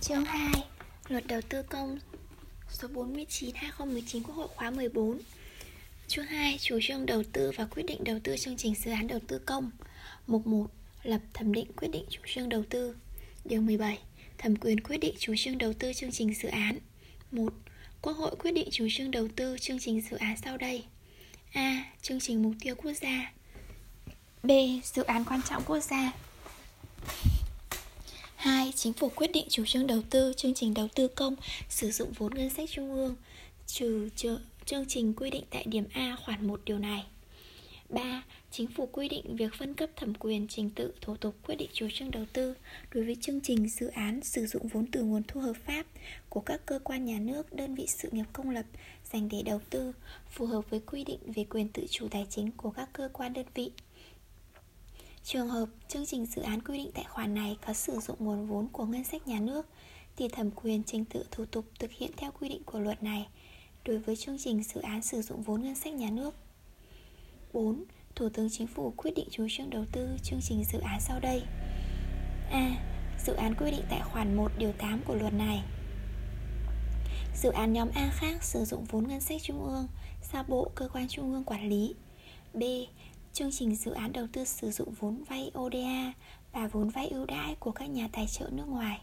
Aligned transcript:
Chương 0.00 0.24
2 0.24 0.52
Luật 1.08 1.26
đầu 1.26 1.40
tư 1.48 1.62
công, 1.62 1.98
số 2.68 2.88
49 2.88 3.54
2019 3.54 4.22
Quốc 4.22 4.34
hội 4.34 4.48
khóa 4.54 4.70
14 4.70 5.18
Chương 6.08 6.24
2 6.24 6.58
Chủ 6.60 6.78
trương 6.82 7.06
đầu 7.06 7.22
tư 7.32 7.50
và 7.56 7.64
quyết 7.64 7.82
định 7.82 8.04
đầu 8.04 8.18
tư 8.24 8.36
chương 8.36 8.56
trình 8.56 8.74
dự 8.74 8.90
án 8.90 9.06
đầu 9.06 9.18
tư 9.26 9.38
công 9.38 9.70
Mục 10.26 10.46
1 10.46 10.66
Lập 11.02 11.20
thẩm 11.34 11.52
định 11.52 11.72
quyết 11.76 11.88
định 11.88 12.04
chủ 12.10 12.20
trương 12.26 12.48
đầu 12.48 12.62
tư 12.70 12.96
Điều 13.44 13.60
17 13.60 13.98
Thẩm 14.38 14.56
quyền 14.56 14.80
quyết 14.80 14.96
định 14.96 15.14
chủ 15.18 15.34
trương 15.36 15.58
đầu 15.58 15.72
tư 15.72 15.92
chương 15.92 16.12
trình 16.12 16.34
dự 16.34 16.48
án 16.48 16.78
1. 17.30 17.52
Quốc 18.02 18.12
hội 18.12 18.36
quyết 18.38 18.52
định 18.52 18.68
chủ 18.70 18.86
trương 18.90 19.10
đầu 19.10 19.28
tư 19.36 19.56
chương 19.60 19.78
trình 19.78 20.00
dự 20.10 20.16
án 20.16 20.36
sau 20.44 20.56
đây 20.56 20.84
A. 21.52 21.84
Chương 22.02 22.20
trình 22.20 22.42
mục 22.42 22.52
tiêu 22.60 22.74
quốc 22.74 22.92
gia 22.92 23.32
B. 24.42 24.50
Dự 24.84 25.02
án 25.02 25.24
quan 25.24 25.40
trọng 25.48 25.62
quốc 25.66 25.80
gia 25.80 26.12
2. 28.40 28.72
Chính 28.76 28.92
phủ 28.92 29.08
quyết 29.08 29.32
định 29.32 29.46
chủ 29.48 29.64
trương 29.66 29.86
đầu 29.86 30.02
tư, 30.10 30.32
chương 30.36 30.54
trình 30.54 30.74
đầu 30.74 30.88
tư 30.94 31.08
công 31.08 31.36
sử 31.68 31.90
dụng 31.90 32.12
vốn 32.12 32.34
ngân 32.34 32.50
sách 32.50 32.70
trung 32.70 32.94
ương 32.94 33.16
trừ 33.66 34.08
chương 34.64 34.84
trình 34.88 35.14
quy 35.14 35.30
định 35.30 35.44
tại 35.50 35.64
điểm 35.66 35.84
A 35.92 36.16
khoản 36.24 36.46
1 36.46 36.60
điều 36.64 36.78
này. 36.78 37.04
3. 37.88 38.22
Chính 38.50 38.66
phủ 38.66 38.88
quy 38.92 39.08
định 39.08 39.36
việc 39.36 39.54
phân 39.58 39.74
cấp 39.74 39.90
thẩm 39.96 40.14
quyền 40.14 40.46
trình 40.48 40.70
tự 40.70 40.92
thủ 41.00 41.16
tục 41.16 41.34
quyết 41.46 41.54
định 41.54 41.70
chủ 41.72 41.88
trương 41.94 42.10
đầu 42.10 42.24
tư 42.32 42.54
đối 42.94 43.04
với 43.04 43.16
chương 43.20 43.40
trình 43.40 43.68
dự 43.68 43.88
án 43.88 44.20
sử 44.22 44.46
dụng 44.46 44.68
vốn 44.68 44.86
từ 44.86 45.02
nguồn 45.02 45.22
thu 45.28 45.40
hợp 45.40 45.56
pháp 45.66 45.86
của 46.28 46.40
các 46.40 46.66
cơ 46.66 46.78
quan 46.84 47.04
nhà 47.04 47.18
nước, 47.18 47.52
đơn 47.52 47.74
vị 47.74 47.86
sự 47.88 48.08
nghiệp 48.12 48.26
công 48.32 48.50
lập 48.50 48.66
dành 49.12 49.28
để 49.28 49.42
đầu 49.42 49.60
tư 49.70 49.92
phù 50.30 50.46
hợp 50.46 50.70
với 50.70 50.80
quy 50.80 51.04
định 51.04 51.18
về 51.34 51.44
quyền 51.50 51.68
tự 51.68 51.86
chủ 51.90 52.08
tài 52.08 52.26
chính 52.30 52.50
của 52.50 52.70
các 52.70 52.88
cơ 52.92 53.08
quan 53.12 53.32
đơn 53.32 53.46
vị. 53.54 53.70
Trường 55.24 55.48
hợp 55.48 55.66
chương 55.88 56.06
trình 56.06 56.26
dự 56.26 56.42
án 56.42 56.62
quy 56.62 56.78
định 56.78 56.90
tại 56.94 57.04
khoản 57.08 57.34
này 57.34 57.56
có 57.66 57.72
sử 57.72 58.00
dụng 58.00 58.16
nguồn 58.20 58.46
vốn 58.46 58.68
của 58.68 58.84
ngân 58.84 59.04
sách 59.04 59.28
nhà 59.28 59.40
nước 59.40 59.66
thì 60.16 60.28
thẩm 60.28 60.50
quyền 60.50 60.82
trình 60.82 61.04
tự 61.04 61.24
thủ 61.30 61.44
tục 61.44 61.64
thực 61.78 61.90
hiện 61.90 62.10
theo 62.16 62.30
quy 62.40 62.48
định 62.48 62.62
của 62.64 62.78
luật 62.80 63.02
này 63.02 63.28
đối 63.84 63.98
với 63.98 64.16
chương 64.16 64.38
trình 64.38 64.62
dự 64.62 64.80
án 64.80 65.02
sử 65.02 65.22
dụng 65.22 65.42
vốn 65.42 65.62
ngân 65.62 65.74
sách 65.74 65.94
nhà 65.94 66.10
nước. 66.10 66.34
4. 67.52 67.84
Thủ 68.14 68.28
tướng 68.28 68.50
Chính 68.50 68.66
phủ 68.66 68.92
quyết 68.96 69.10
định 69.16 69.28
chủ 69.30 69.46
trương 69.50 69.70
đầu 69.70 69.84
tư 69.92 70.08
chương 70.22 70.40
trình 70.42 70.64
dự 70.72 70.78
án 70.78 71.00
sau 71.00 71.20
đây. 71.20 71.42
A. 72.50 72.76
Dự 73.26 73.32
án 73.32 73.54
quy 73.54 73.70
định 73.70 73.84
tại 73.90 74.00
khoản 74.12 74.36
1 74.36 74.52
điều 74.58 74.72
8 74.72 75.00
của 75.06 75.14
luật 75.14 75.32
này. 75.32 75.62
Dự 77.36 77.50
án 77.50 77.72
nhóm 77.72 77.88
A 77.94 78.10
khác 78.14 78.44
sử 78.44 78.64
dụng 78.64 78.84
vốn 78.84 79.08
ngân 79.08 79.20
sách 79.20 79.42
trung 79.42 79.64
ương 79.64 79.86
do 80.32 80.42
bộ, 80.42 80.70
cơ 80.74 80.88
quan 80.88 81.08
trung 81.08 81.32
ương 81.32 81.44
quản 81.44 81.68
lý. 81.68 81.94
B. 82.54 82.62
Chương 83.32 83.50
trình 83.52 83.76
dự 83.76 83.92
án 83.92 84.12
đầu 84.12 84.26
tư 84.32 84.44
sử 84.44 84.70
dụng 84.70 84.94
vốn 85.00 85.22
vay 85.28 85.50
ODA 85.58 86.12
và 86.52 86.68
vốn 86.72 86.88
vay 86.88 87.08
ưu 87.08 87.26
đãi 87.26 87.54
của 87.54 87.72
các 87.72 87.90
nhà 87.90 88.08
tài 88.12 88.26
trợ 88.26 88.48
nước 88.52 88.68
ngoài 88.68 89.00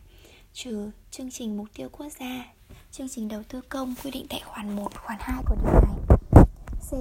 trừ 0.54 0.92
chương 1.12 1.32
trình 1.32 1.58
mục 1.58 1.68
tiêu 1.76 1.90
quốc 1.92 2.08
gia, 2.20 2.46
chương 2.92 3.10
trình 3.10 3.28
đầu 3.28 3.44
tư 3.50 3.62
công 3.70 3.96
quy 4.04 4.12
định 4.12 4.26
tại 4.30 4.42
khoản 4.46 4.76
1, 4.76 4.92
khoản 4.96 5.20
2 5.22 5.44
của 5.46 5.56
điều 5.56 5.74
này. 5.74 6.18
C. 6.90 6.92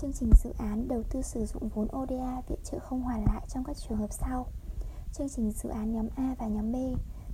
Chương 0.00 0.12
trình 0.14 0.30
dự 0.44 0.50
án 0.58 0.88
đầu 0.88 1.02
tư 1.10 1.22
sử 1.22 1.46
dụng 1.46 1.68
vốn 1.68 1.88
ODA 1.96 2.40
viện 2.48 2.58
trợ 2.64 2.78
không 2.78 3.02
hoàn 3.02 3.24
lại 3.24 3.46
trong 3.48 3.64
các 3.64 3.76
trường 3.76 3.98
hợp 3.98 4.10
sau. 4.10 4.46
Chương 5.14 5.28
trình 5.28 5.52
dự 5.52 5.68
án 5.68 5.92
nhóm 5.92 6.08
A 6.16 6.34
và 6.38 6.46
nhóm 6.46 6.72
B, 6.72 6.76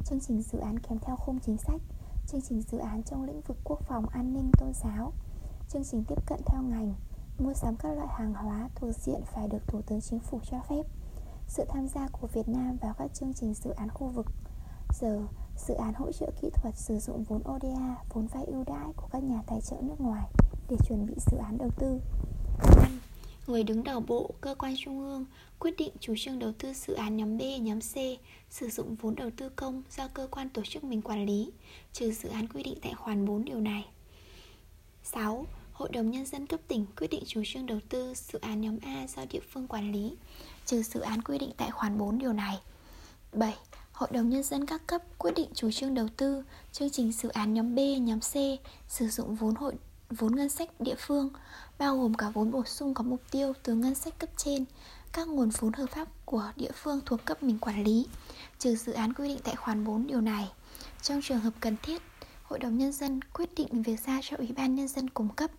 chương 0.06 0.20
trình 0.20 0.42
dự 0.42 0.58
án 0.58 0.78
kèm 0.78 0.98
theo 0.98 1.16
khung 1.16 1.38
chính 1.46 1.56
sách, 1.56 1.80
chương 2.27 2.41
trình 2.48 2.62
dự 2.62 2.78
án 2.78 3.02
trong 3.02 3.24
lĩnh 3.24 3.41
vực 3.41 3.56
quốc 3.64 3.80
phòng 3.88 4.08
an 4.08 4.34
ninh 4.34 4.50
tôn 4.58 4.72
giáo, 4.74 5.12
chương 5.68 5.84
trình 5.84 6.05
tiếp 6.08 6.27
cận 6.27 6.41
theo 6.46 6.62
ngành, 6.62 6.94
mua 7.41 7.55
sắm 7.55 7.77
các 7.77 7.88
loại 7.88 8.08
hàng 8.19 8.34
hóa 8.34 8.69
thuộc 8.74 8.91
diện 8.96 9.20
phải 9.34 9.48
được 9.48 9.58
Thủ 9.66 9.83
tướng 9.86 10.00
Chính 10.00 10.20
phủ 10.20 10.41
cho 10.50 10.60
phép, 10.69 10.83
sự 11.46 11.64
tham 11.69 11.88
gia 11.88 12.08
của 12.08 12.27
Việt 12.27 12.48
Nam 12.48 12.77
vào 12.83 12.94
các 12.98 13.14
chương 13.14 13.34
trình 13.34 13.55
dự 13.55 13.70
án 13.70 13.88
khu 13.88 14.08
vực. 14.08 14.27
Giờ, 15.00 15.27
dự 15.56 15.74
án 15.74 15.94
hỗ 15.94 16.12
trợ 16.12 16.30
kỹ 16.42 16.50
thuật 16.55 16.74
sử 16.77 16.98
dụng 16.98 17.24
vốn 17.24 17.42
ODA, 17.55 17.96
vốn 18.14 18.27
vay 18.27 18.44
ưu 18.44 18.64
đãi 18.64 18.92
của 18.96 19.08
các 19.12 19.22
nhà 19.22 19.42
tài 19.46 19.61
trợ 19.61 19.77
nước 19.83 20.00
ngoài 20.00 20.28
để 20.68 20.77
chuẩn 20.88 21.06
bị 21.06 21.14
dự 21.30 21.36
án 21.36 21.58
đầu 21.58 21.70
tư. 21.78 22.00
5. 22.77 23.00
Người 23.46 23.62
đứng 23.62 23.84
đầu 23.84 24.00
bộ, 24.00 24.30
cơ 24.40 24.55
quan 24.58 24.74
trung 24.79 25.00
ương 25.00 25.24
quyết 25.58 25.74
định 25.79 25.92
chủ 26.00 26.14
trương 26.17 26.39
đầu 26.39 26.52
tư 26.58 26.73
dự 26.73 26.95
án 26.95 27.17
nhóm 27.17 27.39
B, 27.39 27.42
nhóm 27.61 27.80
C 27.80 27.95
sử 28.50 28.68
dụng 28.68 28.95
vốn 28.95 29.14
đầu 29.14 29.30
tư 29.36 29.48
công 29.48 29.83
do 29.90 30.08
cơ 30.08 30.29
quan 30.30 30.48
tổ 30.48 30.62
chức 30.64 30.84
mình 30.84 31.02
quản 31.02 31.27
lý, 31.27 31.52
trừ 31.92 32.12
dự 32.12 32.29
án 32.29 32.48
quy 32.48 32.62
định 32.62 32.79
tại 32.83 32.95
khoản 32.95 33.27
4 33.27 33.45
điều 33.45 33.61
này. 33.61 33.86
6. 35.02 35.46
Hội 35.80 35.89
đồng 35.92 36.11
Nhân 36.11 36.27
dân 36.27 36.46
cấp 36.46 36.61
tỉnh 36.68 36.86
quyết 36.96 37.07
định 37.11 37.23
chủ 37.27 37.42
trương 37.46 37.67
đầu 37.67 37.79
tư 37.89 38.14
dự 38.14 38.39
án 38.39 38.61
nhóm 38.61 38.79
A 38.83 39.07
do 39.17 39.23
địa 39.30 39.41
phương 39.51 39.68
quản 39.68 39.92
lý, 39.92 40.17
trừ 40.67 40.83
dự 40.83 41.01
án 41.01 41.23
quy 41.23 41.39
định 41.39 41.51
tại 41.57 41.70
khoản 41.70 41.98
4 41.98 42.18
điều 42.18 42.33
này. 42.33 42.58
7. 43.33 43.55
Hội 43.92 44.08
đồng 44.13 44.29
Nhân 44.30 44.42
dân 44.42 44.67
các 44.67 44.86
cấp 44.86 45.02
quyết 45.18 45.35
định 45.36 45.48
chủ 45.55 45.70
trương 45.70 45.95
đầu 45.95 46.08
tư 46.17 46.45
chương 46.73 46.91
trình 46.91 47.13
dự 47.13 47.29
án 47.29 47.55
nhóm 47.55 47.74
B, 47.74 47.79
nhóm 48.01 48.20
C 48.20 48.35
sử 48.89 49.08
dụng 49.08 49.35
vốn 49.35 49.55
hội 49.55 49.74
vốn 50.11 50.36
ngân 50.36 50.48
sách 50.48 50.80
địa 50.80 50.95
phương, 50.98 51.30
bao 51.79 51.98
gồm 51.98 52.14
cả 52.14 52.30
vốn 52.35 52.51
bổ 52.51 52.64
sung 52.64 52.95
có 52.95 53.05
mục 53.05 53.23
tiêu 53.30 53.52
từ 53.62 53.74
ngân 53.74 53.95
sách 53.95 54.18
cấp 54.18 54.30
trên, 54.36 54.64
các 55.12 55.29
nguồn 55.29 55.51
vốn 55.51 55.73
hợp 55.73 55.86
pháp 55.86 56.08
của 56.24 56.52
địa 56.57 56.73
phương 56.74 57.01
thuộc 57.07 57.24
cấp 57.24 57.42
mình 57.42 57.58
quản 57.58 57.85
lý, 57.85 58.07
trừ 58.58 58.74
dự 58.74 58.92
án 58.92 59.12
quy 59.12 59.29
định 59.29 59.41
tại 59.45 59.57
khoản 59.57 59.85
4 59.85 60.07
điều 60.07 60.20
này. 60.20 60.52
Trong 61.02 61.20
trường 61.23 61.41
hợp 61.41 61.52
cần 61.61 61.77
thiết, 61.83 62.02
Hội 62.42 62.58
đồng 62.58 62.79
Nhân 62.79 62.92
dân 62.92 63.20
quyết 63.23 63.55
định 63.55 63.83
việc 63.83 64.01
giao 64.01 64.20
cho 64.23 64.36
Ủy 64.36 64.48
ban 64.57 64.74
Nhân 64.74 64.89
dân 64.89 65.11
cung 65.11 65.29
cấp 65.29 65.51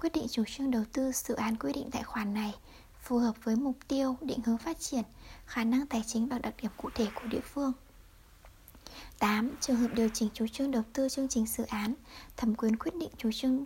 quyết 0.00 0.12
định 0.12 0.26
chủ 0.30 0.44
trương 0.46 0.70
đầu 0.70 0.84
tư 0.92 1.12
dự 1.12 1.34
án 1.34 1.56
quy 1.56 1.72
định 1.72 1.90
tại 1.92 2.02
khoản 2.02 2.34
này 2.34 2.54
phù 3.02 3.18
hợp 3.18 3.34
với 3.44 3.56
mục 3.56 3.76
tiêu, 3.88 4.16
định 4.20 4.38
hướng 4.44 4.58
phát 4.58 4.80
triển, 4.80 5.02
khả 5.46 5.64
năng 5.64 5.86
tài 5.86 6.02
chính 6.06 6.28
và 6.28 6.38
đặc 6.38 6.54
điểm 6.62 6.70
cụ 6.76 6.90
thể 6.94 7.06
của 7.14 7.26
địa 7.26 7.40
phương. 7.40 7.72
8. 9.18 9.56
Trường 9.60 9.76
hợp 9.76 9.88
điều 9.94 10.08
chỉnh 10.14 10.28
chủ 10.34 10.46
trương 10.46 10.70
đầu 10.70 10.82
tư 10.92 11.08
chương 11.08 11.28
trình 11.28 11.46
dự 11.46 11.64
án, 11.64 11.94
thẩm 12.36 12.54
quyền 12.54 12.76
quyết 12.76 12.94
định 12.94 13.10
chủ 13.16 13.30
trương 13.32 13.64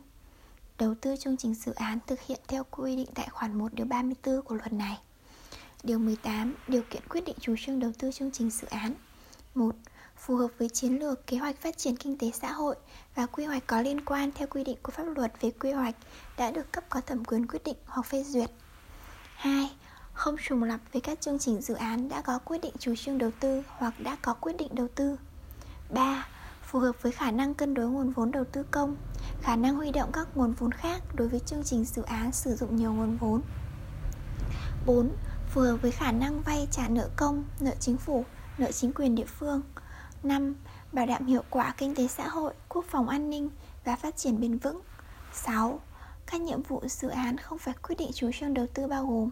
đầu 0.78 0.94
tư 1.00 1.16
chương 1.16 1.36
trình 1.36 1.54
dự 1.54 1.72
án 1.72 1.98
thực 2.06 2.20
hiện 2.20 2.40
theo 2.48 2.64
quy 2.70 2.96
định 2.96 3.08
tại 3.14 3.28
khoản 3.30 3.58
1 3.58 3.74
điều 3.74 3.86
34 3.86 4.42
của 4.42 4.54
luật 4.54 4.72
này. 4.72 4.98
Điều 5.82 5.98
18. 5.98 6.54
Điều 6.68 6.82
kiện 6.90 7.02
quyết 7.08 7.24
định 7.24 7.36
chủ 7.40 7.54
trương 7.58 7.80
đầu 7.80 7.92
tư 7.98 8.12
chương 8.12 8.30
trình 8.30 8.50
dự 8.50 8.66
án 8.70 8.94
1. 9.54 9.74
Phù 10.16 10.36
hợp 10.36 10.48
với 10.58 10.68
chiến 10.68 10.98
lược 10.98 11.26
kế 11.26 11.36
hoạch 11.36 11.60
phát 11.60 11.78
triển 11.78 11.96
kinh 11.96 12.18
tế 12.18 12.30
xã 12.30 12.52
hội 12.52 12.76
và 13.14 13.26
quy 13.26 13.44
hoạch 13.44 13.66
có 13.66 13.82
liên 13.82 14.04
quan 14.04 14.30
theo 14.34 14.48
quy 14.50 14.64
định 14.64 14.76
của 14.82 14.92
pháp 14.92 15.04
luật 15.16 15.32
về 15.40 15.50
quy 15.50 15.72
hoạch 15.72 15.94
đã 16.36 16.50
được 16.50 16.72
cấp 16.72 16.84
có 16.88 17.00
thẩm 17.00 17.24
quyền 17.24 17.46
quyết 17.46 17.64
định 17.64 17.76
hoặc 17.86 18.06
phê 18.06 18.24
duyệt 18.24 18.50
2. 19.36 19.70
Không 20.12 20.36
trùng 20.42 20.62
lập 20.62 20.80
với 20.92 21.00
các 21.00 21.20
chương 21.20 21.38
trình 21.38 21.60
dự 21.60 21.74
án 21.74 22.08
đã 22.08 22.20
có 22.20 22.38
quyết 22.38 22.58
định 22.58 22.74
chủ 22.78 22.94
trương 22.96 23.18
đầu 23.18 23.30
tư 23.40 23.62
hoặc 23.66 23.94
đã 24.00 24.16
có 24.22 24.34
quyết 24.34 24.56
định 24.56 24.74
đầu 24.74 24.88
tư 24.94 25.16
3. 25.90 26.26
Phù 26.62 26.78
hợp 26.78 27.02
với 27.02 27.12
khả 27.12 27.30
năng 27.30 27.54
cân 27.54 27.74
đối 27.74 27.88
nguồn 27.88 28.10
vốn 28.10 28.30
đầu 28.30 28.44
tư 28.44 28.62
công 28.70 28.96
khả 29.42 29.56
năng 29.56 29.76
huy 29.76 29.92
động 29.92 30.10
các 30.12 30.28
nguồn 30.34 30.52
vốn 30.52 30.72
khác 30.72 31.02
đối 31.14 31.28
với 31.28 31.40
chương 31.40 31.64
trình 31.64 31.84
dự 31.84 32.02
án 32.02 32.32
sử 32.32 32.54
dụng 32.54 32.76
nhiều 32.76 32.92
nguồn 32.92 33.16
vốn 33.16 33.42
4. 34.86 35.10
Phù 35.50 35.60
hợp 35.60 35.76
với 35.82 35.90
khả 35.90 36.12
năng 36.12 36.42
vay 36.42 36.68
trả 36.70 36.88
nợ 36.88 37.08
công, 37.16 37.44
nợ 37.60 37.72
chính 37.80 37.96
phủ, 37.96 38.24
nợ 38.58 38.72
chính 38.72 38.92
quyền 38.92 39.14
địa 39.14 39.26
phương 39.26 39.62
5. 40.22 40.54
Bảo 40.92 41.06
đảm 41.06 41.26
hiệu 41.26 41.42
quả 41.50 41.74
kinh 41.78 41.94
tế 41.94 42.08
xã 42.08 42.28
hội, 42.28 42.54
quốc 42.68 42.84
phòng 42.88 43.08
an 43.08 43.30
ninh 43.30 43.50
và 43.84 43.96
phát 43.96 44.16
triển 44.16 44.40
bền 44.40 44.58
vững 44.58 44.80
6. 45.32 45.80
Các 46.26 46.40
nhiệm 46.40 46.62
vụ 46.62 46.82
dự 46.88 47.08
án 47.08 47.38
không 47.38 47.58
phải 47.58 47.74
quyết 47.82 47.94
định 47.98 48.10
chủ 48.14 48.30
trương 48.34 48.54
đầu 48.54 48.66
tư 48.74 48.86
bao 48.86 49.06
gồm 49.06 49.30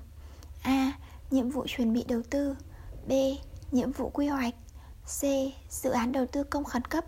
A. 0.62 0.92
Nhiệm 1.30 1.50
vụ 1.50 1.66
chuẩn 1.68 1.92
bị 1.92 2.04
đầu 2.08 2.22
tư 2.30 2.56
B. 3.08 3.12
Nhiệm 3.70 3.92
vụ 3.92 4.08
quy 4.08 4.26
hoạch 4.26 4.54
C. 5.04 5.22
Dự 5.70 5.90
án 5.90 6.12
đầu 6.12 6.26
tư 6.26 6.44
công 6.44 6.64
khẩn 6.64 6.84
cấp 6.84 7.04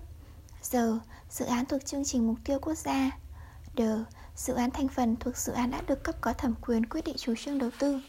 D. 0.63 0.77
Dự 1.31 1.45
án 1.45 1.67
thuộc 1.67 1.84
chương 1.84 2.05
trình 2.05 2.27
mục 2.27 2.37
tiêu 2.45 2.59
quốc 2.63 2.75
gia 2.75 3.11
D. 3.77 3.81
Dự 4.37 4.55
án 4.55 4.71
thành 4.71 4.89
phần 4.89 5.17
thuộc 5.17 5.37
dự 5.37 5.53
án 5.53 5.71
đã 5.71 5.81
được 5.81 6.05
cấp 6.05 6.15
có 6.21 6.33
thẩm 6.33 6.55
quyền 6.61 6.87
quyết 6.87 7.05
định 7.05 7.17
chủ 7.19 7.34
trương 7.39 7.59
đầu 7.59 7.71
tư 7.79 8.01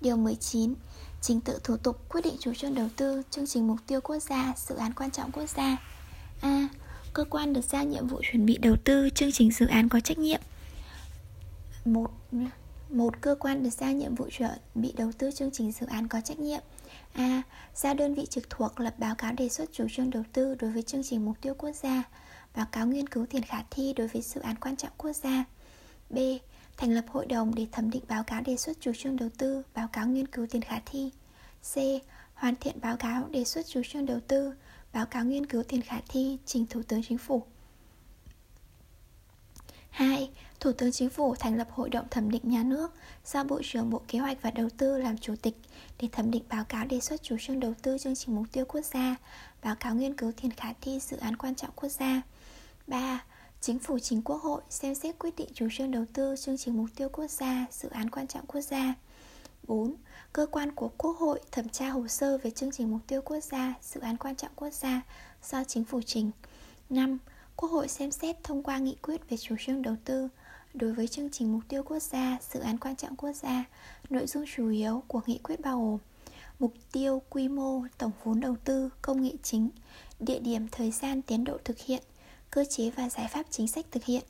Điều 0.00 0.16
19 0.16 0.74
Trình 1.20 1.40
tự 1.40 1.60
thủ 1.64 1.76
tục 1.76 2.08
quyết 2.08 2.20
định 2.24 2.36
chủ 2.40 2.54
trương 2.54 2.74
đầu 2.74 2.88
tư 2.96 3.22
chương 3.30 3.46
trình 3.46 3.66
mục 3.68 3.78
tiêu 3.86 4.00
quốc 4.00 4.18
gia, 4.18 4.52
dự 4.56 4.74
án 4.74 4.92
quan 4.92 5.10
trọng 5.10 5.32
quốc 5.32 5.46
gia 5.56 5.76
A. 6.40 6.68
Cơ 7.12 7.24
quan 7.30 7.52
được 7.52 7.64
giao 7.64 7.84
nhiệm 7.84 8.06
vụ 8.06 8.20
chuẩn 8.32 8.46
bị 8.46 8.58
đầu 8.58 8.76
tư 8.84 9.08
chương 9.14 9.32
trình 9.32 9.52
dự 9.52 9.66
án 9.66 9.88
có 9.88 10.00
trách 10.00 10.18
nhiệm 10.18 10.40
một 11.84 12.10
một 12.90 13.20
cơ 13.20 13.34
quan 13.40 13.62
được 13.62 13.70
giao 13.70 13.92
nhiệm 13.92 14.14
vụ 14.14 14.28
chuẩn 14.30 14.50
bị 14.74 14.92
đầu 14.96 15.12
tư 15.18 15.30
chương 15.30 15.50
trình 15.50 15.72
dự 15.72 15.86
án 15.86 16.08
có 16.08 16.20
trách 16.20 16.38
nhiệm 16.38 16.60
A. 17.12 17.42
Giao 17.74 17.94
đơn 17.94 18.14
vị 18.14 18.26
trực 18.30 18.50
thuộc 18.50 18.80
lập 18.80 18.94
báo 18.98 19.14
cáo 19.14 19.32
đề 19.32 19.48
xuất 19.48 19.72
chủ 19.72 19.86
trương 19.92 20.10
đầu 20.10 20.22
tư 20.32 20.54
đối 20.54 20.70
với 20.70 20.82
chương 20.82 21.02
trình 21.04 21.24
mục 21.24 21.36
tiêu 21.40 21.54
quốc 21.58 21.72
gia 21.82 22.02
Báo 22.56 22.66
cáo 22.72 22.86
nghiên 22.86 23.08
cứu 23.08 23.26
tiền 23.30 23.42
khả 23.42 23.62
thi 23.70 23.92
đối 23.96 24.08
với 24.08 24.22
dự 24.22 24.40
án 24.40 24.56
quan 24.56 24.76
trọng 24.76 24.90
quốc 24.96 25.12
gia 25.12 25.44
B. 26.10 26.18
Thành 26.78 26.92
lập 26.92 27.04
hội 27.08 27.26
đồng 27.26 27.54
để 27.54 27.66
thẩm 27.72 27.90
định 27.90 28.02
báo 28.08 28.24
cáo 28.24 28.40
đề 28.40 28.56
xuất 28.56 28.80
chủ 28.80 28.92
trương 28.98 29.16
đầu 29.16 29.28
tư 29.38 29.62
Báo 29.74 29.88
cáo 29.88 30.06
nghiên 30.06 30.26
cứu 30.26 30.46
tiền 30.46 30.62
khả 30.62 30.80
thi 30.86 31.10
C. 31.74 31.76
Hoàn 32.34 32.56
thiện 32.56 32.80
báo 32.80 32.96
cáo 32.96 33.28
đề 33.28 33.44
xuất 33.44 33.66
chủ 33.66 33.82
trương 33.88 34.06
đầu 34.06 34.20
tư 34.28 34.54
Báo 34.92 35.06
cáo 35.06 35.24
nghiên 35.24 35.46
cứu 35.46 35.62
tiền 35.62 35.82
khả 35.82 36.00
thi 36.08 36.38
trình 36.46 36.66
Thủ 36.66 36.82
tướng 36.88 37.02
Chính 37.08 37.18
phủ 37.18 37.42
2. 39.90 40.30
Thủ 40.60 40.72
tướng 40.72 40.92
Chính 40.92 41.10
phủ 41.10 41.34
thành 41.34 41.56
lập 41.56 41.68
Hội 41.70 41.90
đồng 41.90 42.08
thẩm 42.08 42.30
định 42.30 42.42
nhà 42.44 42.62
nước 42.62 42.94
do 43.24 43.44
Bộ 43.44 43.60
trưởng 43.64 43.90
Bộ 43.90 44.02
Kế 44.08 44.18
hoạch 44.18 44.42
và 44.42 44.50
Đầu 44.50 44.68
tư 44.76 44.98
làm 44.98 45.18
chủ 45.18 45.34
tịch 45.42 45.56
để 46.00 46.08
thẩm 46.12 46.30
định 46.30 46.42
báo 46.48 46.64
cáo 46.64 46.86
đề 46.86 47.00
xuất 47.00 47.22
chủ 47.22 47.36
trương 47.40 47.60
đầu 47.60 47.74
tư 47.82 47.98
chương 47.98 48.14
trình 48.14 48.36
mục 48.36 48.46
tiêu 48.52 48.64
quốc 48.68 48.84
gia, 48.84 49.16
báo 49.62 49.74
cáo 49.74 49.94
nghiên 49.94 50.16
cứu 50.16 50.32
tiền 50.42 50.50
khả 50.50 50.72
thi 50.80 51.00
dự 51.00 51.16
án 51.16 51.36
quan 51.36 51.54
trọng 51.54 51.70
quốc 51.76 51.88
gia. 51.88 52.22
3. 52.86 53.24
Chính 53.60 53.78
phủ 53.78 53.98
chính 53.98 54.22
quốc 54.22 54.42
hội 54.42 54.62
xem 54.70 54.94
xét 54.94 55.18
quyết 55.18 55.36
định 55.36 55.48
chủ 55.54 55.68
trương 55.72 55.90
đầu 55.90 56.04
tư 56.12 56.34
chương 56.36 56.58
trình 56.58 56.76
mục 56.76 56.88
tiêu 56.96 57.08
quốc 57.08 57.30
gia, 57.30 57.66
dự 57.70 57.88
án 57.88 58.10
quan 58.10 58.26
trọng 58.26 58.46
quốc 58.46 58.60
gia. 58.60 58.94
4. 59.62 59.94
Cơ 60.32 60.46
quan 60.46 60.72
của 60.74 60.88
Quốc 60.88 61.18
hội 61.18 61.40
thẩm 61.52 61.68
tra 61.68 61.88
hồ 61.88 62.08
sơ 62.08 62.38
về 62.38 62.50
chương 62.50 62.70
trình 62.70 62.90
mục 62.90 63.00
tiêu 63.06 63.22
quốc 63.22 63.40
gia, 63.40 63.74
dự 63.82 64.00
án 64.00 64.16
quan 64.16 64.36
trọng 64.36 64.50
quốc 64.56 64.72
gia 64.72 65.00
do 65.42 65.64
chính 65.64 65.84
phủ 65.84 66.00
trình. 66.06 66.30
5. 66.90 67.18
Quốc 67.56 67.68
hội 67.68 67.88
xem 67.88 68.10
xét 68.10 68.44
thông 68.44 68.62
qua 68.62 68.78
nghị 68.78 68.96
quyết 69.02 69.30
về 69.30 69.36
chủ 69.36 69.54
trương 69.60 69.82
đầu 69.82 69.96
tư 70.04 70.28
đối 70.74 70.92
với 70.92 71.08
chương 71.08 71.30
trình 71.30 71.52
mục 71.52 71.62
tiêu 71.68 71.82
quốc 71.82 72.02
gia, 72.02 72.38
dự 72.52 72.60
án 72.60 72.78
quan 72.78 72.96
trọng 72.96 73.16
quốc 73.16 73.32
gia. 73.32 73.64
Nội 74.10 74.26
dung 74.26 74.44
chủ 74.56 74.68
yếu 74.68 75.02
của 75.06 75.20
nghị 75.26 75.38
quyết 75.38 75.60
bao 75.60 75.78
gồm 75.78 75.98
mục 76.58 76.74
tiêu, 76.92 77.22
quy 77.30 77.48
mô, 77.48 77.82
tổng 77.98 78.12
vốn 78.24 78.40
đầu 78.40 78.56
tư, 78.64 78.90
công 79.02 79.22
nghệ 79.22 79.32
chính, 79.42 79.70
địa 80.20 80.38
điểm, 80.38 80.68
thời 80.72 80.90
gian, 80.90 81.22
tiến 81.22 81.44
độ 81.44 81.58
thực 81.64 81.78
hiện, 81.78 82.02
cơ 82.50 82.64
chế 82.70 82.90
và 82.90 83.08
giải 83.08 83.28
pháp 83.28 83.46
chính 83.50 83.68
sách 83.68 83.86
thực 83.90 84.04
hiện. 84.04 84.22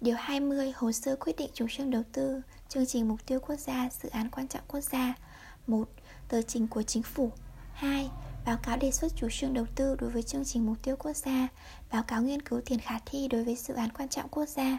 Điều 0.00 0.16
20 0.18 0.72
hồ 0.76 0.92
sơ 0.92 1.16
quyết 1.16 1.36
định 1.36 1.50
chủ 1.54 1.66
trương 1.70 1.90
đầu 1.90 2.02
tư, 2.12 2.40
chương 2.68 2.86
trình 2.86 3.08
mục 3.08 3.26
tiêu 3.26 3.40
quốc 3.40 3.56
gia, 3.56 3.88
dự 4.02 4.08
án 4.08 4.30
quan 4.30 4.48
trọng 4.48 4.62
quốc 4.68 4.80
gia. 4.80 5.14
1. 5.66 5.88
Tờ 6.28 6.42
trình 6.42 6.68
của 6.68 6.82
chính 6.82 7.02
phủ. 7.02 7.30
2. 7.72 8.10
Báo 8.46 8.58
cáo 8.62 8.76
đề 8.76 8.90
xuất 8.90 9.12
chủ 9.16 9.28
trương 9.30 9.54
đầu 9.54 9.66
tư 9.74 9.96
đối 10.00 10.10
với 10.10 10.22
chương 10.22 10.44
trình 10.44 10.66
mục 10.66 10.76
tiêu 10.82 10.96
quốc 10.96 11.16
gia, 11.16 11.48
báo 11.92 12.02
cáo 12.02 12.22
nghiên 12.22 12.42
cứu 12.42 12.60
tiền 12.66 12.78
khả 12.78 12.98
thi 13.06 13.28
đối 13.28 13.44
với 13.44 13.56
dự 13.56 13.74
án 13.74 13.90
quan 13.92 14.08
trọng 14.08 14.28
quốc 14.28 14.48
gia. 14.48 14.78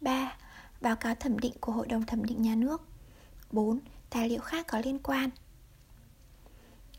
3. 0.00 0.36
Báo 0.80 0.96
cáo 0.96 1.14
thẩm 1.14 1.38
định 1.38 1.54
của 1.60 1.72
Hội 1.72 1.86
đồng 1.86 2.06
thẩm 2.06 2.24
định 2.24 2.42
nhà 2.42 2.54
nước. 2.54 2.82
4. 3.50 3.80
Tài 4.10 4.28
liệu 4.28 4.40
khác 4.40 4.66
có 4.68 4.80
liên 4.84 4.98
quan. 4.98 5.30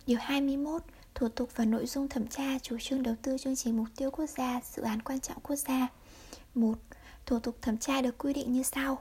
Điều 0.06 0.18
21 0.22 0.82
thủ 1.18 1.28
tục 1.28 1.50
và 1.56 1.66
nội 1.66 1.86
dung 1.86 2.08
thẩm 2.08 2.28
tra 2.28 2.60
chủ 2.60 2.78
trương 2.80 3.04
đầu 3.04 3.16
tư 3.22 3.38
chương 3.38 3.56
trình 3.56 3.78
mục 3.78 3.88
tiêu 3.96 4.12
quốc 4.12 4.30
gia, 4.30 4.62
dự 4.76 4.84
án 4.84 5.02
quan 5.02 5.20
trọng 5.20 5.40
quốc 5.40 5.56
gia. 5.56 5.88
1. 6.56 6.74
Thủ 7.26 7.40
tục 7.40 7.58
thẩm 7.62 7.78
tra 7.78 8.02
được 8.02 8.18
quy 8.18 8.34
định 8.34 8.54
như 8.54 8.64
sau. 8.64 8.98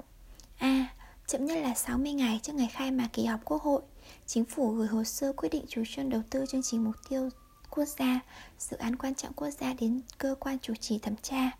A. 0.59 0.87
Chậm 1.27 1.45
nhất 1.45 1.63
là 1.63 1.75
60 1.75 2.13
ngày 2.13 2.41
trước 2.43 2.53
ngày 2.53 2.69
khai 2.73 2.91
mạc 2.91 3.09
kỳ 3.13 3.25
họp 3.25 3.41
Quốc 3.45 3.63
hội, 3.63 3.83
Chính 4.27 4.45
phủ 4.45 4.71
gửi 4.71 4.89
hồ 4.89 5.05
sơ 5.05 5.33
quyết 5.33 5.49
định 5.49 5.65
chủ 5.69 5.83
trương 5.89 6.11
đầu 6.11 6.23
tư 6.31 6.45
chương 6.49 6.63
trình 6.63 6.85
mục 6.85 6.95
tiêu 7.09 7.29
quốc 7.71 7.85
gia, 7.85 8.21
dự 8.59 8.77
án 8.77 8.97
quan 8.97 9.15
trọng 9.15 9.33
quốc 9.33 9.51
gia 9.51 9.75
đến 9.75 10.01
cơ 10.19 10.35
quan 10.41 10.59
chủ 10.59 10.75
trì 10.75 10.99
thẩm 10.99 11.17
tra. 11.23 11.51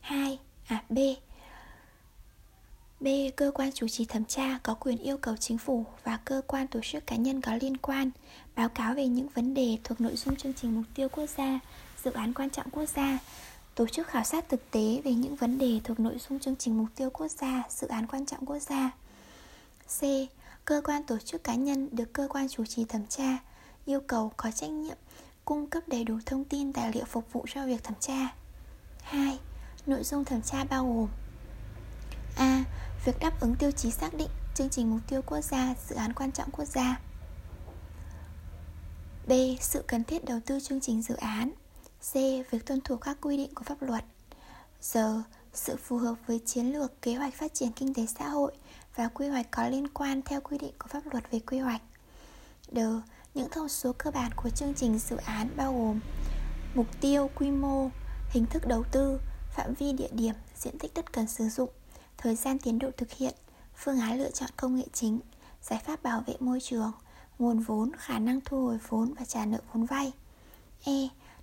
2. 0.00 0.38
À 0.66 0.84
B. 0.88 0.98
B. 3.00 3.06
Cơ 3.36 3.50
quan 3.54 3.72
chủ 3.72 3.88
trì 3.88 4.04
thẩm 4.04 4.24
tra 4.24 4.58
có 4.62 4.74
quyền 4.74 4.98
yêu 4.98 5.16
cầu 5.16 5.36
chính 5.36 5.58
phủ 5.58 5.84
và 6.04 6.16
cơ 6.24 6.42
quan 6.46 6.66
tổ 6.66 6.80
chức 6.82 7.06
cá 7.06 7.16
nhân 7.16 7.40
có 7.40 7.52
liên 7.60 7.76
quan 7.76 8.10
báo 8.56 8.68
cáo 8.68 8.94
về 8.94 9.06
những 9.06 9.28
vấn 9.28 9.54
đề 9.54 9.78
thuộc 9.84 10.00
nội 10.00 10.16
dung 10.16 10.36
chương 10.36 10.54
trình 10.54 10.74
mục 10.74 10.84
tiêu 10.94 11.08
quốc 11.08 11.26
gia, 11.38 11.60
dự 12.04 12.12
án 12.12 12.34
quan 12.34 12.50
trọng 12.50 12.70
quốc 12.70 12.88
gia, 12.88 13.18
tổ 13.74 13.86
chức 13.86 14.06
khảo 14.06 14.24
sát 14.24 14.48
thực 14.48 14.70
tế 14.70 15.00
về 15.04 15.14
những 15.14 15.36
vấn 15.36 15.58
đề 15.58 15.80
thuộc 15.84 16.00
nội 16.00 16.16
dung 16.28 16.38
chương 16.38 16.56
trình 16.56 16.78
mục 16.78 16.88
tiêu 16.96 17.10
quốc 17.10 17.28
gia, 17.28 17.62
dự 17.68 17.88
án 17.88 18.06
quan 18.06 18.26
trọng 18.26 18.46
quốc 18.46 18.58
gia. 18.58 18.90
C. 19.98 20.02
Cơ 20.64 20.82
quan 20.84 21.02
tổ 21.02 21.18
chức 21.18 21.44
cá 21.44 21.54
nhân 21.54 21.88
được 21.92 22.12
cơ 22.12 22.28
quan 22.30 22.48
chủ 22.48 22.64
trì 22.64 22.84
thẩm 22.84 23.06
tra 23.06 23.38
yêu 23.86 24.00
cầu 24.06 24.32
có 24.36 24.50
trách 24.50 24.70
nhiệm 24.70 24.96
cung 25.44 25.66
cấp 25.66 25.82
đầy 25.86 26.04
đủ 26.04 26.18
thông 26.26 26.44
tin 26.44 26.72
tài 26.72 26.92
liệu 26.92 27.04
phục 27.04 27.32
vụ 27.32 27.46
cho 27.54 27.66
việc 27.66 27.84
thẩm 27.84 27.94
tra. 28.00 28.34
2. 29.02 29.38
Nội 29.86 30.04
dung 30.04 30.24
thẩm 30.24 30.42
tra 30.42 30.64
bao 30.64 30.86
gồm 30.86 31.08
A. 32.36 32.64
Việc 33.04 33.18
đáp 33.20 33.40
ứng 33.40 33.56
tiêu 33.56 33.70
chí 33.70 33.90
xác 33.90 34.14
định 34.14 34.28
chương 34.54 34.68
trình 34.70 34.90
mục 34.90 35.00
tiêu 35.08 35.22
quốc 35.26 35.40
gia, 35.40 35.74
dự 35.88 35.96
án 35.96 36.12
quan 36.12 36.32
trọng 36.32 36.50
quốc 36.50 36.64
gia. 36.64 37.00
B. 39.26 39.32
Sự 39.60 39.84
cần 39.86 40.04
thiết 40.04 40.24
đầu 40.24 40.40
tư 40.46 40.60
chương 40.60 40.80
trình 40.80 41.02
dự 41.02 41.14
án 41.14 41.50
C. 42.12 42.14
Việc 42.50 42.66
tuân 42.66 42.80
thủ 42.80 42.96
các 42.96 43.18
quy 43.20 43.36
định 43.36 43.54
của 43.54 43.64
pháp 43.64 43.82
luật 43.82 44.04
D. 44.80 44.98
Sự 45.52 45.76
phù 45.76 45.98
hợp 45.98 46.14
với 46.26 46.40
chiến 46.46 46.72
lược 46.72 47.02
kế 47.02 47.14
hoạch 47.14 47.34
phát 47.34 47.54
triển 47.54 47.72
kinh 47.72 47.94
tế 47.94 48.06
xã 48.06 48.28
hội 48.28 48.52
và 48.96 49.08
quy 49.08 49.28
hoạch 49.28 49.50
có 49.50 49.68
liên 49.68 49.88
quan 49.88 50.22
theo 50.22 50.40
quy 50.40 50.58
định 50.58 50.72
của 50.78 50.88
pháp 50.88 51.02
luật 51.12 51.30
về 51.30 51.38
quy 51.38 51.58
hoạch 51.58 51.82
D. 52.72 52.78
Những 53.34 53.48
thông 53.50 53.68
số 53.68 53.92
cơ 53.98 54.10
bản 54.10 54.30
của 54.36 54.50
chương 54.50 54.74
trình 54.74 54.98
dự 54.98 55.16
án 55.16 55.48
bao 55.56 55.72
gồm 55.72 56.00
Mục 56.74 56.86
tiêu, 57.00 57.30
quy 57.34 57.50
mô, 57.50 57.90
hình 58.30 58.46
thức 58.46 58.66
đầu 58.66 58.84
tư, 58.92 59.20
phạm 59.56 59.74
vi 59.74 59.92
địa 59.92 60.08
điểm, 60.12 60.34
diện 60.56 60.78
tích 60.78 60.94
đất 60.94 61.12
cần 61.12 61.26
sử 61.26 61.48
dụng 61.48 61.70
Thời 62.22 62.36
gian 62.36 62.58
tiến 62.58 62.78
độ 62.78 62.90
thực 62.96 63.12
hiện, 63.12 63.34
phương 63.76 64.00
án 64.00 64.18
lựa 64.18 64.30
chọn 64.30 64.50
công 64.56 64.76
nghệ 64.76 64.84
chính 64.92 65.20
Giải 65.62 65.80
pháp 65.84 66.02
bảo 66.02 66.22
vệ 66.26 66.34
môi 66.40 66.60
trường 66.60 66.92
nguồn 67.38 67.60
vốn, 67.60 67.92
khả 67.98 68.18
năng 68.18 68.40
thu 68.40 68.66
hồi 68.66 68.78
vốn 68.88 69.14
và 69.18 69.24
trả 69.24 69.46
nợ 69.46 69.58
vốn 69.72 69.86
vay. 69.86 70.12
E. 70.84 70.92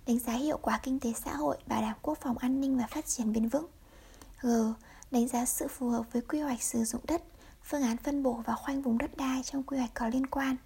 Đánh 0.06 0.18
giá 0.18 0.32
hiệu 0.32 0.58
quả 0.62 0.80
kinh 0.82 1.00
tế 1.00 1.12
xã 1.24 1.36
hội, 1.36 1.56
bảo 1.66 1.82
đảm 1.82 1.96
quốc 2.02 2.18
phòng 2.20 2.38
an 2.38 2.60
ninh 2.60 2.78
và 2.78 2.86
phát 2.86 3.06
triển 3.06 3.32
bền 3.32 3.48
vững. 3.48 3.66
G. 4.42 4.48
Đánh 5.10 5.28
giá 5.28 5.44
sự 5.44 5.68
phù 5.68 5.88
hợp 5.88 6.12
với 6.12 6.22
quy 6.22 6.40
hoạch 6.40 6.62
sử 6.62 6.84
dụng 6.84 7.00
đất, 7.06 7.22
phương 7.64 7.82
án 7.82 7.96
phân 7.96 8.22
bổ 8.22 8.42
và 8.46 8.54
khoanh 8.54 8.82
vùng 8.82 8.98
đất 8.98 9.16
đai 9.16 9.42
trong 9.42 9.62
quy 9.62 9.78
hoạch 9.78 9.94
có 9.94 10.08
liên 10.08 10.26
quan. 10.26 10.56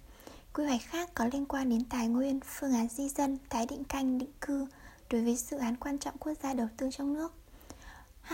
Quy 0.53 0.65
hoạch 0.65 0.81
khác 0.81 1.09
có 1.13 1.29
liên 1.33 1.45
quan 1.45 1.69
đến 1.69 1.85
tài 1.85 2.07
nguyên, 2.07 2.39
phương 2.45 2.73
án 2.73 2.87
di 2.87 3.09
dân, 3.09 3.37
tái 3.49 3.65
định 3.65 3.83
canh, 3.83 4.17
định 4.17 4.33
cư 4.41 4.67
đối 5.09 5.23
với 5.23 5.35
dự 5.35 5.57
án 5.57 5.75
quan 5.75 5.97
trọng 5.97 6.17
quốc 6.17 6.33
gia 6.43 6.53
đầu 6.53 6.67
tư 6.77 6.89
trong 6.91 7.13
nước. 7.13 7.33
H. 8.21 8.33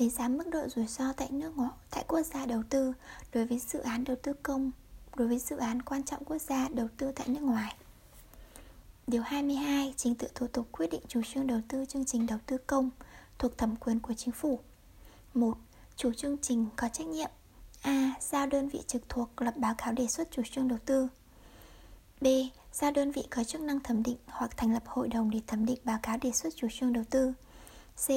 Đánh 0.00 0.10
giá 0.10 0.28
mức 0.28 0.48
độ 0.50 0.68
rủi 0.68 0.86
ro 0.86 1.12
tại 1.12 1.28
nước 1.30 1.56
ngoài, 1.56 1.70
tại 1.90 2.04
quốc 2.08 2.22
gia 2.22 2.46
đầu 2.46 2.62
tư 2.70 2.92
đối 3.32 3.46
với 3.46 3.58
dự 3.58 3.78
án 3.78 4.04
đầu 4.04 4.16
tư 4.22 4.32
công 4.42 4.70
đối 5.16 5.28
với 5.28 5.38
dự 5.38 5.56
án 5.56 5.82
quan 5.82 6.02
trọng 6.02 6.24
quốc 6.24 6.38
gia 6.38 6.68
đầu 6.68 6.88
tư 6.96 7.12
tại 7.16 7.28
nước 7.28 7.40
ngoài. 7.42 7.76
Điều 9.06 9.22
22, 9.22 9.94
trình 9.96 10.14
tự 10.14 10.28
thủ 10.34 10.46
tục 10.46 10.66
quyết 10.72 10.90
định 10.90 11.02
chủ 11.08 11.20
trương 11.32 11.46
đầu 11.46 11.60
tư 11.68 11.84
chương 11.84 12.04
trình 12.04 12.26
đầu 12.26 12.38
tư 12.46 12.56
công 12.66 12.90
thuộc 13.38 13.58
thẩm 13.58 13.76
quyền 13.76 14.00
của 14.00 14.14
chính 14.14 14.32
phủ. 14.32 14.60
1. 15.34 15.58
Chủ 15.96 16.12
chương 16.12 16.36
trình 16.38 16.66
có 16.76 16.88
trách 16.88 17.06
nhiệm 17.06 17.30
A. 17.82 18.14
Giao 18.20 18.46
đơn 18.46 18.68
vị 18.68 18.82
trực 18.86 19.08
thuộc 19.08 19.42
lập 19.42 19.54
báo 19.56 19.74
cáo 19.78 19.92
đề 19.92 20.06
xuất 20.06 20.30
chủ 20.30 20.42
trương 20.52 20.68
đầu 20.68 20.78
tư 20.86 21.08
B. 22.20 22.26
Giao 22.72 22.90
đơn 22.90 23.12
vị 23.12 23.26
có 23.30 23.44
chức 23.44 23.60
năng 23.60 23.80
thẩm 23.80 24.02
định 24.02 24.18
hoặc 24.26 24.56
thành 24.56 24.72
lập 24.72 24.82
hội 24.86 25.08
đồng 25.08 25.30
để 25.30 25.40
thẩm 25.46 25.66
định 25.66 25.78
báo 25.84 25.98
cáo 26.02 26.16
đề 26.22 26.32
xuất 26.32 26.56
chủ 26.56 26.68
trương 26.72 26.92
đầu 26.92 27.04
tư 27.10 27.32
C. 28.06 28.08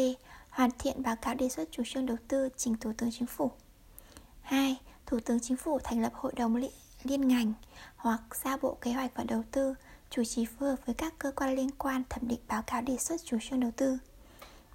Hoàn 0.54 0.70
thiện 0.80 1.04
báo 1.04 1.16
cáo 1.16 1.36
đề 1.36 1.50
xuất 1.50 1.72
chủ 1.72 1.84
trương 1.86 2.06
đầu 2.06 2.18
tư 2.28 2.50
trình 2.58 2.76
Thủ 2.78 2.94
tướng 2.98 3.12
Chính 3.12 3.28
phủ 3.28 3.52
2. 4.42 4.78
Thủ 5.06 5.20
tướng 5.20 5.40
Chính 5.40 5.58
phủ 5.58 5.80
thành 5.80 6.02
lập 6.02 6.12
hội 6.16 6.34
đồng 6.36 6.56
liên 7.04 7.28
ngành 7.28 7.54
hoặc 7.96 8.22
giao 8.44 8.58
Bộ 8.58 8.78
Kế 8.82 8.92
hoạch 8.92 9.12
và 9.16 9.24
Đầu 9.24 9.44
tư, 9.52 9.76
chủ 10.10 10.24
trì 10.24 10.46
phối 10.46 10.70
hợp 10.70 10.76
với 10.86 10.96
các 10.96 11.14
cơ 11.20 11.32
quan 11.36 11.56
liên 11.56 11.72
quan 11.72 12.04
thẩm 12.10 12.28
định 12.28 12.40
báo 12.48 12.62
cáo 12.62 12.82
đề 12.82 12.98
xuất 12.98 13.22
chủ 13.26 13.38
trương 13.42 13.60
đầu 13.60 13.72
tư. 13.78 13.98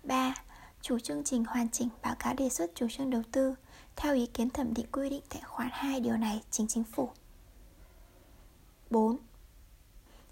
3. 0.03 0.35
Chủ 0.83 0.99
chương 0.99 1.25
trình 1.25 1.45
hoàn 1.45 1.69
chỉnh 1.69 1.89
báo 2.03 2.15
cáo 2.19 2.35
đề 2.35 2.49
xuất 2.49 2.71
chủ 2.75 2.87
trương 2.91 3.11
đầu 3.11 3.23
tư 3.33 3.55
theo 3.97 4.15
ý 4.15 4.27
kiến 4.27 4.51
thẩm 4.51 4.75
định 4.75 4.87
quy 4.93 5.11
định 5.11 5.23
tại 5.29 5.43
khoản 5.45 5.69
2 5.73 6.01
điều 6.01 6.17
này 6.17 6.43
chính 6.51 6.67
chính 6.67 6.85
phủ. 6.85 7.11
4. 8.91 9.17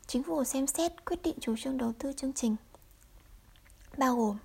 Chính 0.07 0.23
phủ 0.23 0.45
xem 0.45 0.67
xét 0.67 1.05
quyết 1.05 1.23
định 1.23 1.37
chủ 1.41 1.57
trương 1.57 1.79
đầu 1.79 1.93
tư 1.99 2.13
chương 2.13 2.33
trình, 2.33 2.57
bao 3.99 4.17
gồm 4.17 4.37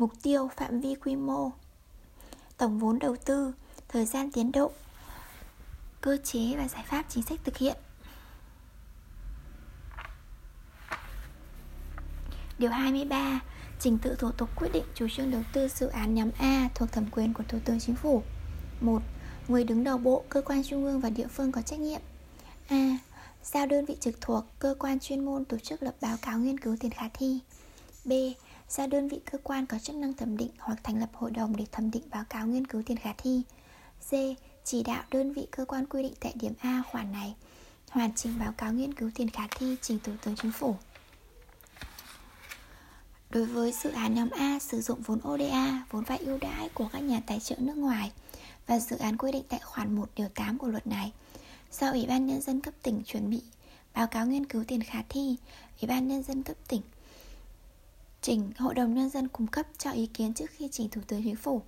mục 0.00 0.12
tiêu, 0.22 0.50
phạm 0.56 0.80
vi 0.80 0.94
quy 0.94 1.16
mô, 1.16 1.50
tổng 2.56 2.78
vốn 2.78 2.98
đầu 2.98 3.16
tư, 3.24 3.52
thời 3.88 4.06
gian 4.06 4.32
tiến 4.32 4.52
độ, 4.52 4.72
cơ 6.00 6.16
chế 6.24 6.56
và 6.56 6.68
giải 6.68 6.84
pháp 6.86 7.04
chính 7.08 7.22
sách 7.22 7.40
thực 7.44 7.56
hiện 7.56 7.76
Điều 12.58 12.70
23 12.70 13.40
Trình 13.80 13.98
tự 13.98 14.14
thủ 14.18 14.30
tục 14.30 14.48
quyết 14.56 14.68
định 14.72 14.84
chủ 14.94 15.06
trương 15.16 15.30
đầu 15.30 15.42
tư 15.52 15.68
dự 15.68 15.86
án 15.86 16.14
nhóm 16.14 16.30
A 16.38 16.68
thuộc 16.74 16.92
thẩm 16.92 17.06
quyền 17.10 17.34
của 17.34 17.44
Thủ 17.48 17.58
tướng 17.64 17.80
Chính 17.80 17.96
phủ 17.96 18.22
1. 18.80 19.02
Người 19.48 19.64
đứng 19.64 19.84
đầu 19.84 19.98
bộ, 19.98 20.24
cơ 20.28 20.42
quan 20.42 20.62
trung 20.64 20.84
ương 20.84 21.00
và 21.00 21.10
địa 21.10 21.26
phương 21.26 21.52
có 21.52 21.62
trách 21.62 21.80
nhiệm 21.80 22.00
A. 22.68 22.98
Giao 23.42 23.66
đơn 23.66 23.84
vị 23.84 23.96
trực 24.00 24.20
thuộc, 24.20 24.44
cơ 24.58 24.74
quan 24.78 25.00
chuyên 25.00 25.24
môn 25.24 25.44
tổ 25.44 25.58
chức 25.58 25.82
lập 25.82 25.94
báo 26.00 26.16
cáo 26.22 26.38
nghiên 26.38 26.60
cứu 26.60 26.76
tiền 26.80 26.90
khả 26.90 27.08
thi 27.14 27.38
B. 28.04 28.12
Giao 28.70 28.86
đơn 28.86 29.08
vị 29.08 29.20
cơ 29.32 29.38
quan 29.42 29.66
có 29.66 29.78
chức 29.78 29.96
năng 29.96 30.14
thẩm 30.14 30.36
định 30.36 30.50
hoặc 30.58 30.78
thành 30.82 31.00
lập 31.00 31.10
hội 31.12 31.30
đồng 31.30 31.56
để 31.56 31.64
thẩm 31.72 31.90
định 31.90 32.02
báo 32.10 32.24
cáo 32.28 32.46
nghiên 32.46 32.66
cứu 32.66 32.82
tiền 32.86 32.96
khả 32.96 33.12
thi. 33.18 33.42
C. 34.10 34.12
Chỉ 34.64 34.82
đạo 34.82 35.04
đơn 35.10 35.32
vị 35.32 35.46
cơ 35.50 35.64
quan 35.64 35.86
quy 35.86 36.02
định 36.02 36.14
tại 36.20 36.32
điểm 36.40 36.52
A 36.60 36.82
khoản 36.90 37.12
này 37.12 37.34
hoàn 37.90 38.14
chỉnh 38.14 38.38
báo 38.38 38.52
cáo 38.52 38.72
nghiên 38.72 38.94
cứu 38.94 39.10
tiền 39.14 39.30
khả 39.30 39.46
thi 39.50 39.76
trình 39.82 39.98
Thủ 40.04 40.12
tướng 40.22 40.36
Chính 40.36 40.52
phủ. 40.52 40.76
Đối 43.30 43.46
với 43.46 43.72
dự 43.72 43.90
án 43.90 44.14
nhóm 44.14 44.30
A 44.30 44.58
sử 44.58 44.80
dụng 44.80 45.00
vốn 45.02 45.20
ODA, 45.28 45.84
vốn 45.90 46.04
vay 46.04 46.18
ưu 46.18 46.38
đãi 46.38 46.68
của 46.68 46.88
các 46.92 46.98
nhà 46.98 47.20
tài 47.26 47.40
trợ 47.40 47.56
nước 47.58 47.76
ngoài 47.76 48.12
và 48.66 48.78
dự 48.78 48.96
án 48.96 49.16
quy 49.16 49.32
định 49.32 49.44
tại 49.48 49.60
khoản 49.62 49.94
1 49.94 50.10
điều 50.16 50.28
8 50.28 50.58
của 50.58 50.68
luật 50.68 50.86
này, 50.86 51.12
do 51.72 51.90
Ủy 51.90 52.06
ban 52.06 52.26
Nhân 52.26 52.40
dân 52.40 52.60
cấp 52.60 52.74
tỉnh 52.82 53.02
chuẩn 53.04 53.30
bị 53.30 53.42
báo 53.94 54.06
cáo 54.06 54.26
nghiên 54.26 54.46
cứu 54.46 54.64
tiền 54.64 54.82
khả 54.82 55.02
thi, 55.08 55.36
Ủy 55.80 55.88
ban 55.88 56.08
Nhân 56.08 56.22
dân 56.22 56.42
cấp 56.42 56.56
tỉnh 56.68 56.80
Chỉnh 58.22 58.50
Hội 58.58 58.74
đồng 58.74 58.94
Nhân 58.94 59.10
dân 59.10 59.28
cung 59.28 59.46
cấp 59.46 59.66
cho 59.78 59.90
ý 59.90 60.06
kiến 60.06 60.34
trước 60.34 60.50
khi 60.50 60.68
trình 60.72 60.88
Thủ 60.88 61.00
tướng 61.06 61.22
Chính 61.24 61.36
phủ 61.36 61.62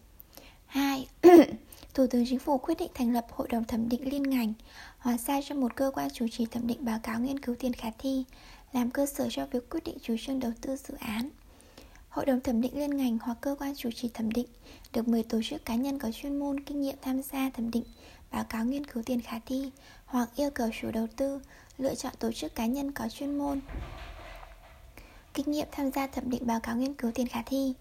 2. 0.67 1.09
Thủ 1.95 2.07
tướng 2.07 2.25
Chính 2.29 2.39
phủ 2.39 2.59
quyết 2.59 2.79
định 2.79 2.91
thành 2.95 3.13
lập 3.13 3.27
Hội 3.31 3.49
đồng 3.49 3.65
thẩm 3.65 3.89
định 3.89 4.13
liên 4.13 4.23
ngành, 4.23 4.53
Hóa 4.99 5.17
sai 5.17 5.41
cho 5.49 5.55
một 5.55 5.77
cơ 5.77 5.91
quan 5.95 6.11
chủ 6.11 6.27
trì 6.29 6.47
thẩm 6.47 6.67
định 6.67 6.85
báo 6.85 6.99
cáo 7.03 7.21
nghiên 7.21 7.39
cứu 7.39 7.55
tiền 7.59 7.73
khả 7.73 7.89
thi, 7.99 8.25
Làm 8.73 8.91
cơ 8.91 9.07
sở 9.07 9.29
cho 9.31 9.47
việc 9.47 9.71
quyết 9.71 9.85
định 9.85 9.97
chủ 10.03 10.15
trương 10.21 10.41
đầu 10.41 10.53
tư 10.61 10.77
dự 10.77 10.95
án 11.01 11.31
Hội 12.09 12.27
đồng 12.27 12.41
thẩm 12.41 12.61
định 12.61 12.79
liên 12.79 12.97
ngành 12.97 13.19
hoặc 13.23 13.39
cơ 13.41 13.57
quan 13.59 13.75
chủ 13.77 13.91
trì 13.91 14.09
thẩm 14.09 14.31
định 14.31 14.47
được 14.93 15.09
mời 15.09 15.23
tổ 15.23 15.41
chức 15.43 15.65
cá 15.65 15.75
nhân 15.75 15.99
có 15.99 16.11
chuyên 16.13 16.39
môn, 16.39 16.61
kinh 16.61 16.81
nghiệm 16.81 16.97
tham 17.03 17.23
gia 17.23 17.51
thẩm 17.51 17.71
định, 17.71 17.85
báo 18.31 18.45
cáo 18.45 18.65
nghiên 18.65 18.87
cứu 18.87 19.03
tiền 19.03 19.21
khả 19.21 19.39
thi 19.47 19.71
hoặc 20.05 20.29
yêu 20.37 20.51
cầu 20.51 20.69
chủ 20.81 20.91
đầu 20.91 21.07
tư 21.17 21.41
lựa 21.79 21.95
chọn 21.95 22.13
tổ 22.19 22.33
chức 22.33 22.55
cá 22.55 22.67
nhân 22.67 22.93
có 22.93 23.09
chuyên 23.09 23.39
môn 23.39 23.61
kinh 25.35 25.51
nghiệm 25.51 25.69
tham 25.73 25.91
gia 25.91 26.07
thẩm 26.07 26.31
định 26.31 26.47
báo 26.47 26.61
cáo 26.61 26.77
nghiên 26.77 26.95
cứu 26.95 27.11
tiền 27.15 27.27
khả 27.29 27.43
thi 27.47 27.75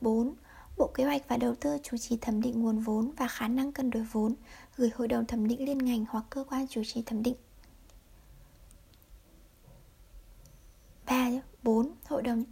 4. 0.00 0.34
Bộ 0.76 0.90
Kế 0.94 1.04
hoạch 1.04 1.22
và 1.28 1.36
Đầu 1.36 1.54
tư 1.54 1.78
chủ 1.82 1.96
trì 1.96 2.16
thẩm 2.16 2.42
định 2.42 2.62
nguồn 2.62 2.78
vốn 2.78 3.10
và 3.16 3.28
khả 3.28 3.48
năng 3.48 3.72
cân 3.72 3.90
đối 3.90 4.02
vốn 4.04 4.34
gửi 4.76 4.90
Hội 4.94 5.08
đồng 5.08 5.26
thẩm 5.26 5.48
định 5.48 5.64
liên 5.64 5.78
ngành 5.78 6.04
hoặc 6.08 6.24
cơ 6.30 6.44
quan 6.50 6.66
chủ 6.68 6.82
trì 6.84 7.02
thẩm 7.02 7.22
định 7.22 7.36
3. 11.06 11.30
4. 11.62 11.90
Hội 12.04 12.22
đồng 12.22 12.44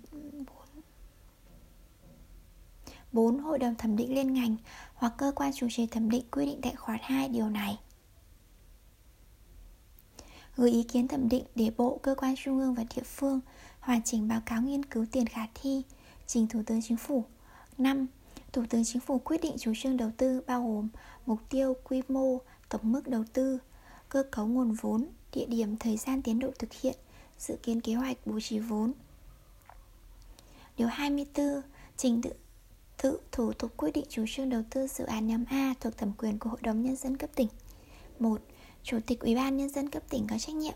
4. 3.13 3.39
Hội 3.39 3.59
đồng 3.59 3.75
thẩm 3.75 3.97
định 3.97 4.15
liên 4.15 4.35
ngành 4.35 4.57
hoặc 4.95 5.13
cơ 5.19 5.33
quan 5.37 5.53
chủ 5.55 5.67
trì 5.71 5.87
thẩm 5.87 6.11
định 6.11 6.25
quy 6.31 6.47
định 6.47 6.61
tại 6.63 6.75
khoản 6.77 6.99
2 7.03 7.29
điều 7.29 7.49
này. 7.49 7.79
Gửi 10.57 10.71
ý 10.71 10.83
kiến 10.83 11.09
thẩm 11.09 11.29
định 11.29 11.45
để 11.55 11.71
Bộ, 11.77 11.99
cơ 12.03 12.15
quan 12.15 12.35
trung 12.37 12.59
ương 12.59 12.75
và 12.75 12.85
địa 12.97 13.03
phương 13.03 13.41
hoàn 13.87 14.03
chỉnh 14.03 14.29
báo 14.29 14.41
cáo 14.47 14.63
nghiên 14.63 14.85
cứu 14.85 15.07
tiền 15.13 15.27
khả 15.27 15.47
thi 15.55 15.83
trình 16.27 16.47
Thủ 16.47 16.63
tướng 16.67 16.83
Chính 16.83 16.97
phủ. 16.97 17.25
5. 17.79 18.07
Thủ 18.53 18.65
tướng 18.71 18.85
Chính 18.85 19.01
phủ 19.01 19.19
quyết 19.19 19.41
định 19.43 19.57
chủ 19.59 19.73
trương 19.77 19.97
đầu 19.97 20.11
tư 20.17 20.41
bao 20.47 20.63
gồm 20.63 20.89
mục 21.27 21.39
tiêu, 21.51 21.77
quy 21.85 22.03
mô, 22.09 22.39
tổng 22.69 22.93
mức 22.93 23.09
đầu 23.09 23.25
tư, 23.33 23.59
cơ 24.09 24.23
cấu 24.31 24.47
nguồn 24.47 24.73
vốn, 24.73 25.07
địa 25.33 25.47
điểm, 25.47 25.77
thời 25.77 25.97
gian 25.97 26.23
tiến 26.23 26.39
độ 26.39 26.51
thực 26.59 26.73
hiện, 26.73 26.97
dự 27.39 27.57
kiến 27.63 27.81
kế 27.81 27.95
hoạch 27.95 28.17
bố 28.27 28.41
trí 28.41 28.59
vốn. 28.59 28.93
Điều 30.77 30.89
24. 30.89 31.47
Trình 31.97 32.23
tự 32.23 32.31
tự 33.03 33.21
thủ 33.33 33.53
tục 33.53 33.77
quyết 33.77 33.91
định 33.95 34.07
chủ 34.09 34.25
trương 34.29 34.51
đầu 34.51 34.63
tư 34.71 34.87
dự 34.87 35.05
án 35.05 35.27
nhóm 35.27 35.45
A 35.49 35.75
thuộc 35.81 35.97
thẩm 35.97 36.13
quyền 36.19 36.39
của 36.39 36.51
Hội 36.51 36.61
đồng 36.63 36.83
Nhân 36.83 36.97
dân 36.97 37.17
cấp 37.17 37.31
tỉnh 37.35 37.49
1. 38.19 38.41
Chủ 38.83 38.99
tịch 39.07 39.21
Ủy 39.21 39.35
ban 39.35 39.57
Nhân 39.57 39.69
dân 39.69 39.91
cấp 39.91 40.03
tỉnh 40.09 40.27
có 40.31 40.39
trách 40.39 40.55
nhiệm 40.55 40.75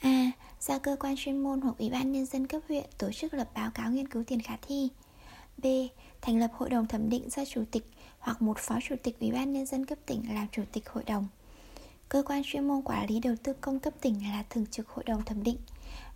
À, 0.00 0.10
A. 0.10 0.30
Giao 0.60 0.78
cơ 0.78 0.96
quan 1.00 1.14
chuyên 1.18 1.42
môn 1.42 1.60
hoặc 1.60 1.78
Ủy 1.78 1.90
ban 1.90 2.12
Nhân 2.12 2.26
dân 2.26 2.46
cấp 2.46 2.62
huyện 2.68 2.84
tổ 2.98 3.12
chức 3.12 3.34
lập 3.34 3.50
báo 3.54 3.70
cáo 3.70 3.90
nghiên 3.90 4.08
cứu 4.08 4.24
tiền 4.24 4.40
khả 4.40 4.56
thi 4.62 4.88
B. 5.58 5.66
Thành 6.20 6.38
lập 6.38 6.50
hội 6.54 6.70
đồng 6.70 6.86
thẩm 6.86 7.10
định 7.10 7.30
do 7.30 7.44
chủ 7.44 7.64
tịch 7.70 7.90
hoặc 8.18 8.42
một 8.42 8.58
phó 8.58 8.78
chủ 8.88 8.94
tịch 9.02 9.20
Ủy 9.20 9.32
ban 9.32 9.52
Nhân 9.52 9.66
dân 9.66 9.86
cấp 9.86 9.98
tỉnh 10.06 10.34
làm 10.34 10.46
chủ 10.52 10.62
tịch 10.72 10.88
hội 10.88 11.04
đồng 11.04 11.28
Cơ 12.08 12.22
quan 12.26 12.42
chuyên 12.44 12.68
môn 12.68 12.82
quản 12.82 13.06
lý 13.06 13.20
đầu 13.20 13.34
tư 13.42 13.52
công 13.60 13.80
cấp 13.80 13.94
tỉnh 14.00 14.22
là 14.22 14.44
thường 14.50 14.66
trực 14.66 14.88
hội 14.88 15.04
đồng 15.04 15.24
thẩm 15.24 15.42
định 15.42 15.56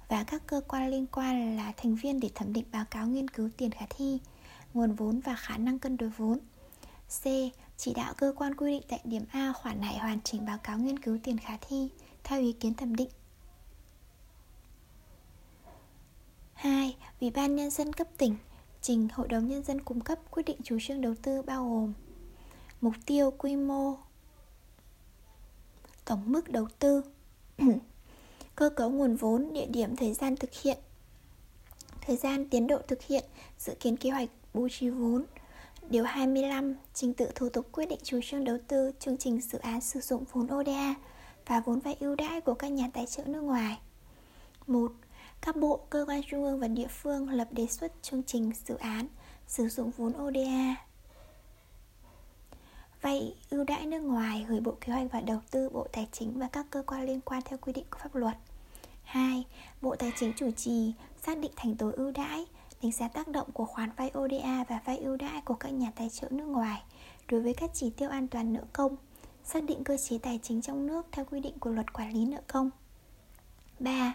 và 0.09 0.25
các 0.25 0.43
cơ 0.47 0.61
quan 0.69 0.91
liên 0.91 1.07
quan 1.07 1.57
là 1.57 1.73
thành 1.77 1.95
viên 1.95 2.21
để 2.21 2.31
thẩm 2.35 2.53
định 2.53 2.65
báo 2.73 2.85
cáo 2.91 3.07
nghiên 3.07 3.31
cứu 3.31 3.51
tiền 3.57 3.71
khả 3.71 3.87
thi, 3.91 4.19
nguồn 4.75 4.95
vốn 4.95 5.21
và 5.21 5.35
khả 5.35 5.57
năng 5.57 5.79
cân 5.79 5.97
đối 5.97 6.11
vốn. 6.11 6.39
C. 7.09 7.25
Chỉ 7.77 7.95
đạo 7.95 8.15
cơ 8.17 8.33
quan 8.37 8.55
quy 8.55 8.71
định 8.71 8.83
tại 8.89 9.01
điểm 9.05 9.25
A 9.31 9.53
khoản 9.53 9.81
này 9.81 9.99
hoàn 9.99 10.21
chỉnh 10.25 10.47
báo 10.47 10.59
cáo 10.59 10.79
nghiên 10.79 10.99
cứu 10.99 11.19
tiền 11.23 11.39
khả 11.39 11.57
thi 11.61 11.89
theo 12.25 12.41
ý 12.41 12.53
kiến 12.53 12.75
thẩm 12.75 12.97
định. 12.97 13.09
2. 16.65 16.97
Ủy 17.21 17.31
ban 17.31 17.57
Nhân 17.57 17.71
dân 17.71 17.93
cấp 17.93 18.07
tỉnh 18.19 18.37
trình 18.81 19.09
Hội 19.13 19.29
đồng 19.29 19.49
Nhân 19.49 19.65
dân 19.65 19.81
cung 19.81 20.01
cấp 20.01 20.19
quyết 20.31 20.43
định 20.43 20.57
chủ 20.65 20.79
trương 20.81 21.01
đầu 21.01 21.15
tư 21.23 21.43
bao 21.43 21.69
gồm 21.69 21.93
Mục 22.81 22.95
tiêu 23.07 23.31
quy 23.39 23.57
mô 23.57 23.97
Tổng 26.05 26.23
mức 26.27 26.49
đầu 26.49 26.69
tư 26.79 27.03
Cơ 28.55 28.71
cấu 28.71 28.91
nguồn 28.91 29.17
vốn, 29.17 29.53
địa 29.53 29.67
điểm, 29.67 29.97
thời 29.97 30.15
gian 30.15 30.37
thực 30.37 30.51
hiện 30.63 30.79
Thời 32.01 32.17
gian 32.17 32.49
tiến 32.49 32.67
độ 32.67 32.79
thực 32.89 33.03
hiện, 33.03 33.25
dự 33.59 33.75
kiến 33.81 33.97
kế 33.97 34.11
hoạch 34.11 34.29
bố 34.55 34.69
trí 34.69 34.89
vốn 34.89 35.25
Điều 35.91 36.05
25 36.05 36.75
Trình 36.95 37.15
tự 37.15 37.31
thủ 37.35 37.49
tục 37.49 37.67
quyết 37.73 37.87
định 37.87 38.01
chủ 38.03 38.21
trương 38.23 38.45
đầu 38.45 38.59
tư 38.69 38.91
chương 39.01 39.17
trình 39.17 39.41
dự 39.41 39.59
án 39.59 39.81
sử 39.81 40.01
dụng 40.01 40.25
vốn 40.33 40.49
ODA 40.61 40.95
và 41.47 41.61
vốn 41.61 41.81
vay 41.81 41.97
ưu 42.01 42.15
đãi 42.15 42.41
của 42.41 42.55
các 42.55 42.69
nhà 42.69 42.91
tài 42.95 43.07
trợ 43.07 43.25
nước 43.27 43.41
ngoài 43.41 43.79
1. 44.67 44.93
Các 45.45 45.57
bộ, 45.57 45.81
cơ 45.91 46.05
quan 46.09 46.23
trung 46.31 46.45
ương 46.45 46.61
và 46.61 46.69
địa 46.69 46.87
phương 46.89 47.29
lập 47.29 47.49
đề 47.51 47.67
xuất 47.67 47.93
chương 48.03 48.23
trình 48.23 48.53
dự 48.65 48.77
án 48.77 49.07
sử 49.47 49.69
dụng 49.69 49.91
vốn 49.97 50.13
ODA 50.23 50.77
Vay 53.01 53.37
ưu 53.51 53.65
đãi 53.65 53.87
nước 53.87 54.01
ngoài 54.01 54.47
gửi 54.49 54.61
Bộ 54.61 54.75
Kế 54.81 54.93
hoạch 54.93 55.13
và 55.13 55.21
Đầu 55.21 55.41
tư, 55.51 55.69
Bộ 55.69 55.87
Tài 55.93 56.09
chính 56.13 56.39
và 56.39 56.49
các 56.49 56.67
cơ 56.71 56.83
quan 56.87 57.07
liên 57.07 57.21
quan 57.21 57.43
theo 57.45 57.59
quy 57.59 57.73
định 57.73 57.85
của 57.91 57.99
pháp 58.03 58.15
luật 58.15 58.37
2. 59.03 59.45
Bộ 59.83 59.97
Tài 59.97 60.13
chính 60.17 60.33
chủ 60.37 60.51
trì 60.51 60.93
xác 61.23 61.39
định 61.39 61.53
thành 61.57 61.77
tố 61.77 61.91
ưu 61.97 62.11
đãi 62.11 62.47
đánh 62.83 62.93
giá 62.93 63.09
tác 63.09 63.29
động 63.29 63.53
của 63.53 63.65
khoản 63.65 63.91
vay 63.97 64.11
ODA 64.19 64.65
và 64.69 64.81
vay 64.85 64.99
ưu 64.99 65.17
đãi 65.17 65.41
của 65.45 65.55
các 65.55 65.69
nhà 65.69 65.93
tài 65.97 66.11
trợ 66.11 66.29
nước 66.31 66.47
ngoài 66.47 66.83
đối 67.29 67.41
với 67.41 67.55
các 67.55 67.71
chỉ 67.75 67.91
tiêu 67.91 68.11
an 68.11 68.29
toàn 68.29 68.53
nợ 68.53 68.65
công, 68.73 68.97
xác 69.45 69.65
định 69.65 69.85
cơ 69.85 69.97
chế 69.97 70.19
tài 70.19 70.41
chính 70.43 70.63
trong 70.63 70.87
nước 70.87 71.07
theo 71.13 71.25
quy 71.25 71.41
định 71.41 71.59
của 71.59 71.71
luật 71.71 71.93
quản 71.93 72.13
lý 72.13 72.25
nợ 72.25 72.41
công. 72.47 72.71
3. 73.79 74.13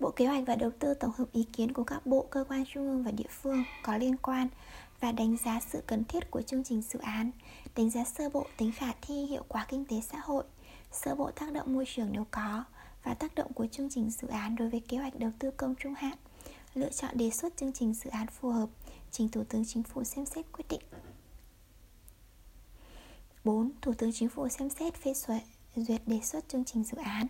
Bộ 0.00 0.10
Kế 0.10 0.26
hoạch 0.26 0.44
và 0.46 0.56
Đầu 0.56 0.70
tư 0.78 0.94
tổng 0.94 1.12
hợp 1.18 1.32
ý 1.32 1.46
kiến 1.52 1.72
của 1.72 1.84
các 1.84 2.06
bộ, 2.06 2.26
cơ 2.30 2.44
quan 2.48 2.64
trung 2.66 2.88
ương 2.88 3.02
và 3.02 3.10
địa 3.10 3.28
phương 3.42 3.64
có 3.82 3.96
liên 3.96 4.16
quan 4.16 4.48
và 5.00 5.12
đánh 5.12 5.36
giá 5.44 5.60
sự 5.60 5.82
cần 5.86 6.04
thiết 6.04 6.30
của 6.30 6.42
chương 6.42 6.64
trình 6.64 6.82
dự 6.82 6.98
án, 6.98 7.30
đánh 7.76 7.90
giá 7.90 8.04
sơ 8.04 8.28
bộ 8.28 8.46
tính 8.56 8.72
khả 8.72 8.92
thi 9.02 9.14
hiệu 9.14 9.44
quả 9.48 9.66
kinh 9.68 9.84
tế 9.84 10.00
xã 10.00 10.18
hội, 10.18 10.44
sơ 10.92 11.14
bộ 11.14 11.30
tác 11.30 11.52
động 11.52 11.74
môi 11.74 11.84
trường 11.94 12.08
nếu 12.12 12.26
có 12.30 12.64
và 13.04 13.14
tác 13.14 13.34
động 13.34 13.52
của 13.52 13.66
chương 13.66 13.90
trình 13.90 14.10
dự 14.10 14.28
án 14.28 14.56
đối 14.56 14.68
với 14.68 14.80
kế 14.80 14.96
hoạch 14.96 15.18
đầu 15.18 15.30
tư 15.38 15.50
công 15.50 15.74
trung 15.74 15.94
hạn 15.94 16.18
lựa 16.74 16.90
chọn 16.90 17.10
đề 17.14 17.30
xuất 17.30 17.56
chương 17.56 17.72
trình 17.72 17.94
dự 17.94 18.10
án 18.10 18.26
phù 18.26 18.50
hợp, 18.50 18.68
trình 19.10 19.28
Thủ 19.28 19.44
tướng 19.48 19.64
Chính 19.64 19.82
phủ 19.82 20.04
xem 20.04 20.26
xét 20.26 20.46
quyết 20.52 20.64
định. 20.68 20.80
4. 23.44 23.70
Thủ 23.82 23.94
tướng 23.98 24.12
Chính 24.12 24.28
phủ 24.28 24.48
xem 24.48 24.70
xét 24.70 24.94
phê 24.94 25.14
duyệt, 25.14 25.42
duyệt 25.76 26.00
đề 26.06 26.20
xuất 26.20 26.48
chương 26.48 26.64
trình 26.64 26.84
dự 26.84 26.98
án. 26.98 27.26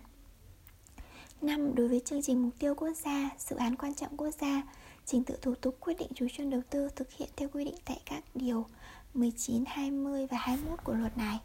5. 1.43 1.75
Đối 1.75 1.87
với 1.87 2.01
chương 2.05 2.21
trình 2.21 2.43
mục 2.43 2.53
tiêu 2.59 2.75
quốc 2.75 2.93
gia, 3.05 3.29
dự 3.37 3.55
án 3.55 3.75
quan 3.75 3.93
trọng 3.93 4.17
quốc 4.17 4.31
gia, 4.41 4.61
trình 5.05 5.23
tự 5.23 5.37
thủ 5.41 5.55
tục 5.55 5.77
quyết 5.79 5.93
định 5.99 6.09
chủ 6.15 6.27
trương 6.37 6.49
đầu 6.49 6.61
tư 6.69 6.89
thực 6.95 7.11
hiện 7.11 7.29
theo 7.35 7.49
quy 7.53 7.65
định 7.65 7.75
tại 7.85 8.01
các 8.05 8.23
điều 8.35 8.65
19, 9.13 9.63
20 9.67 10.27
và 10.31 10.37
21 10.37 10.83
của 10.83 10.93
luật 10.93 11.17
này. 11.17 11.39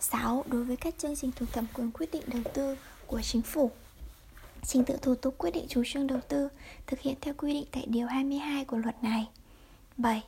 6. 0.00 0.44
Đối 0.46 0.64
với 0.64 0.76
các 0.76 0.94
chương 0.98 1.16
trình 1.16 1.30
thuộc 1.36 1.52
thẩm 1.52 1.66
quyền 1.74 1.90
quyết 1.90 2.12
định 2.12 2.22
đầu 2.26 2.42
tư 2.54 2.76
của 3.06 3.20
chính 3.22 3.42
phủ 3.42 3.70
Trình 4.66 4.84
tự 4.84 4.96
thủ 5.02 5.14
tục 5.14 5.34
quyết 5.38 5.50
định 5.50 5.66
chủ 5.68 5.82
trương 5.86 6.06
đầu 6.06 6.20
tư 6.28 6.48
thực 6.86 7.00
hiện 7.00 7.14
theo 7.20 7.34
quy 7.38 7.52
định 7.52 7.64
tại 7.72 7.86
Điều 7.86 8.06
22 8.06 8.64
của 8.64 8.76
luật 8.76 9.02
này 9.02 9.28
7. 9.96 10.22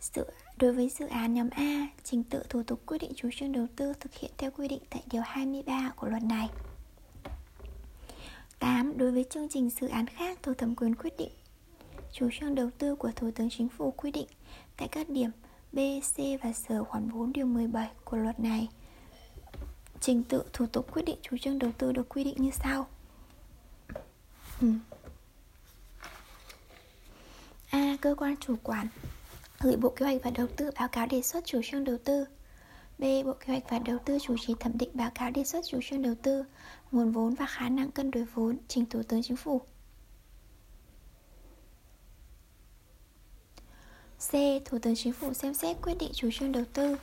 Dự, 0.00 0.24
đối 0.56 0.72
với 0.72 0.88
dự 0.88 1.06
án 1.06 1.34
nhóm 1.34 1.50
A, 1.50 1.88
trình 2.04 2.24
tự 2.24 2.42
thủ 2.48 2.62
tục 2.62 2.80
quyết 2.86 2.98
định 2.98 3.12
chủ 3.16 3.28
trương 3.36 3.52
đầu 3.52 3.66
tư 3.76 3.92
thực 4.00 4.14
hiện 4.14 4.30
theo 4.38 4.50
quy 4.50 4.68
định 4.68 4.82
tại 4.90 5.02
Điều 5.10 5.22
23 5.22 5.92
của 5.96 6.08
luật 6.08 6.22
này 6.22 6.48
8. 8.64 8.98
Đối 8.98 9.12
với 9.12 9.24
chương 9.30 9.48
trình 9.48 9.70
dự 9.70 9.88
án 9.88 10.06
khác 10.06 10.38
thuộc 10.42 10.58
thẩm 10.58 10.74
quyền 10.76 10.94
quyết 10.94 11.16
định 11.18 11.32
chủ 12.12 12.28
trương 12.32 12.54
đầu 12.54 12.70
tư 12.78 12.94
của 12.94 13.10
Thủ 13.16 13.30
tướng 13.34 13.50
Chính 13.50 13.68
phủ 13.68 13.90
quy 13.90 14.10
định 14.10 14.26
tại 14.76 14.88
các 14.88 15.08
điểm 15.08 15.30
B, 15.72 15.78
C 16.14 16.18
và 16.42 16.52
S 16.52 16.72
khoản 16.88 17.10
4 17.12 17.32
điều 17.32 17.46
17 17.46 17.90
của 18.04 18.16
luật 18.16 18.40
này. 18.40 18.68
Trình 20.00 20.22
tự 20.22 20.42
thủ 20.52 20.66
tục 20.66 20.92
quyết 20.92 21.02
định 21.02 21.16
chủ 21.22 21.36
trương 21.38 21.58
đầu 21.58 21.72
tư 21.78 21.92
được 21.92 22.08
quy 22.08 22.24
định 22.24 22.34
như 22.38 22.50
sau. 22.50 22.86
Ừ. 24.60 24.68
A. 27.70 27.96
Cơ 28.00 28.14
quan 28.18 28.36
chủ 28.36 28.54
quản 28.62 28.88
gửi 29.60 29.76
Bộ 29.76 29.88
Kế 29.88 30.06
hoạch 30.06 30.20
và 30.24 30.30
Đầu 30.30 30.46
tư 30.56 30.70
báo 30.78 30.88
cáo 30.88 31.06
đề 31.06 31.22
xuất 31.22 31.44
chủ 31.46 31.60
trương 31.64 31.84
đầu 31.84 31.98
tư 32.04 32.24
B. 32.98 33.02
Bộ 33.24 33.32
Kế 33.32 33.46
hoạch 33.46 33.70
và 33.70 33.78
Đầu 33.78 33.98
tư 34.04 34.18
chủ 34.22 34.36
trì 34.40 34.54
thẩm 34.60 34.78
định 34.78 34.90
báo 34.94 35.10
cáo 35.14 35.30
đề 35.30 35.44
xuất 35.44 35.64
chủ 35.66 35.80
trương 35.82 36.02
đầu 36.02 36.14
tư 36.22 36.44
nguồn 36.92 37.12
vốn 37.12 37.34
và 37.34 37.46
khả 37.46 37.68
năng 37.68 37.90
cân 37.90 38.10
đối 38.10 38.24
vốn 38.24 38.58
trình 38.68 38.86
Thủ 38.86 39.02
tướng 39.08 39.22
Chính 39.22 39.36
phủ 39.36 39.60
C. 44.18 44.32
Thủ 44.64 44.78
tướng 44.82 44.94
Chính 44.96 45.12
phủ 45.12 45.34
xem 45.34 45.54
xét 45.54 45.76
quyết 45.82 45.94
định 45.98 46.10
chủ 46.14 46.28
trương 46.32 46.52
đầu 46.52 46.64
tư 46.72 46.96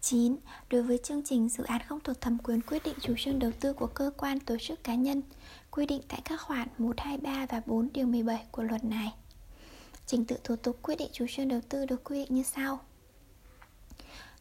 9. 0.00 0.36
Đối 0.70 0.82
với 0.82 0.98
chương 0.98 1.22
trình 1.24 1.48
dự 1.48 1.64
án 1.64 1.80
không 1.88 2.00
thuộc 2.00 2.20
thẩm 2.20 2.38
quyền 2.38 2.60
quyết 2.60 2.82
định 2.84 2.94
chủ 3.00 3.14
trương 3.18 3.38
đầu 3.38 3.50
tư 3.60 3.72
của 3.72 3.86
cơ 3.86 4.10
quan 4.16 4.40
tổ 4.40 4.56
chức 4.60 4.84
cá 4.84 4.94
nhân 4.94 5.22
quy 5.70 5.86
định 5.86 6.02
tại 6.08 6.20
các 6.24 6.40
khoản 6.40 6.68
1, 6.78 7.00
2, 7.00 7.18
3 7.18 7.46
và 7.46 7.62
4 7.66 7.88
điều 7.92 8.06
17 8.06 8.46
của 8.50 8.62
luật 8.62 8.84
này. 8.84 9.12
Trình 10.06 10.24
tự 10.24 10.36
thủ 10.44 10.56
tục 10.56 10.78
quyết 10.82 10.98
định 10.98 11.10
chủ 11.12 11.26
trương 11.28 11.48
đầu 11.48 11.60
tư 11.68 11.86
được 11.86 12.04
quy 12.04 12.18
định 12.18 12.34
như 12.34 12.42
sau. 12.42 12.80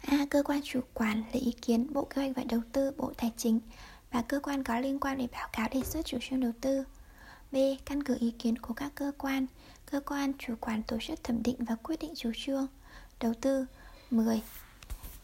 A. 0.02 0.26
Cơ 0.30 0.44
quan 0.44 0.62
chủ 0.64 0.80
quản 0.94 1.24
lấy 1.34 1.42
ý 1.42 1.52
kiến 1.52 1.94
Bộ 1.94 2.08
Kế 2.10 2.22
hoạch 2.22 2.36
và 2.36 2.44
Đầu 2.50 2.62
tư, 2.72 2.92
Bộ 2.98 3.14
Tài 3.18 3.32
chính 3.38 3.60
và 4.12 4.22
cơ 4.22 4.40
quan 4.40 4.64
có 4.64 4.80
liên 4.80 5.00
quan 5.00 5.18
để 5.18 5.28
báo 5.32 5.50
cáo 5.54 5.68
đề 5.72 5.84
xuất 5.84 6.06
chủ 6.06 6.18
trương 6.22 6.40
đầu 6.40 6.52
tư. 6.62 6.84
B. 7.52 7.56
Căn 7.86 8.04
cứ 8.04 8.18
ý 8.20 8.32
kiến 8.32 8.58
của 8.58 8.74
các 8.74 8.92
cơ 8.96 9.12
quan, 9.18 9.46
cơ 9.92 10.00
quan 10.00 10.34
chủ 10.40 10.54
quản 10.60 10.84
tổ 10.84 10.98
chức 11.02 11.24
thẩm 11.24 11.44
định 11.44 11.56
và 11.60 11.76
quyết 11.76 12.00
định 12.00 12.14
chủ 12.16 12.32
trương 12.36 12.68
đầu 13.20 13.34
tư. 13.42 13.66
10. 14.12 14.42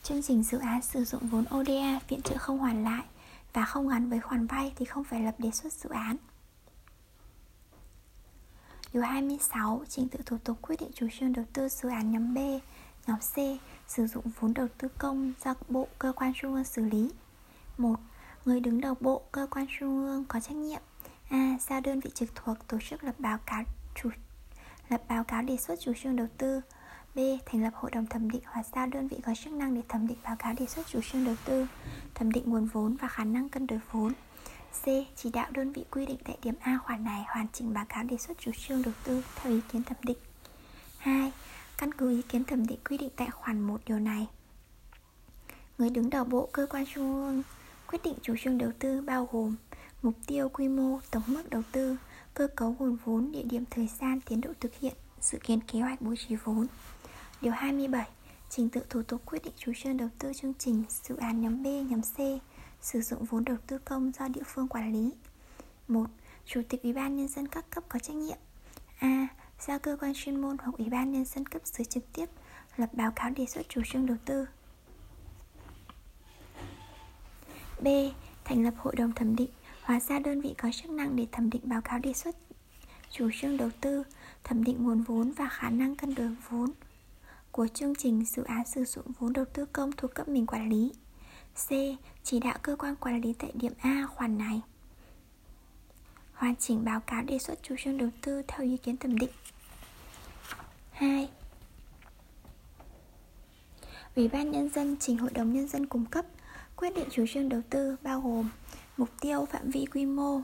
Chương 0.03 0.21
trình 0.23 0.43
dự 0.43 0.57
án 0.57 0.81
sử 0.81 1.05
dụng 1.05 1.27
vốn 1.27 1.45
ODA 1.55 1.99
viện 2.07 2.21
trợ 2.21 2.37
không 2.37 2.57
hoàn 2.57 2.83
lại 2.83 3.03
và 3.53 3.65
không 3.65 3.87
gắn 3.87 4.09
với 4.09 4.19
khoản 4.19 4.47
vay 4.47 4.73
thì 4.75 4.85
không 4.85 5.03
phải 5.03 5.21
lập 5.21 5.35
đề 5.37 5.51
xuất 5.51 5.73
dự 5.73 5.89
án. 5.89 6.17
Điều 8.93 9.03
26. 9.03 9.81
Trình 9.89 10.07
tự 10.09 10.19
thủ 10.25 10.37
tục 10.43 10.57
quyết 10.61 10.79
định 10.79 10.91
chủ 10.93 11.07
trương 11.19 11.33
đầu 11.33 11.45
tư 11.53 11.69
dự 11.69 11.89
án 11.89 12.11
nhóm 12.11 12.33
B, 12.33 12.37
nhóm 13.07 13.19
C 13.19 13.61
sử 13.87 14.07
dụng 14.07 14.23
vốn 14.39 14.53
đầu 14.53 14.67
tư 14.77 14.87
công 14.97 15.33
do 15.43 15.53
bộ 15.69 15.87
cơ 15.99 16.13
quan 16.15 16.33
trung 16.35 16.53
ương 16.53 16.63
xử 16.63 16.85
lý. 16.85 17.11
1. 17.77 17.95
Người 18.45 18.59
đứng 18.59 18.81
đầu 18.81 18.95
bộ 18.99 19.21
cơ 19.31 19.47
quan 19.51 19.65
trung 19.79 20.05
ương 20.05 20.25
có 20.27 20.39
trách 20.39 20.55
nhiệm 20.55 20.81
A. 21.29 21.57
Giao 21.59 21.81
đơn 21.81 21.99
vị 21.99 22.09
trực 22.13 22.35
thuộc 22.35 22.57
tổ 22.67 22.77
chức 22.89 23.03
lập 23.03 23.15
báo 23.19 23.37
cáo 23.45 23.63
chủ 23.95 24.09
lập 24.89 25.01
báo 25.07 25.23
cáo 25.23 25.41
đề 25.41 25.57
xuất 25.57 25.79
chủ 25.79 25.93
trương 26.03 26.15
đầu 26.15 26.27
tư 26.37 26.61
B. 27.15 27.19
Thành 27.45 27.63
lập 27.63 27.71
hội 27.73 27.91
đồng 27.91 28.05
thẩm 28.05 28.31
định 28.31 28.41
hoặc 28.45 28.65
giao 28.75 28.87
đơn 28.87 29.07
vị 29.07 29.17
có 29.25 29.33
chức 29.43 29.53
năng 29.53 29.75
để 29.75 29.81
thẩm 29.89 30.07
định 30.07 30.17
báo 30.23 30.35
cáo 30.35 30.53
đề 30.53 30.65
xuất 30.65 30.87
chủ 30.87 30.99
trương 31.01 31.25
đầu 31.25 31.35
tư, 31.45 31.67
thẩm 32.15 32.31
định 32.31 32.43
nguồn 32.47 32.65
vốn 32.65 32.95
và 33.01 33.07
khả 33.07 33.23
năng 33.23 33.49
cân 33.49 33.67
đối 33.67 33.79
vốn. 33.91 34.13
C. 34.83 34.85
Chỉ 35.15 35.29
đạo 35.29 35.47
đơn 35.51 35.71
vị 35.71 35.85
quy 35.91 36.05
định 36.05 36.17
tại 36.25 36.37
điểm 36.43 36.55
A 36.61 36.77
khoản 36.83 37.03
này 37.03 37.23
hoàn 37.27 37.47
chỉnh 37.53 37.73
báo 37.73 37.85
cáo 37.89 38.03
đề 38.03 38.17
xuất 38.17 38.37
chủ 38.39 38.51
trương 38.57 38.83
đầu 38.83 38.93
tư 39.03 39.23
theo 39.35 39.53
ý 39.53 39.59
kiến 39.71 39.83
thẩm 39.83 39.97
định. 40.03 40.17
2. 40.97 41.31
Căn 41.77 41.93
cứ 41.93 42.09
ý 42.09 42.21
kiến 42.21 42.43
thẩm 42.43 42.67
định 42.67 42.79
quy 42.89 42.97
định 42.97 43.09
tại 43.15 43.29
khoản 43.29 43.61
1 43.61 43.81
điều 43.85 43.99
này. 43.99 44.27
Người 45.77 45.89
đứng 45.89 46.09
đầu 46.09 46.23
bộ 46.23 46.49
cơ 46.51 46.67
quan 46.69 46.85
trung 46.93 47.13
ương 47.13 47.43
quyết 47.87 47.99
định 48.03 48.15
chủ 48.21 48.35
trương 48.39 48.57
đầu 48.57 48.71
tư 48.79 49.01
bao 49.01 49.29
gồm 49.31 49.55
mục 50.01 50.13
tiêu, 50.27 50.49
quy 50.49 50.67
mô, 50.67 50.99
tổng 51.11 51.23
mức 51.27 51.49
đầu 51.49 51.61
tư, 51.71 51.97
cơ 52.33 52.47
cấu 52.55 52.75
nguồn 52.79 52.97
vốn, 53.05 53.31
địa 53.31 53.43
điểm 53.43 53.63
thời 53.69 53.89
gian, 53.99 54.21
tiến 54.21 54.41
độ 54.41 54.49
thực 54.59 54.79
hiện, 54.79 54.93
dự 55.21 55.37
kiến 55.43 55.59
kế 55.61 55.79
hoạch 55.79 56.01
bố 56.01 56.15
trí 56.15 56.35
vốn. 56.35 56.67
Điều 57.41 57.53
27. 57.53 58.07
Trình 58.49 58.69
tự 58.69 58.81
thủ 58.89 59.01
tục 59.03 59.21
quyết 59.25 59.43
định 59.43 59.53
chủ 59.57 59.71
trương 59.75 59.97
đầu 59.97 60.09
tư 60.19 60.31
chương 60.33 60.53
trình 60.59 60.83
dự 60.89 61.15
án 61.15 61.41
nhóm 61.41 61.63
B, 61.63 61.65
nhóm 61.65 62.01
C 62.01 62.17
sử 62.81 63.01
dụng 63.01 63.25
vốn 63.25 63.45
đầu 63.45 63.57
tư 63.67 63.77
công 63.77 64.11
do 64.11 64.27
địa 64.27 64.43
phương 64.45 64.67
quản 64.67 64.93
lý. 64.93 65.11
1. 65.87 66.05
Chủ 66.45 66.61
tịch 66.69 66.83
Ủy 66.83 66.93
ban 66.93 67.15
nhân 67.15 67.27
dân 67.27 67.47
các 67.47 67.65
cấp 67.69 67.83
có 67.89 67.99
trách 67.99 68.15
nhiệm. 68.15 68.37
A. 68.99 69.27
Giao 69.59 69.79
cơ 69.79 69.97
quan 70.01 70.13
chuyên 70.15 70.41
môn 70.41 70.57
hoặc 70.57 70.75
Ủy 70.77 70.89
ban 70.89 71.11
nhân 71.11 71.25
dân 71.25 71.45
cấp 71.45 71.61
dưới 71.65 71.85
trực 71.85 72.03
tiếp 72.13 72.29
lập 72.77 72.89
báo 72.93 73.11
cáo 73.15 73.29
đề 73.29 73.45
xuất 73.45 73.69
chủ 73.69 73.81
trương 73.85 74.05
đầu 74.05 74.17
tư. 74.25 74.45
B. 77.81 77.87
Thành 78.43 78.63
lập 78.63 78.73
hội 78.77 78.95
đồng 78.95 79.11
thẩm 79.11 79.35
định 79.35 79.49
hóa 79.81 79.99
ra 79.99 80.19
đơn 80.19 80.41
vị 80.41 80.53
có 80.57 80.69
chức 80.71 80.91
năng 80.91 81.15
để 81.15 81.27
thẩm 81.31 81.49
định 81.49 81.61
báo 81.65 81.81
cáo 81.81 81.99
đề 81.99 82.13
xuất 82.13 82.35
chủ 83.11 83.29
trương 83.33 83.57
đầu 83.57 83.69
tư, 83.81 84.03
thẩm 84.43 84.63
định 84.63 84.83
nguồn 84.83 85.01
vốn 85.01 85.31
và 85.31 85.49
khả 85.49 85.69
năng 85.69 85.95
cân 85.95 86.15
đối 86.15 86.35
vốn 86.49 86.71
của 87.51 87.67
chương 87.67 87.95
trình 87.95 88.25
dự 88.25 88.43
án 88.43 88.65
sử 88.65 88.85
dụng 88.85 89.05
vốn 89.19 89.33
đầu 89.33 89.45
tư 89.53 89.65
công 89.65 89.91
thuộc 89.91 90.13
cấp 90.15 90.27
mình 90.27 90.45
quản 90.45 90.69
lý. 90.69 90.91
C. 91.67 91.71
Chỉ 92.23 92.39
đạo 92.39 92.57
cơ 92.61 92.75
quan 92.75 92.95
quản 92.95 93.21
lý 93.21 93.33
tại 93.33 93.51
điểm 93.53 93.73
A 93.79 94.05
khoản 94.15 94.37
này 94.37 94.61
hoàn 96.33 96.55
chỉnh 96.55 96.85
báo 96.85 96.99
cáo 96.99 97.21
đề 97.21 97.39
xuất 97.39 97.63
chủ 97.63 97.75
trương 97.79 97.97
đầu 97.97 98.09
tư 98.21 98.41
theo 98.47 98.61
ý 98.61 98.77
kiến 98.77 98.97
thẩm 98.97 99.17
định. 99.17 99.29
2. 100.91 101.29
Ủy 104.15 104.27
ban 104.27 104.51
nhân 104.51 104.69
dân 104.69 104.95
trình 104.99 105.17
Hội 105.17 105.31
đồng 105.33 105.53
nhân 105.53 105.67
dân 105.67 105.85
cung 105.85 106.05
cấp 106.05 106.25
quyết 106.75 106.95
định 106.95 107.07
chủ 107.11 107.25
trương 107.33 107.49
đầu 107.49 107.61
tư 107.69 107.95
bao 108.01 108.21
gồm 108.21 108.49
mục 108.97 109.09
tiêu 109.21 109.45
phạm 109.45 109.69
vi 109.69 109.85
quy 109.85 110.05
mô, 110.05 110.41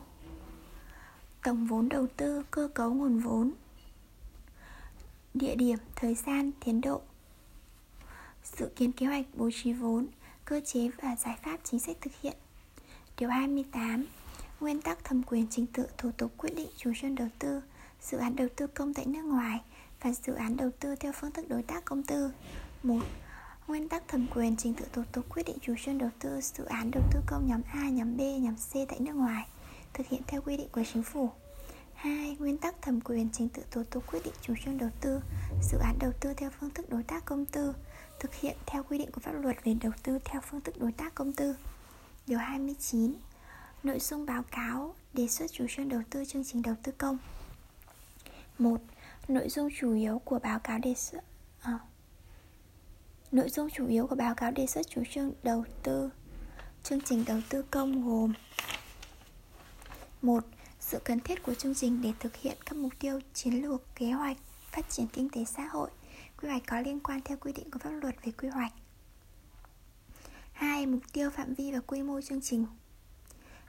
tổng 1.43 1.65
vốn 1.65 1.89
đầu 1.89 2.07
tư, 2.17 2.43
cơ 2.51 2.67
cấu 2.73 2.93
nguồn 2.93 3.19
vốn, 3.19 3.51
địa 5.33 5.55
điểm, 5.55 5.77
thời 5.95 6.15
gian, 6.15 6.51
tiến 6.65 6.81
độ, 6.81 7.01
dự 8.43 8.69
kiến 8.75 8.91
kế 8.91 9.05
hoạch 9.05 9.25
bố 9.33 9.49
trí 9.53 9.73
vốn, 9.73 10.07
cơ 10.45 10.61
chế 10.65 10.89
và 11.01 11.15
giải 11.15 11.35
pháp 11.43 11.57
chính 11.63 11.79
sách 11.79 11.97
thực 12.01 12.11
hiện. 12.21 12.37
Điều 13.17 13.29
28. 13.29 14.05
Nguyên 14.59 14.81
tắc 14.81 15.03
thẩm 15.03 15.23
quyền 15.23 15.47
trình 15.49 15.65
tự 15.65 15.87
thủ 15.97 16.11
tục 16.17 16.31
quyết 16.37 16.55
định 16.55 16.67
chủ 16.77 16.91
trương 17.01 17.15
đầu 17.15 17.27
tư, 17.39 17.61
dự 18.01 18.17
án 18.17 18.35
đầu 18.35 18.47
tư 18.55 18.67
công 18.67 18.93
tại 18.93 19.05
nước 19.05 19.21
ngoài 19.21 19.61
và 20.01 20.11
dự 20.11 20.33
án 20.33 20.57
đầu 20.57 20.71
tư 20.79 20.95
theo 20.95 21.11
phương 21.11 21.31
thức 21.31 21.45
đối 21.49 21.63
tác 21.63 21.85
công 21.85 22.03
tư. 22.03 22.31
1. 22.83 22.99
Nguyên 23.67 23.89
tắc 23.89 24.07
thẩm 24.07 24.27
quyền 24.35 24.55
trình 24.57 24.73
tự 24.73 24.85
thủ 24.93 25.03
tục 25.11 25.25
quyết 25.29 25.43
định 25.43 25.57
chủ 25.61 25.73
trương 25.85 25.97
đầu 25.97 26.09
tư 26.19 26.41
dự 26.41 26.65
án 26.65 26.91
đầu 26.91 27.03
tư 27.11 27.19
công 27.27 27.47
nhóm 27.47 27.61
A, 27.73 27.89
nhóm 27.89 28.17
B, 28.17 28.19
nhóm 28.19 28.55
C 28.55 28.73
tại 28.89 28.99
nước 28.99 29.15
ngoài 29.15 29.47
thực 29.93 30.07
hiện 30.07 30.21
theo 30.27 30.41
quy 30.41 30.57
định 30.57 30.69
của 30.71 30.83
chính 30.93 31.03
phủ. 31.03 31.29
2. 31.93 32.35
Nguyên 32.39 32.57
tắc 32.57 32.81
thẩm 32.81 33.01
quyền 33.01 33.29
trình 33.33 33.49
tự 33.49 33.63
thủ 33.71 33.83
tục 33.89 34.03
quyết 34.11 34.19
định 34.25 34.33
chủ 34.41 34.53
trương 34.65 34.77
đầu 34.77 34.89
tư 35.01 35.21
dự 35.61 35.77
án 35.77 35.99
đầu 35.99 36.11
tư 36.19 36.33
theo 36.37 36.49
phương 36.59 36.69
thức 36.69 36.89
đối 36.89 37.03
tác 37.03 37.25
công 37.25 37.45
tư 37.45 37.73
thực 38.19 38.35
hiện 38.35 38.57
theo 38.65 38.83
quy 38.83 38.97
định 38.97 39.11
của 39.11 39.21
pháp 39.21 39.31
luật 39.31 39.63
về 39.63 39.75
đầu 39.83 39.91
tư 40.03 40.19
theo 40.25 40.41
phương 40.41 40.61
thức 40.61 40.75
đối 40.79 40.91
tác 40.91 41.15
công 41.15 41.33
tư. 41.33 41.55
Điều 42.27 42.37
29. 42.37 43.13
Nội 43.83 43.99
dung 43.99 44.25
báo 44.25 44.43
cáo 44.51 44.95
đề 45.13 45.27
xuất 45.27 45.51
chủ 45.51 45.65
trương 45.69 45.89
đầu 45.89 46.01
tư 46.09 46.25
chương 46.25 46.43
trình 46.43 46.61
đầu 46.61 46.75
tư 46.83 46.91
công. 46.97 47.17
1. 48.59 48.81
Nội 49.27 49.49
dung 49.49 49.69
chủ 49.79 49.93
yếu 49.93 50.19
của 50.19 50.39
báo 50.39 50.59
cáo 50.59 50.79
đề 50.79 50.93
xuất 50.93 51.21
à, 51.61 51.79
Nội 53.31 53.49
dung 53.49 53.69
chủ 53.69 53.87
yếu 53.87 54.07
của 54.07 54.15
báo 54.15 54.35
cáo 54.35 54.51
đề 54.51 54.67
xuất 54.67 54.87
chủ 54.87 55.03
trương 55.11 55.31
đầu 55.43 55.63
tư 55.83 56.09
chương 56.83 57.01
trình 57.01 57.23
đầu 57.27 57.39
tư 57.49 57.61
công 57.71 58.09
gồm 58.09 58.33
1. 60.21 60.43
Sự 60.79 60.99
cần 61.03 61.19
thiết 61.19 61.43
của 61.43 61.53
chương 61.53 61.75
trình 61.75 62.01
để 62.01 62.11
thực 62.19 62.35
hiện 62.35 62.57
các 62.65 62.75
mục 62.75 62.93
tiêu 62.99 63.19
chiến 63.33 63.61
lược, 63.61 63.95
kế 63.95 64.11
hoạch, 64.11 64.37
phát 64.71 64.89
triển 64.89 65.07
kinh 65.07 65.29
tế 65.29 65.45
xã 65.45 65.67
hội, 65.67 65.89
quy 66.37 66.49
hoạch 66.49 66.61
có 66.67 66.79
liên 66.79 66.99
quan 66.99 67.21
theo 67.25 67.37
quy 67.37 67.53
định 67.53 67.71
của 67.71 67.79
pháp 67.79 67.89
luật 67.89 68.15
về 68.25 68.31
quy 68.31 68.49
hoạch. 68.49 68.71
2. 70.53 70.85
Mục 70.85 71.01
tiêu 71.13 71.29
phạm 71.29 71.53
vi 71.53 71.71
và 71.71 71.79
quy 71.79 72.01
mô 72.01 72.21
chương 72.21 72.41
trình 72.41 72.65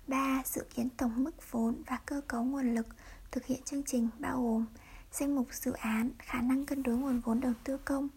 3. 0.07 0.43
Dự 0.45 0.65
kiến 0.75 0.89
tổng 0.97 1.25
mức 1.25 1.51
vốn 1.51 1.83
và 1.87 1.99
cơ 2.07 2.21
cấu 2.29 2.45
nguồn 2.45 2.75
lực 2.75 2.87
thực 3.31 3.47
hiện 3.47 3.63
chương 3.63 3.83
trình 3.83 4.09
bao 4.19 4.43
gồm 4.43 4.67
danh 5.13 5.35
mục 5.35 5.49
dự 5.53 5.73
án, 5.73 6.11
khả 6.19 6.41
năng 6.41 6.67
cân 6.67 6.83
đối 6.83 6.97
nguồn 6.97 7.21
vốn 7.21 7.41
đầu 7.41 7.53
tư 7.65 7.79
công, 7.79 8.09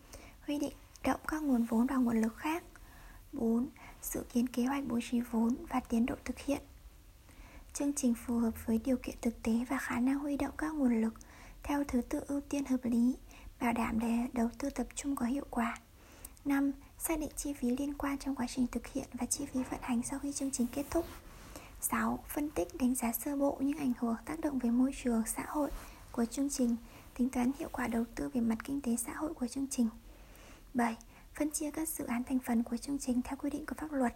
quy 0.47 0.59
định 0.59 0.73
động 1.03 1.19
các 1.27 1.43
nguồn 1.43 1.63
vốn 1.63 1.87
và 1.87 1.95
nguồn 1.95 2.21
lực 2.21 2.37
khác 2.37 2.63
4. 3.33 3.67
Dự 4.01 4.23
kiến 4.33 4.47
kế 4.47 4.65
hoạch 4.65 4.83
bố 4.87 4.99
trí 5.09 5.21
vốn 5.21 5.55
và 5.69 5.79
tiến 5.79 6.05
độ 6.05 6.15
thực 6.25 6.39
hiện 6.39 6.61
Chương 7.73 7.93
trình 7.93 8.13
phù 8.13 8.37
hợp 8.39 8.65
với 8.65 8.79
điều 8.85 8.97
kiện 9.03 9.15
thực 9.21 9.43
tế 9.43 9.51
và 9.69 9.77
khả 9.77 9.99
năng 9.99 10.19
huy 10.19 10.37
động 10.37 10.51
các 10.57 10.73
nguồn 10.73 11.01
lực 11.01 11.13
theo 11.63 11.83
thứ 11.87 12.01
tự 12.01 12.21
ưu 12.27 12.41
tiên 12.41 12.65
hợp 12.65 12.79
lý, 12.83 13.15
bảo 13.59 13.73
đảm 13.73 13.99
để 13.99 14.27
đầu 14.33 14.49
tư 14.57 14.69
tập 14.69 14.87
trung 14.95 15.15
có 15.15 15.25
hiệu 15.25 15.45
quả 15.49 15.77
5. 16.45 16.71
Xác 16.97 17.19
định 17.19 17.29
chi 17.35 17.53
phí 17.53 17.69
liên 17.77 17.93
quan 17.93 18.17
trong 18.17 18.35
quá 18.35 18.47
trình 18.49 18.67
thực 18.67 18.87
hiện 18.87 19.05
và 19.13 19.25
chi 19.25 19.45
phí 19.45 19.63
vận 19.63 19.79
hành 19.81 20.01
sau 20.03 20.19
khi 20.19 20.33
chương 20.33 20.51
trình 20.51 20.67
kết 20.73 20.83
thúc 20.89 21.05
6. 21.81 22.19
Phân 22.27 22.49
tích 22.49 22.67
đánh 22.79 22.95
giá 22.95 23.11
sơ 23.11 23.35
bộ 23.35 23.57
những 23.59 23.77
ảnh 23.77 23.93
hưởng 23.99 24.15
tác 24.25 24.39
động 24.39 24.59
về 24.59 24.69
môi 24.69 24.91
trường, 25.03 25.23
xã 25.25 25.45
hội 25.47 25.69
của 26.11 26.25
chương 26.25 26.49
trình, 26.49 26.75
tính 27.17 27.29
toán 27.29 27.51
hiệu 27.59 27.69
quả 27.71 27.87
đầu 27.87 28.03
tư 28.15 28.29
về 28.33 28.41
mặt 28.41 28.57
kinh 28.63 28.81
tế 28.81 28.95
xã 28.95 29.13
hội 29.13 29.33
của 29.33 29.47
chương 29.47 29.67
trình 29.67 29.89
7. 30.73 30.95
Phân 31.35 31.51
chia 31.51 31.71
các 31.71 31.89
dự 31.89 32.05
án 32.05 32.23
thành 32.23 32.39
phần 32.39 32.63
của 32.63 32.77
chương 32.77 32.99
trình 32.99 33.21
theo 33.21 33.37
quy 33.37 33.49
định 33.49 33.65
của 33.65 33.75
pháp 33.77 33.91
luật 33.91 34.15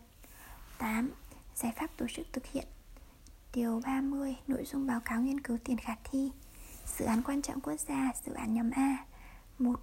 8. 0.77 1.11
Giải 1.55 1.73
pháp 1.75 1.97
tổ 1.97 2.05
chức 2.07 2.27
thực 2.33 2.45
hiện 2.45 2.65
Điều 3.53 3.81
30. 3.85 4.35
Nội 4.47 4.65
dung 4.65 4.87
báo 4.87 4.99
cáo 4.99 5.21
nghiên 5.21 5.41
cứu 5.41 5.57
tiền 5.63 5.77
khả 5.77 5.95
thi 6.03 6.31
Dự 6.97 7.05
án 7.05 7.21
quan 7.23 7.41
trọng 7.41 7.61
quốc 7.61 7.79
gia, 7.87 8.11
dự 8.25 8.33
án 8.33 8.53
nhóm 8.53 8.69
A 8.71 8.97
1. 9.59 9.79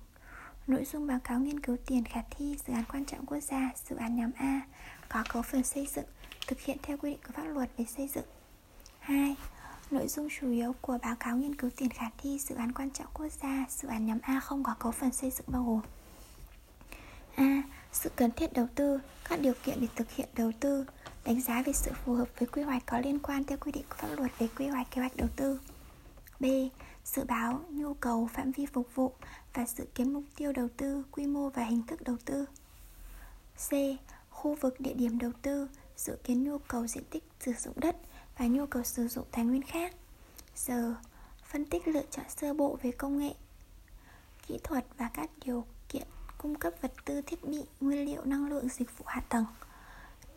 Nội 0.66 0.84
dung 0.84 1.06
báo 1.06 1.18
cáo 1.24 1.40
nghiên 1.40 1.60
cứu 1.60 1.76
tiền 1.86 2.04
khả 2.04 2.20
thi 2.30 2.56
dự 2.66 2.72
án 2.74 2.84
quan 2.92 3.04
trọng 3.04 3.26
quốc 3.26 3.40
gia, 3.40 3.70
dự 3.88 3.96
án 3.96 4.16
nhóm 4.16 4.30
A 4.36 4.60
có 5.08 5.24
cấu 5.28 5.42
phần 5.42 5.62
xây 5.62 5.86
dựng, 5.86 6.04
thực 6.46 6.60
hiện 6.60 6.76
theo 6.82 6.96
quy 6.96 7.10
định 7.10 7.20
của 7.26 7.32
pháp 7.32 7.44
luật 7.44 7.70
về 7.76 7.84
xây 7.84 8.08
dựng 8.08 8.24
2. 8.98 9.36
Nội 9.90 10.08
dung 10.08 10.28
chủ 10.40 10.50
yếu 10.50 10.74
của 10.80 10.98
báo 11.02 11.16
cáo 11.20 11.36
nghiên 11.36 11.54
cứu 11.54 11.70
tiền 11.76 11.88
khả 11.88 12.06
thi 12.18 12.38
dự 12.38 12.54
án 12.54 12.72
quan 12.72 12.90
trọng 12.90 13.06
quốc 13.14 13.28
gia, 13.42 13.64
dự 13.68 13.88
án 13.88 14.06
nhóm 14.06 14.18
A 14.22 14.40
không 14.40 14.64
có 14.64 14.74
cấu 14.78 14.92
phần 14.92 15.12
xây 15.12 15.30
dựng 15.30 15.46
bao 15.46 15.64
gồm 15.64 15.80
A. 17.34 17.62
Sự 17.92 18.10
cần 18.16 18.30
thiết 18.30 18.52
đầu 18.52 18.68
tư, 18.74 19.00
các 19.28 19.40
điều 19.40 19.54
kiện 19.64 19.80
để 19.80 19.86
thực 19.96 20.10
hiện 20.10 20.28
đầu 20.36 20.52
tư, 20.60 20.84
đánh 21.24 21.40
giá 21.40 21.62
về 21.62 21.72
sự 21.72 21.90
phù 22.04 22.14
hợp 22.14 22.28
với 22.38 22.48
quy 22.48 22.62
hoạch 22.62 22.82
có 22.86 23.00
liên 23.00 23.18
quan 23.18 23.44
theo 23.44 23.58
quy 23.58 23.72
định 23.72 23.84
của 23.88 23.96
pháp 23.98 24.08
luật 24.16 24.32
về 24.38 24.48
quy 24.56 24.66
hoạch 24.66 24.90
kế 24.90 25.00
hoạch 25.00 25.16
đầu 25.16 25.28
tư. 25.36 25.60
B. 26.40 26.44
Dự 27.04 27.24
báo 27.24 27.60
nhu 27.70 27.94
cầu 27.94 28.28
phạm 28.32 28.52
vi 28.52 28.66
phục 28.66 28.94
vụ 28.94 29.12
và 29.54 29.66
dự 29.66 29.86
kiến 29.94 30.12
mục 30.12 30.24
tiêu 30.36 30.52
đầu 30.52 30.68
tư, 30.76 31.04
quy 31.10 31.26
mô 31.26 31.48
và 31.48 31.64
hình 31.64 31.82
thức 31.86 32.02
đầu 32.02 32.16
tư. 32.24 32.46
C. 33.68 33.72
Khu 34.30 34.54
vực 34.54 34.80
địa 34.80 34.94
điểm 34.94 35.18
đầu 35.18 35.32
tư, 35.42 35.68
dự 35.96 36.16
kiến 36.24 36.44
nhu 36.44 36.58
cầu 36.58 36.86
diện 36.86 37.04
tích 37.10 37.24
sử 37.40 37.52
dụng 37.52 37.74
đất 37.80 37.96
và 38.38 38.46
nhu 38.46 38.66
cầu 38.66 38.82
sử 38.82 39.08
dụng 39.08 39.24
tài 39.30 39.44
nguyên 39.44 39.62
khác. 39.62 39.94
D. 40.56 40.70
Phân 41.44 41.64
tích 41.64 41.88
lựa 41.88 42.04
chọn 42.10 42.24
sơ 42.28 42.54
bộ 42.54 42.78
về 42.82 42.90
công 42.90 43.18
nghệ, 43.18 43.34
kỹ 44.46 44.58
thuật 44.64 44.86
và 44.98 45.10
các 45.14 45.30
điều 45.44 45.64
kiện 45.88 46.06
cung 46.38 46.54
cấp 46.54 46.72
vật 46.80 46.92
tư 47.04 47.22
thiết 47.22 47.44
bị, 47.44 47.62
nguyên 47.80 48.06
liệu, 48.06 48.24
năng 48.24 48.48
lượng, 48.48 48.68
dịch 48.68 48.98
vụ 48.98 49.04
hạ 49.08 49.22
tầng. 49.28 49.44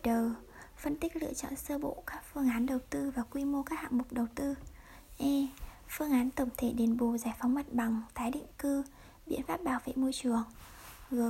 D. 0.04 0.08
Phân 0.76 0.96
tích 0.96 1.16
lựa 1.16 1.32
chọn 1.32 1.56
sơ 1.56 1.78
bộ 1.78 2.02
các 2.06 2.22
phương 2.32 2.48
án 2.48 2.66
đầu 2.66 2.78
tư 2.90 3.12
và 3.16 3.22
quy 3.22 3.44
mô 3.44 3.62
các 3.62 3.80
hạng 3.80 3.98
mục 3.98 4.12
đầu 4.12 4.26
tư 4.34 4.54
E. 5.18 5.46
Phương 5.88 6.12
án 6.12 6.30
tổng 6.30 6.48
thể 6.56 6.72
đền 6.72 6.96
bù 6.96 7.16
giải 7.16 7.34
phóng 7.40 7.54
mặt 7.54 7.66
bằng, 7.72 8.02
tái 8.14 8.30
định 8.30 8.46
cư, 8.58 8.84
biện 9.26 9.42
pháp 9.42 9.64
bảo 9.64 9.80
vệ 9.84 9.92
môi 9.96 10.12
trường 10.12 10.44
G. 11.10 11.20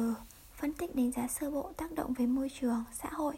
Phân 0.57 0.73
tích 0.73 0.97
đánh 0.97 1.13
giá 1.13 1.29
sơ 1.29 1.51
bộ 1.51 1.73
tác 1.77 1.93
động 1.93 2.13
về 2.13 2.27
môi 2.27 2.51
trường, 2.61 2.85
xã 2.93 3.09
hội 3.13 3.35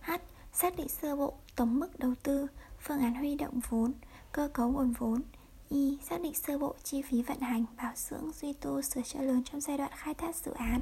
H. 0.00 0.10
Xác 0.52 0.76
định 0.76 0.88
sơ 0.88 1.16
bộ 1.16 1.34
tổng 1.56 1.80
mức 1.80 1.98
đầu 1.98 2.14
tư, 2.22 2.46
phương 2.80 3.00
án 3.00 3.14
huy 3.14 3.34
động 3.34 3.60
vốn, 3.68 3.92
cơ 4.32 4.48
cấu 4.52 4.68
nguồn 4.72 4.92
vốn 4.92 5.22
Y. 5.68 5.98
Xác 6.02 6.20
định 6.20 6.34
sơ 6.34 6.58
bộ 6.58 6.74
chi 6.84 7.02
phí 7.02 7.22
vận 7.22 7.40
hành, 7.40 7.64
bảo 7.76 7.92
dưỡng, 7.96 8.32
duy 8.32 8.52
tu, 8.52 8.82
sửa 8.82 9.02
chữa 9.02 9.20
lớn 9.20 9.42
trong 9.44 9.60
giai 9.60 9.78
đoạn 9.78 9.90
khai 9.94 10.14
thác 10.14 10.36
dự 10.36 10.52
án 10.52 10.80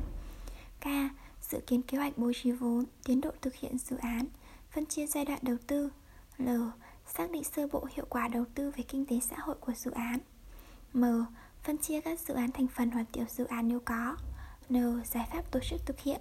K. 0.80 0.86
Dự 1.50 1.60
kiến 1.66 1.82
kế 1.82 1.98
hoạch 1.98 2.18
bố 2.18 2.32
trí 2.42 2.50
vốn, 2.50 2.84
tiến 3.04 3.20
độ 3.20 3.30
thực 3.42 3.54
hiện 3.54 3.78
dự 3.78 3.96
án, 3.96 4.26
phân 4.70 4.86
chia 4.86 5.06
giai 5.06 5.24
đoạn 5.24 5.38
đầu 5.42 5.56
tư 5.66 5.90
L. 6.38 6.48
Xác 7.16 7.30
định 7.30 7.44
sơ 7.44 7.66
bộ 7.72 7.86
hiệu 7.94 8.06
quả 8.08 8.28
đầu 8.28 8.44
tư 8.54 8.70
về 8.76 8.84
kinh 8.88 9.06
tế 9.06 9.20
xã 9.20 9.36
hội 9.38 9.56
của 9.60 9.72
dự 9.72 9.90
án 9.90 10.18
M. 10.92 11.04
Phân 11.62 11.78
chia 11.78 12.00
các 12.00 12.20
dự 12.20 12.34
án 12.34 12.52
thành 12.52 12.66
phần 12.68 12.90
hoặc 12.90 13.06
tiểu 13.12 13.24
dự 13.28 13.44
án 13.44 13.68
nếu 13.68 13.80
có 13.84 14.16
N. 14.70 15.02
Giải 15.04 15.28
pháp 15.32 15.50
tổ 15.50 15.60
chức 15.70 15.80
thực 15.86 16.00
hiện 16.00 16.20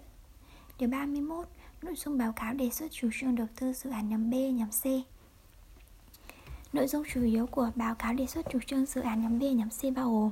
Điều 0.79 0.89
31 0.89 1.47
Nội 1.81 1.95
dung 1.95 2.17
báo 2.17 2.33
cáo 2.33 2.53
đề 2.53 2.69
xuất 2.69 2.91
chủ 2.91 3.09
trương 3.13 3.35
đầu 3.35 3.47
tư 3.55 3.73
dự 3.73 3.89
án 3.89 4.09
nhóm 4.09 4.29
B, 4.29 4.33
nhóm 4.33 4.69
C 4.69 4.85
Nội 6.73 6.87
dung 6.87 7.03
chủ 7.13 7.23
yếu 7.23 7.47
của 7.47 7.71
báo 7.75 7.95
cáo 7.95 8.13
đề 8.13 8.25
xuất 8.27 8.45
chủ 8.49 8.59
trương 8.65 8.85
dự 8.85 9.01
án 9.01 9.21
nhóm 9.21 9.39
B, 9.39 9.43
nhóm 9.43 9.69
C 9.69 9.95
bao 9.95 10.09
gồm 10.11 10.31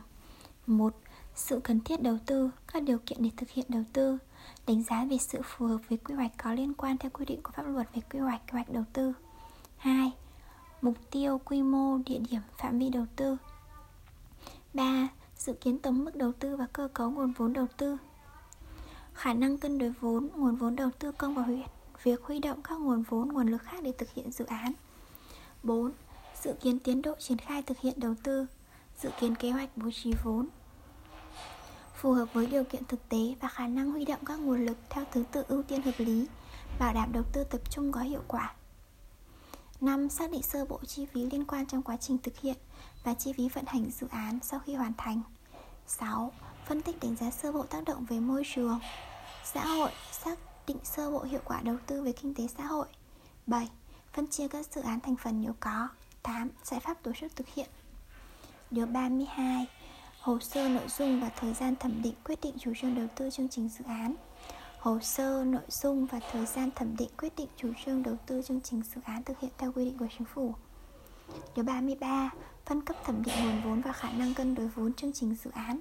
1. 0.68 0.96
Sự 1.36 1.60
cần 1.64 1.80
thiết 1.80 2.02
đầu 2.02 2.18
tư, 2.26 2.50
các 2.74 2.84
điều 2.84 2.98
kiện 3.06 3.18
để 3.22 3.30
thực 3.38 3.50
hiện 3.50 3.66
đầu 3.70 3.84
tư 3.94 4.18
Đánh 4.68 4.84
giá 4.84 5.06
về 5.06 5.18
sự 5.18 5.42
phù 5.44 5.66
hợp 5.66 5.78
với 5.90 5.98
quy 5.98 6.16
hoạch 6.16 6.32
có 6.38 6.54
liên 6.54 6.74
quan 6.74 6.98
theo 6.98 7.12
quy 7.12 7.26
định 7.26 7.40
của 7.44 7.52
pháp 7.52 7.64
luật 7.64 7.88
về 7.94 8.02
quy 8.12 8.20
hoạch, 8.20 8.42
quy 8.48 8.52
hoạch 8.52 8.70
đầu 8.70 8.84
tư 8.94 9.14
2. 9.78 10.12
Mục 10.82 10.96
tiêu, 11.12 11.42
quy 11.46 11.62
mô, 11.62 11.98
địa 12.06 12.20
điểm, 12.30 12.42
phạm 12.58 12.80
vi 12.80 12.90
đầu 12.90 13.06
tư. 13.16 13.38
3. 14.74 15.08
Dự 15.38 15.54
kiến 15.54 15.80
tổng 15.80 16.06
mức 16.06 16.16
đầu 16.16 16.32
tư 16.32 16.56
và 16.56 16.68
cơ 16.74 16.88
cấu 16.94 17.12
nguồn 17.12 17.32
vốn 17.32 17.54
đầu 17.54 17.68
tư. 17.78 17.98
Khả 19.14 19.34
năng 19.34 19.58
cân 19.58 19.78
đối 19.78 19.94
vốn, 20.00 20.30
nguồn 20.36 20.56
vốn 20.56 20.76
đầu 20.76 20.90
tư 21.00 21.12
công 21.12 21.36
và 21.36 21.42
huyện. 21.42 21.68
Việc 22.04 22.24
huy 22.24 22.40
động 22.40 22.62
các 22.62 22.80
nguồn 22.80 23.04
vốn, 23.10 23.34
nguồn 23.34 23.48
lực 23.48 23.62
khác 23.62 23.84
để 23.84 23.92
thực 23.98 24.14
hiện 24.14 24.32
dự 24.32 24.46
án. 24.46 24.72
4. 25.64 25.92
Dự 26.44 26.54
kiến 26.54 26.80
tiến 26.80 27.02
độ 27.02 27.16
triển 27.20 27.38
khai 27.38 27.62
thực 27.62 27.80
hiện 27.80 27.94
đầu 28.00 28.16
tư. 28.24 28.46
Dự 29.02 29.10
kiến 29.20 29.36
kế 29.36 29.52
hoạch 29.52 29.78
bố 29.78 29.90
trí 29.94 30.14
vốn. 30.24 30.48
Phù 31.96 32.12
hợp 32.12 32.34
với 32.34 32.48
điều 32.48 32.64
kiện 32.64 32.86
thực 32.86 33.10
tế 33.10 33.36
và 33.42 33.48
khả 33.48 33.68
năng 33.68 33.92
huy 33.92 34.06
động 34.06 34.26
các 34.26 34.40
nguồn 34.40 34.66
lực 34.66 34.78
theo 34.90 35.06
thứ 35.12 35.24
tự 35.32 35.44
ưu 35.48 35.64
tiên 35.64 35.82
hợp 35.82 35.96
lý 35.98 36.28
Bảo 36.80 36.94
đảm 36.94 37.12
đầu 37.12 37.24
tư 37.34 37.44
tập 37.44 37.62
trung 37.70 37.92
có 37.92 38.00
hiệu 38.00 38.22
quả. 38.28 38.54
5. 39.82 40.10
Xác 40.10 40.32
định 40.32 40.44
sơ 40.44 40.66
bộ 40.66 40.80
chi 40.88 41.06
phí 41.06 41.26
liên 41.32 41.46
quan 41.46 41.66
trong 41.66 41.82
quá 41.82 41.98
trình 41.98 42.18
thực 42.18 42.40
hiện 42.40 42.58
và 43.04 43.14
chi 43.14 43.34
phí 43.34 43.50
vận 43.50 43.66
hành 43.68 43.92
dự 43.92 44.08
án 44.12 44.40
sau 44.44 44.60
khi 44.60 44.76
hoàn 44.76 44.94
thành 44.98 45.22
6. 45.88 46.32
Phân 46.66 46.82
tích 46.82 46.96
đánh 47.02 47.16
giá 47.16 47.32
sơ 47.32 47.52
bộ 47.52 47.64
tác 47.64 47.84
động 47.86 48.06
về 48.06 48.20
môi 48.20 48.44
trường, 48.56 48.80
xã 49.54 49.66
hội, 49.66 49.92
xác 50.12 50.40
định 50.68 50.78
sơ 50.84 51.12
bộ 51.12 51.24
hiệu 51.24 51.42
quả 51.46 51.62
đầu 51.62 51.76
tư 51.88 52.04
về 52.04 52.12
kinh 52.12 52.34
tế 52.34 52.48
xã 52.58 52.66
hội 52.66 52.88
7. 53.48 53.70
Phân 54.14 54.28
chia 54.28 54.48
các 54.48 54.66
dự 54.76 54.82
án 54.82 55.00
thành 55.00 55.16
phần 55.16 55.42
nếu 55.42 55.54
có 55.60 55.88
8. 56.24 56.50
Giải 56.64 56.80
pháp 56.80 57.04
tổ 57.04 57.12
chức 57.20 57.36
thực 57.36 57.48
hiện 57.48 57.70
Điều 58.72 58.86
32 58.86 59.68
Hồ 60.20 60.40
sơ 60.40 60.70
nội 60.70 60.88
dung 60.98 61.22
và 61.22 61.30
thời 61.30 61.54
gian 61.54 61.76
thẩm 61.76 62.02
định 62.02 62.14
quyết 62.24 62.42
định 62.42 62.56
chủ 62.60 62.74
trương 62.82 62.96
đầu 62.96 63.08
tư 63.16 63.30
chương 63.30 63.50
trình 63.50 63.70
dự 63.70 63.86
án 63.86 64.16
Hồ 64.80 65.00
sơ, 65.00 65.44
nội 65.44 65.62
dung 65.68 66.06
và 66.06 66.20
thời 66.32 66.46
gian 66.46 66.70
thẩm 66.76 66.98
định 66.98 67.10
quyết 67.18 67.36
định 67.38 67.48
chủ 67.58 67.70
trương 67.86 68.04
đầu 68.04 68.16
tư 68.26 68.42
chương 68.42 68.62
trình 68.62 68.82
dự 68.96 69.02
án 69.04 69.24
thực 69.24 69.40
hiện 69.40 69.52
theo 69.58 69.72
quy 69.72 69.86
định 69.86 69.98
của 69.98 70.08
chính 70.18 70.28
phủ 70.34 70.54
Điều 71.56 71.66
33 71.66 72.30
Phân 72.66 72.82
cấp 72.82 72.96
thẩm 73.04 73.24
định 73.24 73.36
nguồn 73.44 73.62
vốn 73.64 73.82
và 73.82 73.94
khả 73.94 74.12
năng 74.12 74.34
cân 74.34 74.56
đối 74.56 74.68
vốn 74.68 74.94
chương 74.94 75.14
trình 75.14 75.36
dự 75.44 75.52
án 75.52 75.80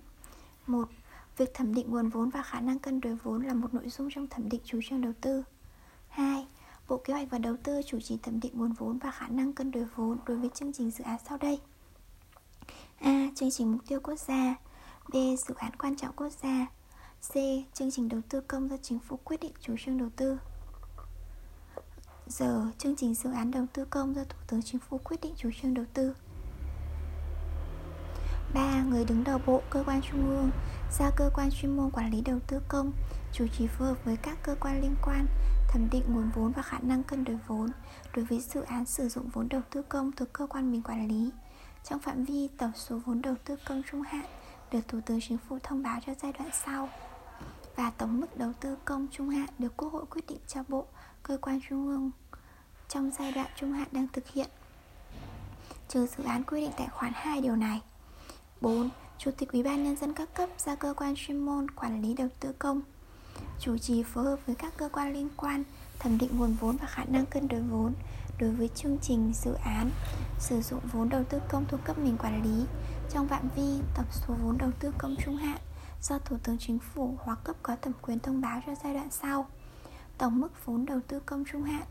1. 0.67 0.89
Việc 1.37 1.55
thẩm 1.55 1.75
định 1.75 1.91
nguồn 1.91 2.09
vốn 2.09 2.31
và 2.31 2.43
khả 2.43 2.61
năng 2.61 2.79
cân 2.79 3.01
đối 3.01 3.17
vốn 3.17 3.47
là 3.47 3.55
một 3.55 3.75
nội 3.75 3.89
dung 3.89 4.09
trong 4.15 4.27
thẩm 4.27 4.49
định 4.49 4.61
chủ 4.65 4.81
trương 4.89 5.01
đầu 5.01 5.13
tư 5.21 5.43
2. 6.09 6.47
Bộ 6.89 6.97
Kế 6.97 7.13
hoạch 7.13 7.31
và 7.31 7.39
Đầu 7.39 7.57
tư 7.63 7.81
chủ 7.87 8.01
trì 8.01 8.19
thẩm 8.23 8.41
định 8.41 8.53
nguồn 8.55 8.73
vốn 8.73 8.99
và 8.99 9.11
khả 9.11 9.29
năng 9.29 9.53
cân 9.53 9.71
đối 9.71 9.85
vốn 9.85 10.19
đối 10.27 10.37
với 10.37 10.51
chương 10.55 10.73
trình 10.73 10.91
dự 10.91 11.05
án 11.05 11.19
sau 11.29 11.39
đây 11.39 11.61
A. 12.99 13.29
Chương 13.35 13.51
trình 13.51 13.73
mục 13.73 13.81
tiêu 13.89 14.01
quốc 14.03 14.19
gia 14.19 14.55
B. 15.09 15.15
Dự 15.15 15.55
án 15.55 15.73
quan 15.79 15.97
trọng 15.97 16.17
quốc 16.17 16.33
gia 16.43 16.67
C. 17.23 17.35
Chương 17.75 17.91
trình 17.91 18.09
đầu 18.09 18.21
tư 18.29 18.41
công 18.41 18.69
do 18.69 18.77
chính 18.83 18.99
phủ 18.99 19.17
quyết 19.25 19.41
định 19.41 19.53
chủ 19.61 19.75
trương 19.85 19.99
đầu 19.99 20.09
tư 20.17 20.39
Giờ, 22.27 22.67
chương 22.79 22.97
trình 22.97 23.15
dự 23.15 23.33
án 23.33 23.51
đầu 23.51 23.67
tư 23.73 23.85
công 23.85 24.15
do 24.15 24.25
Thủ 24.25 24.39
tướng 24.47 24.63
Chính 24.63 24.81
phủ 24.81 24.99
quyết 24.99 25.21
định 25.23 25.35
chủ 25.37 25.51
trương 25.63 25.75
đầu 25.75 25.85
tư 25.95 26.15
3. 28.55 28.83
Người 28.83 29.05
đứng 29.05 29.25
đầu 29.25 29.41
bộ, 29.47 29.63
cơ 29.71 29.85
quan 29.87 30.01
trung 30.03 30.31
ương 30.31 30.51
Giao 30.99 31.11
cơ 31.17 31.31
quan 31.35 31.51
chuyên 31.51 31.77
môn 31.77 31.91
quản 31.91 32.11
lý 32.11 32.21
đầu 32.21 32.39
tư 32.47 32.61
công 32.69 32.93
Chủ 33.33 33.47
trì 33.59 33.67
phối 33.67 33.89
hợp 33.89 34.05
với 34.05 34.17
các 34.17 34.39
cơ 34.43 34.55
quan 34.61 34.81
liên 34.81 34.95
quan 35.03 35.27
Thẩm 35.69 35.89
định 35.91 36.03
nguồn 36.09 36.31
vốn 36.35 36.53
và 36.53 36.63
khả 36.63 36.79
năng 36.79 37.03
cân 37.03 37.25
đối 37.25 37.39
vốn 37.47 37.71
Đối 38.17 38.25
với 38.25 38.41
dự 38.41 38.61
án 38.61 38.85
sử 38.85 39.09
dụng 39.09 39.29
vốn 39.29 39.49
đầu 39.49 39.63
tư 39.71 39.83
công 39.83 40.13
thuộc 40.13 40.33
cơ 40.33 40.47
quan 40.47 40.73
mình 40.73 40.83
quản 40.83 41.09
lý 41.09 41.31
Trong 41.85 42.01
phạm 42.01 42.25
vi 42.25 42.49
tổng 42.59 42.73
số 42.75 43.01
vốn 43.07 43.23
đầu 43.23 43.35
tư 43.45 43.57
công 43.65 43.83
trung 43.91 44.03
hạn 44.03 44.27
Được 44.73 44.89
Thủ 44.89 45.01
tướng 45.07 45.21
Chính 45.21 45.39
phủ 45.49 45.59
thông 45.63 45.83
báo 45.83 46.01
cho 46.07 46.13
giai 46.23 46.33
đoạn 46.33 46.51
sau 46.67 46.89
và 47.77 47.91
tổng 47.91 48.21
mức 48.21 48.37
đầu 48.37 48.53
tư 48.61 48.77
công 48.85 49.07
trung 49.11 49.29
hạn 49.29 49.49
được 49.59 49.77
Quốc 49.77 49.93
hội 49.93 50.05
quyết 50.11 50.27
định 50.29 50.39
cho 50.47 50.61
bộ, 50.69 50.87
cơ 51.23 51.39
quan 51.43 51.61
trung 51.69 51.89
ương 51.89 52.11
Trong 52.89 53.11
giai 53.19 53.33
đoạn 53.33 53.47
trung 53.57 53.73
hạn 53.73 53.89
đang 53.93 54.09
thực 54.12 54.29
hiện. 54.29 54.49
Trừ 55.89 56.07
dự 56.07 56.25
án 56.25 56.45
quy 56.45 56.61
định 56.61 56.71
tại 56.77 56.89
khoản 56.89 57.12
2 57.15 57.41
điều 57.41 57.57
này. 57.57 57.81
4. 58.61 58.91
Chủ 59.19 59.31
tịch 59.31 59.53
Ủy 59.53 59.62
ban 59.62 59.85
nhân 59.85 59.97
dân 59.97 60.12
các 60.12 60.35
cấp 60.35 60.49
ra 60.59 60.75
cơ 60.75 60.95
quan 60.97 61.15
chuyên 61.17 61.39
môn 61.39 61.71
quản 61.71 62.03
lý 62.03 62.15
đầu 62.15 62.29
tư 62.41 62.53
công. 62.59 62.83
Chủ 63.61 63.79
trì 63.79 64.03
phối 64.03 64.25
hợp 64.25 64.39
với 64.47 64.55
các 64.55 64.73
cơ 64.77 64.89
quan 64.93 65.12
liên 65.12 65.29
quan 65.37 65.65
thẩm 65.99 66.19
định 66.19 66.31
nguồn 66.39 66.57
vốn 66.61 66.77
và 66.77 66.87
khả 66.87 67.05
năng 67.05 67.27
cân 67.27 67.49
đối 67.49 67.61
vốn 67.61 67.93
đối 68.41 68.51
với 68.51 68.69
chương 68.75 68.99
trình 69.03 69.33
dự 69.35 69.55
án 69.65 69.91
sử 70.41 70.61
dụng 70.61 70.81
vốn 70.93 71.09
đầu 71.09 71.25
tư 71.25 71.39
công 71.49 71.65
thuộc 71.69 71.81
cấp 71.85 71.99
mình 71.99 72.17
quản 72.19 72.43
lý. 72.43 72.65
Trong 73.11 73.29
phạm 73.29 73.49
vi 73.57 73.81
tổng 73.97 74.07
số 74.11 74.35
vốn 74.43 74.59
đầu 74.59 74.71
tư 74.81 74.93
công 74.99 75.17
trung 75.25 75.37
hạn 75.37 75.59
do 76.09 76.19
Thủ 76.19 76.37
tướng 76.42 76.59
Chính 76.59 76.79
phủ 76.79 77.19
hoặc 77.19 77.38
cấp 77.45 77.57
có 77.62 77.77
thẩm 77.83 77.92
quyền 78.03 78.19
thông 78.19 78.40
báo 78.40 78.62
cho 78.66 78.75
giai 78.85 78.95
đoạn 78.95 79.11
sau 79.11 79.47
tổng 80.19 80.40
mức 80.40 80.64
vốn 80.64 80.87
đầu 80.87 81.01
tư 81.09 81.21
công 81.21 81.45
trung 81.53 81.62
hạn 81.62 81.87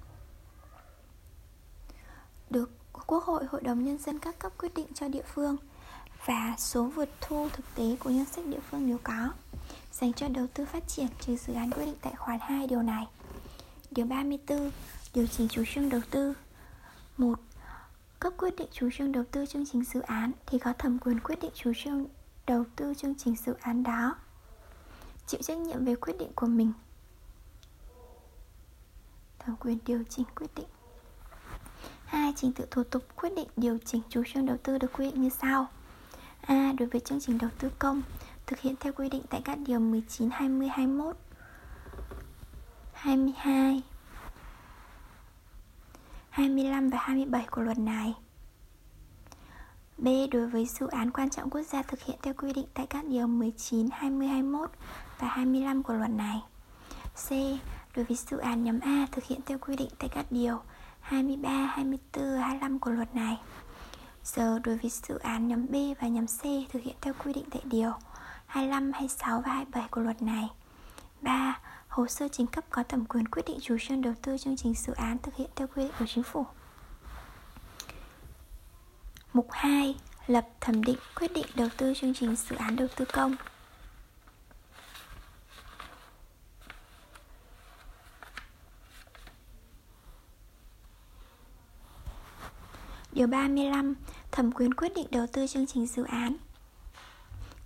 được 2.50 2.72
Quốc 3.08 3.24
hội, 3.24 3.46
Hội 3.46 3.62
đồng 3.62 3.86
Nhân 3.86 3.98
dân 3.98 4.20
các 4.20 4.40
cấp 4.40 4.52
quyết 4.58 4.74
định 4.74 4.88
cho 4.94 5.08
địa 5.08 5.24
phương 5.34 5.58
và 6.26 6.56
số 6.58 6.84
vượt 6.84 7.10
thu 7.22 7.50
thực 7.54 7.66
tế 7.76 7.96
của 8.00 8.10
ngân 8.10 8.26
sách 8.26 8.46
địa 8.46 8.60
phương 8.70 8.88
nếu 8.88 8.98
có 9.04 9.30
dành 9.92 10.14
cho 10.14 10.28
đầu 10.28 10.48
tư 10.54 10.66
phát 10.66 10.88
triển 10.88 11.08
trừ 11.22 11.36
dự 11.36 11.54
án 11.54 11.72
quyết 11.72 11.86
định 11.86 11.96
tại 12.02 12.14
khoản 12.16 12.40
2 12.42 12.68
điều 12.68 12.82
này. 12.82 13.08
Điều 13.92 14.06
34. 14.06 14.72
Điều 15.14 15.28
chỉnh 15.28 15.48
chủ 15.48 15.64
trương 15.74 15.90
đầu 15.90 16.02
tư 16.12 16.34
1. 17.18 17.40
Cấp 18.20 18.34
quyết 18.38 18.56
định 18.58 18.68
chủ 18.72 18.90
trương 18.98 19.12
đầu 19.12 19.24
tư 19.32 19.46
chương 19.46 19.66
trình 19.66 19.84
dự 19.84 20.00
án 20.02 20.32
thì 20.46 20.60
có 20.60 20.74
thẩm 20.74 21.00
quyền 21.00 21.20
quyết 21.20 21.40
định 21.42 21.52
chủ 21.56 21.72
trương 21.84 22.06
đầu 22.48 22.64
tư 22.76 22.94
chương 22.94 23.16
trình 23.16 23.36
dự 23.36 23.54
án 23.62 23.84
đó. 23.84 24.16
Chịu 25.28 25.42
trách 25.42 25.58
nhiệm 25.58 25.86
về 25.86 25.96
quyết 25.96 26.14
định 26.20 26.32
của 26.36 26.48
mình. 26.48 26.74
Thẩm 29.40 29.56
quyền 29.56 29.78
điều 29.86 30.04
chỉnh 30.10 30.26
quyết 30.36 30.56
định. 30.56 30.68
hai 32.06 32.34
Trình 32.36 32.54
tự 32.54 32.66
thủ 32.72 32.84
tục 32.84 33.04
quyết 33.16 33.36
định 33.36 33.48
điều 33.58 33.78
chỉnh 33.86 34.02
chủ 34.10 34.24
trương 34.28 34.46
đầu 34.46 34.58
tư 34.64 34.78
được 34.78 34.94
quy 34.94 35.12
định 35.12 35.22
như 35.22 35.30
sau. 35.30 35.68
A. 36.42 36.74
Đối 36.80 36.88
với 36.88 37.02
chương 37.02 37.20
trình 37.20 37.38
đầu 37.38 37.50
tư 37.60 37.70
công 37.80 38.02
thực 38.46 38.60
hiện 38.60 38.76
theo 38.80 38.94
quy 38.94 39.10
định 39.10 39.24
tại 39.30 39.42
các 39.46 39.58
điều 39.66 39.80
19, 39.80 40.30
20, 40.32 40.68
21 40.68 41.18
22 42.94 43.82
25 46.30 46.90
và 46.90 46.98
27 47.02 47.46
của 47.52 47.62
luật 47.62 47.78
này 47.78 48.14
B. 49.98 50.08
Đối 50.32 50.48
với 50.48 50.66
dự 50.66 50.88
án 50.88 51.12
quan 51.12 51.30
trọng 51.30 51.50
quốc 51.50 51.62
gia 51.62 51.82
thực 51.82 52.02
hiện 52.02 52.18
theo 52.22 52.34
quy 52.34 52.54
định 52.54 52.66
tại 52.74 52.88
các 52.88 53.06
điều 53.06 53.28
19, 53.28 53.90
20, 53.92 54.28
21 54.28 54.70
và 55.20 55.28
25 55.28 55.84
của 55.84 55.94
luật 55.94 56.12
này 56.12 56.42
C. 57.28 57.30
Đối 57.96 58.06
với 58.06 58.18
dự 58.18 58.38
án 58.38 58.64
nhóm 58.64 58.80
A 58.80 59.08
thực 59.12 59.24
hiện 59.24 59.40
theo 59.46 59.58
quy 59.58 59.76
định 59.76 59.90
tại 60.00 60.10
các 60.10 60.26
điều 60.30 60.60
23, 61.00 61.50
24, 61.50 62.40
25 62.40 62.80
của 62.80 62.92
luật 62.92 63.16
này 63.16 63.38
Giờ 64.24 64.60
đối 64.64 64.78
với 64.78 64.92
dự 64.92 65.18
án 65.18 65.48
nhóm 65.48 65.66
B 65.70 65.76
và 66.02 66.08
nhóm 66.08 66.26
C 66.28 66.42
thực 66.72 66.84
hiện 66.84 66.96
theo 67.02 67.14
quy 67.24 67.34
định 67.34 67.46
tại 67.52 67.62
điều 67.66 67.92
25, 68.46 68.92
26 68.94 69.42
và 69.42 69.52
27 69.52 69.88
của 69.92 70.02
luật 70.02 70.22
này 70.22 70.50
3. 71.22 71.60
Hồ 71.88 72.08
sơ 72.08 72.28
chính 72.28 72.48
cấp 72.48 72.64
có 72.70 72.84
thẩm 72.84 73.06
quyền 73.06 73.28
quyết 73.28 73.44
định 73.48 73.58
chủ 73.62 73.78
trương 73.80 74.02
đầu 74.02 74.14
tư 74.22 74.38
chương 74.38 74.58
trình 74.58 74.74
dự 74.74 74.94
án 74.94 75.18
thực 75.18 75.36
hiện 75.36 75.50
theo 75.56 75.68
quy 75.68 75.84
định 75.84 75.92
của 76.00 76.06
chính 76.08 76.24
phủ 76.24 76.46
Mục 79.36 79.48
2. 79.52 79.96
Lập 80.28 80.48
thẩm 80.62 80.84
định 80.84 80.98
quyết 81.16 81.34
định 81.34 81.46
đầu 81.56 81.68
tư 81.78 81.94
chương 81.96 82.14
trình 82.14 82.36
dự 82.36 82.56
án 82.56 82.76
đầu 82.76 82.88
tư 82.96 83.06
công 83.14 83.36
Điều 93.12 93.28
35. 93.28 93.96
Thẩm 94.32 94.52
quyền 94.52 94.74
quyết 94.74 94.94
định 94.96 95.08
đầu 95.12 95.26
tư 95.34 95.48
chương 95.48 95.68
trình 95.68 95.88
dự 95.88 96.04
án 96.04 96.38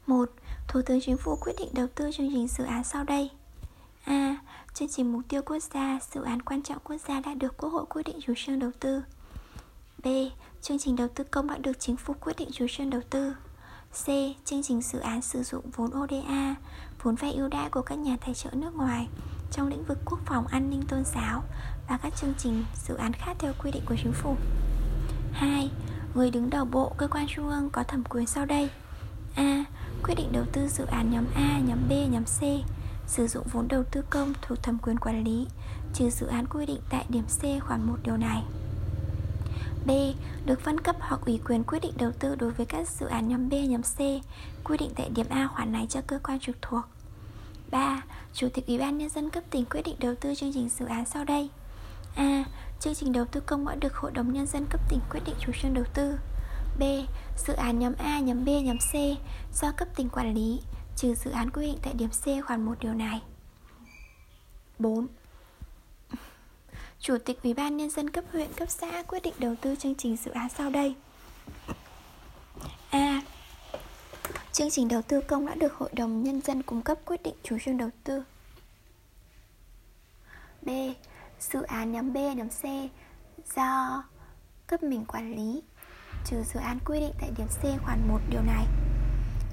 1. 0.07 0.29
Thủ 0.67 0.81
tướng 0.85 1.01
Chính 1.01 1.17
phủ 1.17 1.35
quyết 1.35 1.53
định 1.59 1.69
đầu 1.73 1.87
tư 1.95 2.11
chương 2.13 2.29
trình 2.33 2.47
dự 2.47 2.63
án 2.63 2.83
sau 2.83 3.03
đây 3.03 3.29
A. 4.03 4.35
Chương 4.73 4.87
trình 4.87 5.11
mục 5.11 5.21
tiêu 5.29 5.41
quốc 5.45 5.59
gia, 5.59 5.99
dự 6.11 6.23
án 6.23 6.41
quan 6.41 6.63
trọng 6.63 6.79
quốc 6.83 6.97
gia 7.07 7.19
đã 7.19 7.33
được 7.33 7.57
Quốc 7.57 7.69
hội 7.69 7.85
quyết 7.85 8.03
định 8.03 8.19
chủ 8.21 8.33
trương 8.37 8.59
đầu 8.59 8.71
tư 8.79 9.01
B. 10.03 10.07
Chương 10.61 10.79
trình 10.79 10.95
đầu 10.95 11.07
tư 11.15 11.23
công 11.23 11.47
đã 11.47 11.57
được 11.57 11.79
Chính 11.79 11.97
phủ 11.97 12.13
quyết 12.21 12.33
định 12.37 12.49
chủ 12.51 12.65
trương 12.69 12.89
đầu 12.89 13.01
tư 13.09 13.33
C. 14.03 14.05
Chương 14.45 14.63
trình 14.63 14.81
dự 14.81 14.99
án 14.99 15.21
sử 15.21 15.43
dụng 15.43 15.69
vốn 15.75 15.91
ODA, 16.03 16.55
vốn 17.03 17.15
vay 17.15 17.33
ưu 17.33 17.47
đãi 17.47 17.69
của 17.69 17.81
các 17.81 17.97
nhà 17.97 18.17
tài 18.25 18.33
trợ 18.33 18.49
nước 18.53 18.75
ngoài 18.75 19.07
trong 19.51 19.67
lĩnh 19.67 19.83
vực 19.83 19.97
quốc 20.05 20.19
phòng 20.25 20.47
an 20.47 20.69
ninh 20.69 20.81
tôn 20.89 21.03
giáo 21.15 21.43
và 21.89 21.97
các 21.97 22.13
chương 22.15 22.33
trình 22.37 22.63
dự 22.87 22.95
án 22.95 23.13
khác 23.13 23.35
theo 23.39 23.53
quy 23.63 23.71
định 23.71 23.83
của 23.85 23.95
chính 24.03 24.13
phủ 24.13 24.35
2. 25.31 25.69
Người 26.15 26.31
đứng 26.31 26.49
đầu 26.49 26.65
bộ, 26.65 26.91
cơ 26.97 27.07
quan 27.07 27.25
trung 27.29 27.49
ương 27.49 27.69
có 27.69 27.83
thẩm 27.83 28.03
quyền 28.03 28.25
sau 28.25 28.45
đây 28.45 28.69
A. 29.35 29.65
Quyết 30.03 30.15
định 30.15 30.31
đầu 30.31 30.45
tư 30.53 30.67
dự 30.67 30.85
án 30.85 31.11
nhóm 31.11 31.25
A, 31.35 31.59
nhóm 31.67 31.79
B, 31.89 31.91
nhóm 32.11 32.23
C 32.23 32.41
Sử 33.07 33.27
dụng 33.27 33.47
vốn 33.51 33.67
đầu 33.67 33.83
tư 33.91 34.01
công 34.09 34.33
thuộc 34.41 34.63
thẩm 34.63 34.77
quyền 34.77 34.97
quản 34.97 35.23
lý 35.23 35.47
Trừ 35.93 36.09
dự 36.09 36.27
án 36.27 36.45
quy 36.47 36.65
định 36.65 36.81
tại 36.89 37.05
điểm 37.09 37.23
C 37.23 37.63
khoản 37.63 37.87
1 37.87 37.97
điều 38.03 38.17
này 38.17 38.43
B. 39.85 39.91
Được 40.45 40.61
phân 40.61 40.79
cấp 40.79 40.95
hoặc 40.99 41.21
ủy 41.25 41.39
quyền 41.45 41.63
quyết 41.63 41.79
định 41.79 41.93
đầu 41.97 42.11
tư 42.19 42.35
đối 42.35 42.51
với 42.51 42.65
các 42.65 42.89
dự 42.89 43.05
án 43.05 43.27
nhóm 43.27 43.49
B, 43.49 43.53
nhóm 43.53 43.81
C 43.81 43.97
Quy 44.63 44.77
định 44.77 44.91
tại 44.95 45.09
điểm 45.15 45.25
A 45.29 45.47
khoản 45.47 45.71
này 45.71 45.87
cho 45.89 46.01
cơ 46.07 46.19
quan 46.23 46.39
trực 46.39 46.61
thuộc 46.61 46.83
3. 47.71 48.01
Chủ 48.33 48.47
tịch 48.53 48.67
Ủy 48.67 48.79
ban 48.79 48.97
Nhân 48.97 49.09
dân 49.09 49.29
cấp 49.29 49.43
tỉnh 49.49 49.65
quyết 49.65 49.81
định 49.81 49.95
đầu 49.99 50.15
tư 50.21 50.35
chương 50.35 50.53
trình 50.53 50.69
dự 50.69 50.85
án 50.85 51.05
sau 51.05 51.23
đây 51.23 51.49
A. 52.15 52.43
Chương 52.79 52.95
trình 52.95 53.11
đầu 53.11 53.25
tư 53.25 53.39
công 53.39 53.65
đã 53.67 53.75
được 53.75 53.95
Hội 53.95 54.11
đồng 54.11 54.33
Nhân 54.33 54.47
dân 54.47 54.65
cấp 54.69 54.81
tỉnh 54.89 54.99
quyết 55.09 55.19
định 55.25 55.35
chủ 55.39 55.51
trương 55.61 55.73
đầu 55.73 55.85
tư 55.93 56.19
B. 56.79 56.83
Dự 57.47 57.53
án 57.53 57.79
nhóm 57.79 57.93
A, 57.97 58.19
nhóm 58.19 58.45
B, 58.45 58.47
nhóm 58.47 58.77
C 58.77 58.93
do 59.53 59.71
cấp 59.71 59.87
tỉnh 59.95 60.09
quản 60.09 60.33
lý 60.33 60.59
Trừ 60.95 61.15
dự 61.15 61.31
án 61.31 61.49
quy 61.49 61.65
định 61.65 61.77
tại 61.81 61.93
điểm 61.93 62.09
C 62.09 62.45
khoản 62.45 62.65
1 62.65 62.75
điều 62.79 62.93
này 62.93 63.21
4. 64.79 65.07
Chủ 66.99 67.17
tịch 67.25 67.43
Ủy 67.43 67.53
ban 67.53 67.77
Nhân 67.77 67.89
dân 67.89 68.09
cấp 68.09 68.23
huyện, 68.31 68.53
cấp 68.53 68.69
xã 68.69 69.03
quyết 69.03 69.23
định 69.23 69.33
đầu 69.39 69.55
tư 69.61 69.75
chương 69.75 69.95
trình 69.95 70.17
dự 70.17 70.31
án 70.31 70.49
sau 70.49 70.69
đây 70.69 70.95
A. 72.89 73.21
Chương 74.51 74.69
trình 74.69 74.87
đầu 74.87 75.01
tư 75.01 75.21
công 75.21 75.45
đã 75.45 75.55
được 75.55 75.73
Hội 75.73 75.89
đồng 75.93 76.23
Nhân 76.23 76.41
dân 76.41 76.63
cung 76.63 76.81
cấp 76.81 76.97
quyết 77.05 77.23
định 77.23 77.33
chủ 77.43 77.57
trương 77.65 77.77
đầu 77.77 77.89
tư 78.03 78.23
B. 80.61 80.69
Dự 81.39 81.61
án 81.61 81.91
nhóm 81.91 82.13
B, 82.13 82.17
nhóm 82.17 82.49
C 82.49 82.63
do 83.55 84.03
cấp 84.67 84.83
mình 84.83 85.05
quản 85.05 85.35
lý 85.35 85.61
Trừ 86.25 86.43
dự 86.53 86.59
án 86.59 86.79
quy 86.85 86.99
định 86.99 87.13
tại 87.19 87.31
điểm 87.37 87.47
C 87.47 87.83
khoản 87.83 88.07
1 88.07 88.19
điều 88.29 88.41
này 88.41 88.65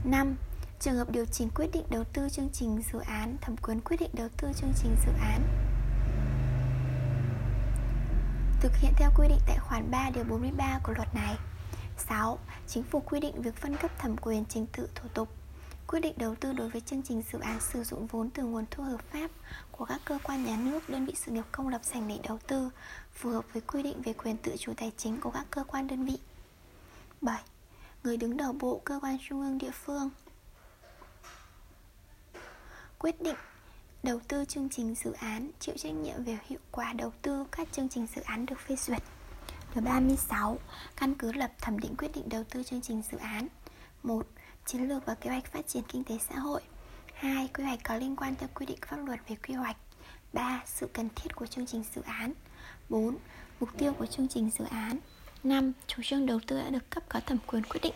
5. 0.04 0.36
Trường 0.80 0.96
hợp 0.96 1.10
điều 1.10 1.24
chỉnh 1.24 1.48
quyết 1.54 1.66
định 1.72 1.84
đầu 1.90 2.04
tư 2.12 2.28
chương 2.28 2.48
trình 2.52 2.82
dự 2.92 2.98
án 2.98 3.36
Thẩm 3.40 3.56
quyền 3.56 3.80
quyết 3.80 4.00
định 4.00 4.10
đầu 4.12 4.28
tư 4.36 4.48
chương 4.60 4.72
trình 4.82 4.96
dự 5.06 5.12
án 5.20 5.42
Thực 8.66 8.76
hiện 8.76 8.92
theo 8.96 9.10
quy 9.16 9.28
định 9.28 9.38
tại 9.46 9.58
khoản 9.58 9.90
3 9.90 10.10
điều 10.14 10.24
43 10.24 10.78
của 10.82 10.92
luật 10.96 11.14
này 11.14 11.36
6. 11.98 12.38
Chính 12.66 12.82
phủ 12.82 13.00
quy 13.00 13.20
định 13.20 13.42
việc 13.42 13.56
phân 13.56 13.76
cấp 13.76 13.90
thẩm 13.98 14.16
quyền 14.16 14.44
trình 14.48 14.66
tự 14.72 14.88
thủ 14.94 15.08
tục 15.14 15.28
Quyết 15.86 16.00
định 16.00 16.14
đầu 16.16 16.34
tư 16.34 16.52
đối 16.52 16.68
với 16.68 16.80
chương 16.80 17.02
trình 17.02 17.22
dự 17.32 17.38
án 17.38 17.60
sử 17.60 17.84
dụng 17.84 18.06
vốn 18.06 18.30
từ 18.30 18.42
nguồn 18.42 18.64
thu 18.70 18.82
hợp 18.82 19.00
pháp 19.12 19.30
của 19.72 19.84
các 19.84 20.00
cơ 20.04 20.18
quan 20.22 20.44
nhà 20.44 20.56
nước, 20.56 20.88
đơn 20.88 21.06
vị 21.06 21.14
sự 21.16 21.32
nghiệp 21.32 21.44
công 21.52 21.68
lập 21.68 21.84
dành 21.84 22.08
để 22.08 22.18
đầu 22.28 22.38
tư 22.46 22.70
phù 23.12 23.30
hợp 23.30 23.44
với 23.52 23.62
quy 23.62 23.82
định 23.82 24.02
về 24.02 24.12
quyền 24.12 24.36
tự 24.36 24.56
chủ 24.58 24.72
tài 24.76 24.92
chính 24.96 25.20
của 25.20 25.30
các 25.30 25.46
cơ 25.50 25.64
quan 25.64 25.86
đơn 25.86 26.04
vị. 26.04 26.18
7. 27.20 27.42
Người 28.04 28.16
đứng 28.16 28.36
đầu 28.36 28.52
bộ, 28.52 28.80
cơ 28.84 29.00
quan 29.02 29.18
trung 29.28 29.40
ương 29.40 29.58
địa 29.58 29.70
phương 29.70 30.10
Quyết 32.98 33.22
định 33.22 33.36
đầu 34.06 34.20
tư 34.28 34.44
chương 34.48 34.68
trình 34.68 34.94
dự 34.94 35.12
án, 35.12 35.50
chịu 35.60 35.74
trách 35.78 35.92
nhiệm 35.92 36.24
về 36.24 36.38
hiệu 36.46 36.58
quả 36.70 36.92
đầu 36.92 37.12
tư 37.22 37.44
các 37.52 37.68
chương 37.72 37.88
trình 37.88 38.06
dự 38.16 38.22
án 38.22 38.46
được 38.46 38.60
phê 38.60 38.76
duyệt. 38.76 39.02
Điều 39.74 39.84
36. 39.84 40.58
Căn 40.96 41.14
cứ 41.14 41.32
lập 41.32 41.50
thẩm 41.60 41.78
định 41.78 41.94
quyết 41.98 42.08
định 42.14 42.28
đầu 42.28 42.44
tư 42.50 42.62
chương 42.62 42.80
trình 42.80 43.02
dự 43.12 43.18
án 43.18 43.48
1. 44.02 44.26
Chiến 44.66 44.88
lược 44.88 45.06
và 45.06 45.14
kế 45.14 45.30
hoạch 45.30 45.52
phát 45.52 45.66
triển 45.66 45.82
kinh 45.88 46.04
tế 46.04 46.18
xã 46.28 46.38
hội 46.38 46.60
2. 47.14 47.48
Quy 47.54 47.64
hoạch 47.64 47.78
có 47.84 47.96
liên 47.96 48.16
quan 48.16 48.34
theo 48.36 48.48
quy 48.54 48.66
định 48.66 48.78
pháp 48.86 48.96
luật 48.96 49.20
về 49.28 49.36
quy 49.46 49.54
hoạch 49.54 49.76
3. 50.32 50.62
Sự 50.66 50.88
cần 50.92 51.08
thiết 51.16 51.36
của 51.36 51.46
chương 51.46 51.66
trình 51.66 51.82
dự 51.94 52.02
án 52.02 52.32
4. 52.88 53.16
Mục 53.60 53.68
tiêu 53.78 53.92
của 53.92 54.06
chương 54.06 54.28
trình 54.28 54.50
dự 54.58 54.64
án 54.70 54.98
5. 55.44 55.72
Chủ 55.86 56.02
trương 56.02 56.26
đầu 56.26 56.40
tư 56.46 56.58
đã 56.58 56.70
được 56.70 56.90
cấp 56.90 57.02
có 57.08 57.20
thẩm 57.20 57.38
quyền 57.46 57.62
quyết 57.62 57.80
định 57.82 57.94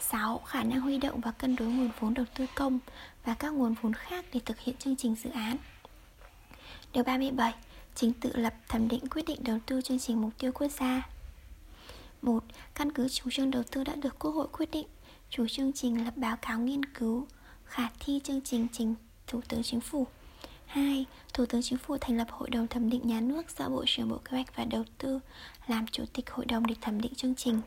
6. 0.00 0.38
Khả 0.46 0.62
năng 0.62 0.80
huy 0.80 0.98
động 0.98 1.20
và 1.20 1.30
cân 1.30 1.56
đối 1.56 1.68
nguồn 1.68 1.90
vốn 2.00 2.14
đầu 2.14 2.26
tư 2.34 2.46
công 2.54 2.78
và 3.28 3.34
các 3.34 3.52
nguồn 3.52 3.74
vốn 3.82 3.94
khác 3.94 4.24
để 4.32 4.40
thực 4.44 4.58
hiện 4.58 4.76
chương 4.76 4.96
trình 4.96 5.14
dự 5.14 5.30
án. 5.30 5.56
Điều 6.92 7.04
37. 7.04 7.54
Trình 7.94 8.12
tự 8.12 8.30
lập 8.34 8.54
thẩm 8.68 8.88
định 8.88 9.08
quyết 9.10 9.24
định 9.26 9.38
đầu 9.44 9.58
tư 9.66 9.80
chương 9.82 9.98
trình 9.98 10.20
mục 10.20 10.32
tiêu 10.38 10.52
quốc 10.52 10.68
gia. 10.68 11.08
1. 12.22 12.44
Căn 12.74 12.92
cứ 12.92 13.08
chủ 13.08 13.30
trương 13.30 13.50
đầu 13.50 13.62
tư 13.62 13.84
đã 13.84 13.94
được 13.94 14.18
Quốc 14.18 14.30
hội 14.30 14.46
quyết 14.52 14.70
định, 14.70 14.86
chủ 15.30 15.46
chương 15.48 15.72
trình 15.72 16.04
lập 16.04 16.16
báo 16.16 16.36
cáo 16.36 16.58
nghiên 16.58 16.84
cứu 16.84 17.26
khả 17.64 17.88
thi 18.00 18.20
chương 18.24 18.40
trình 18.40 18.66
trình 18.72 18.94
Thủ 19.26 19.40
tướng 19.48 19.62
Chính 19.62 19.80
phủ. 19.80 20.06
2. 20.66 21.06
Thủ 21.34 21.46
tướng 21.46 21.62
Chính 21.62 21.78
phủ 21.78 21.96
thành 22.00 22.16
lập 22.16 22.28
Hội 22.30 22.50
đồng 22.50 22.66
thẩm 22.66 22.90
định 22.90 23.00
nhà 23.04 23.20
nước 23.20 23.58
do 23.58 23.68
Bộ 23.68 23.84
trưởng 23.86 24.08
Bộ 24.08 24.18
Kế 24.24 24.30
hoạch 24.30 24.56
và 24.56 24.64
Đầu 24.64 24.84
tư 24.98 25.20
làm 25.66 25.86
chủ 25.86 26.04
tịch 26.12 26.30
hội 26.30 26.46
đồng 26.46 26.66
để 26.66 26.74
thẩm 26.80 27.00
định 27.00 27.14
chương 27.14 27.34
trình. 27.34 27.60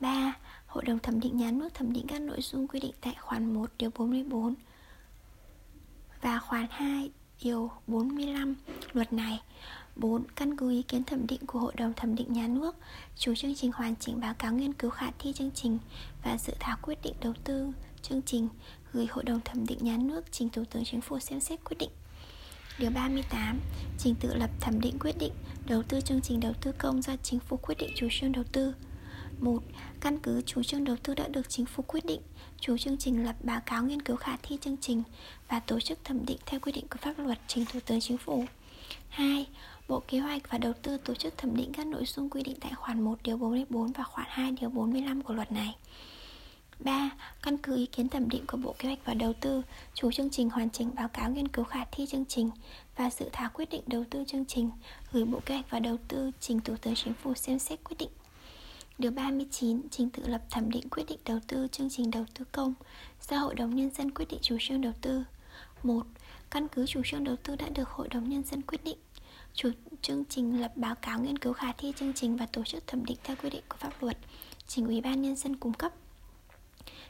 3. 0.00 0.34
Hội 0.66 0.84
đồng 0.84 0.98
thẩm 0.98 1.20
định 1.20 1.36
nhà 1.36 1.50
nước 1.50 1.74
thẩm 1.74 1.92
định 1.92 2.06
các 2.08 2.20
nội 2.20 2.40
dung 2.40 2.68
quy 2.68 2.80
định 2.80 2.94
tại 3.00 3.14
khoản 3.20 3.54
1 3.54 3.70
điều 3.78 3.90
44 3.94 4.54
và 6.22 6.38
khoản 6.38 6.66
2 6.70 7.10
điều 7.42 7.70
45 7.86 8.54
luật 8.92 9.12
này 9.12 9.40
4. 9.96 10.24
Căn 10.36 10.56
cứ 10.56 10.70
ý 10.70 10.82
kiến 10.82 11.04
thẩm 11.04 11.26
định 11.26 11.46
của 11.46 11.58
Hội 11.58 11.72
đồng 11.76 11.92
thẩm 11.92 12.14
định 12.14 12.32
nhà 12.32 12.46
nước, 12.46 12.76
Chủ 13.16 13.34
chương 13.34 13.54
trình 13.54 13.72
hoàn 13.74 13.96
chỉnh 13.96 14.20
báo 14.20 14.34
cáo 14.34 14.52
nghiên 14.52 14.72
cứu 14.72 14.90
khả 14.90 15.10
thi 15.18 15.32
chương 15.32 15.50
trình 15.50 15.78
Và 16.24 16.38
dự 16.38 16.52
thảo 16.60 16.76
quyết 16.82 16.98
định 17.02 17.14
đầu 17.20 17.32
tư 17.44 17.72
chương 18.02 18.22
trình 18.22 18.48
Gửi 18.92 19.06
Hội 19.10 19.24
đồng 19.24 19.40
thẩm 19.44 19.66
định 19.66 19.78
nhà 19.80 19.96
nước 19.96 20.24
trình 20.30 20.48
Thủ 20.50 20.64
tướng 20.70 20.84
Chính 20.84 21.00
phủ 21.00 21.18
xem 21.18 21.40
xét 21.40 21.64
quyết 21.64 21.76
định 21.78 21.90
Điều 22.78 22.90
38 22.90 23.60
Trình 23.98 24.14
tự 24.20 24.34
lập 24.34 24.50
thẩm 24.60 24.80
định 24.80 24.98
quyết 24.98 25.18
định 25.18 25.32
Đầu 25.66 25.82
tư 25.82 26.00
chương 26.00 26.20
trình 26.20 26.40
đầu 26.40 26.52
tư 26.60 26.72
công 26.78 27.02
do 27.02 27.16
chính 27.22 27.40
phủ 27.40 27.56
quyết 27.56 27.78
định 27.78 27.90
chủ 27.96 28.08
trương 28.10 28.32
đầu 28.32 28.44
tư 28.52 28.74
1. 29.42 29.62
Căn 30.00 30.18
cứ 30.18 30.42
chủ 30.46 30.62
trương 30.62 30.84
đầu 30.84 30.96
tư 31.02 31.14
đã 31.14 31.28
được 31.28 31.48
chính 31.48 31.66
phủ 31.66 31.84
quyết 31.86 32.04
định 32.04 32.20
Chủ 32.60 32.78
chương 32.78 32.96
trình 32.98 33.24
lập 33.24 33.36
báo 33.40 33.60
cáo 33.66 33.84
nghiên 33.84 34.02
cứu 34.02 34.16
khả 34.16 34.36
thi 34.42 34.58
chương 34.60 34.76
trình 34.80 35.02
Và 35.48 35.60
tổ 35.60 35.80
chức 35.80 36.04
thẩm 36.04 36.26
định 36.26 36.38
theo 36.46 36.60
quy 36.60 36.72
định 36.72 36.84
của 36.90 36.96
pháp 37.00 37.18
luật 37.18 37.38
trình 37.46 37.64
Thủ 37.72 37.80
tướng 37.86 38.00
Chính 38.00 38.18
phủ 38.18 38.44
2. 39.08 39.46
Bộ 39.88 40.02
Kế 40.08 40.18
hoạch 40.18 40.50
và 40.50 40.58
Đầu 40.58 40.72
tư 40.82 40.96
tổ 40.96 41.14
chức 41.14 41.38
thẩm 41.38 41.56
định 41.56 41.72
các 41.72 41.86
nội 41.86 42.04
dung 42.06 42.30
quy 42.30 42.42
định 42.42 42.56
tại 42.60 42.72
khoản 42.74 43.00
1 43.00 43.18
điều 43.24 43.36
44 43.36 43.92
và 43.92 44.04
khoản 44.04 44.26
2 44.30 44.52
điều 44.60 44.70
45 44.70 45.22
của 45.22 45.34
luật 45.34 45.52
này 45.52 45.76
3. 46.78 47.10
Căn 47.42 47.58
cứ 47.58 47.76
ý 47.76 47.86
kiến 47.86 48.08
thẩm 48.08 48.28
định 48.28 48.46
của 48.46 48.56
Bộ 48.56 48.74
Kế 48.78 48.88
hoạch 48.88 49.04
và 49.04 49.14
Đầu 49.14 49.32
tư, 49.40 49.62
chủ 49.94 50.12
chương 50.12 50.30
trình 50.30 50.50
hoàn 50.50 50.70
chỉnh 50.70 50.94
báo 50.94 51.08
cáo 51.08 51.30
nghiên 51.30 51.48
cứu 51.48 51.64
khả 51.64 51.84
thi 51.92 52.06
chương 52.06 52.24
trình 52.24 52.50
và 52.96 53.10
dự 53.10 53.28
thảo 53.32 53.50
quyết 53.54 53.70
định 53.70 53.82
đầu 53.86 54.04
tư 54.10 54.24
chương 54.26 54.44
trình 54.44 54.70
gửi 55.12 55.24
Bộ 55.24 55.40
Kế 55.46 55.54
hoạch 55.54 55.70
và 55.70 55.78
Đầu 55.78 55.96
tư 56.08 56.30
trình 56.40 56.60
Thủ 56.60 56.74
tướng 56.82 56.94
Chính 56.94 57.14
phủ 57.14 57.34
xem 57.34 57.58
xét 57.58 57.84
quyết 57.84 57.96
định. 57.98 58.10
Điều 58.98 59.10
39. 59.10 59.82
Trình 59.90 60.10
tự 60.10 60.22
lập 60.26 60.42
thẩm 60.50 60.70
định 60.70 60.88
quyết 60.88 61.04
định 61.08 61.18
đầu 61.24 61.38
tư 61.46 61.68
chương 61.72 61.90
trình 61.90 62.10
đầu 62.10 62.24
tư 62.34 62.44
công 62.52 62.74
do 63.28 63.38
Hội 63.38 63.54
đồng 63.54 63.76
Nhân 63.76 63.90
dân 63.90 64.10
quyết 64.10 64.24
định 64.28 64.40
chủ 64.42 64.56
trương 64.60 64.80
đầu 64.80 64.92
tư 65.00 65.24
1. 65.82 66.06
Căn 66.50 66.68
cứ 66.68 66.86
chủ 66.86 67.00
trương 67.04 67.24
đầu 67.24 67.36
tư 67.36 67.56
đã 67.56 67.68
được 67.68 67.88
Hội 67.88 68.08
đồng 68.08 68.28
Nhân 68.28 68.42
dân 68.42 68.62
quyết 68.62 68.84
định 68.84 68.98
Chủ, 69.54 69.70
chương 70.02 70.24
trình 70.24 70.60
lập 70.60 70.72
báo 70.76 70.94
cáo 70.94 71.20
nghiên 71.20 71.38
cứu 71.38 71.52
khả 71.52 71.72
thi 71.72 71.92
chương 71.96 72.12
trình 72.12 72.36
và 72.36 72.46
tổ 72.46 72.64
chức 72.64 72.86
thẩm 72.86 73.04
định 73.04 73.16
theo 73.24 73.36
quy 73.42 73.50
định 73.50 73.62
của 73.68 73.76
pháp 73.76 74.02
luật 74.02 74.18
Trình 74.66 74.86
Ủy 74.86 75.00
ban 75.00 75.22
Nhân 75.22 75.36
dân 75.36 75.56
cung 75.56 75.72
cấp 75.72 75.92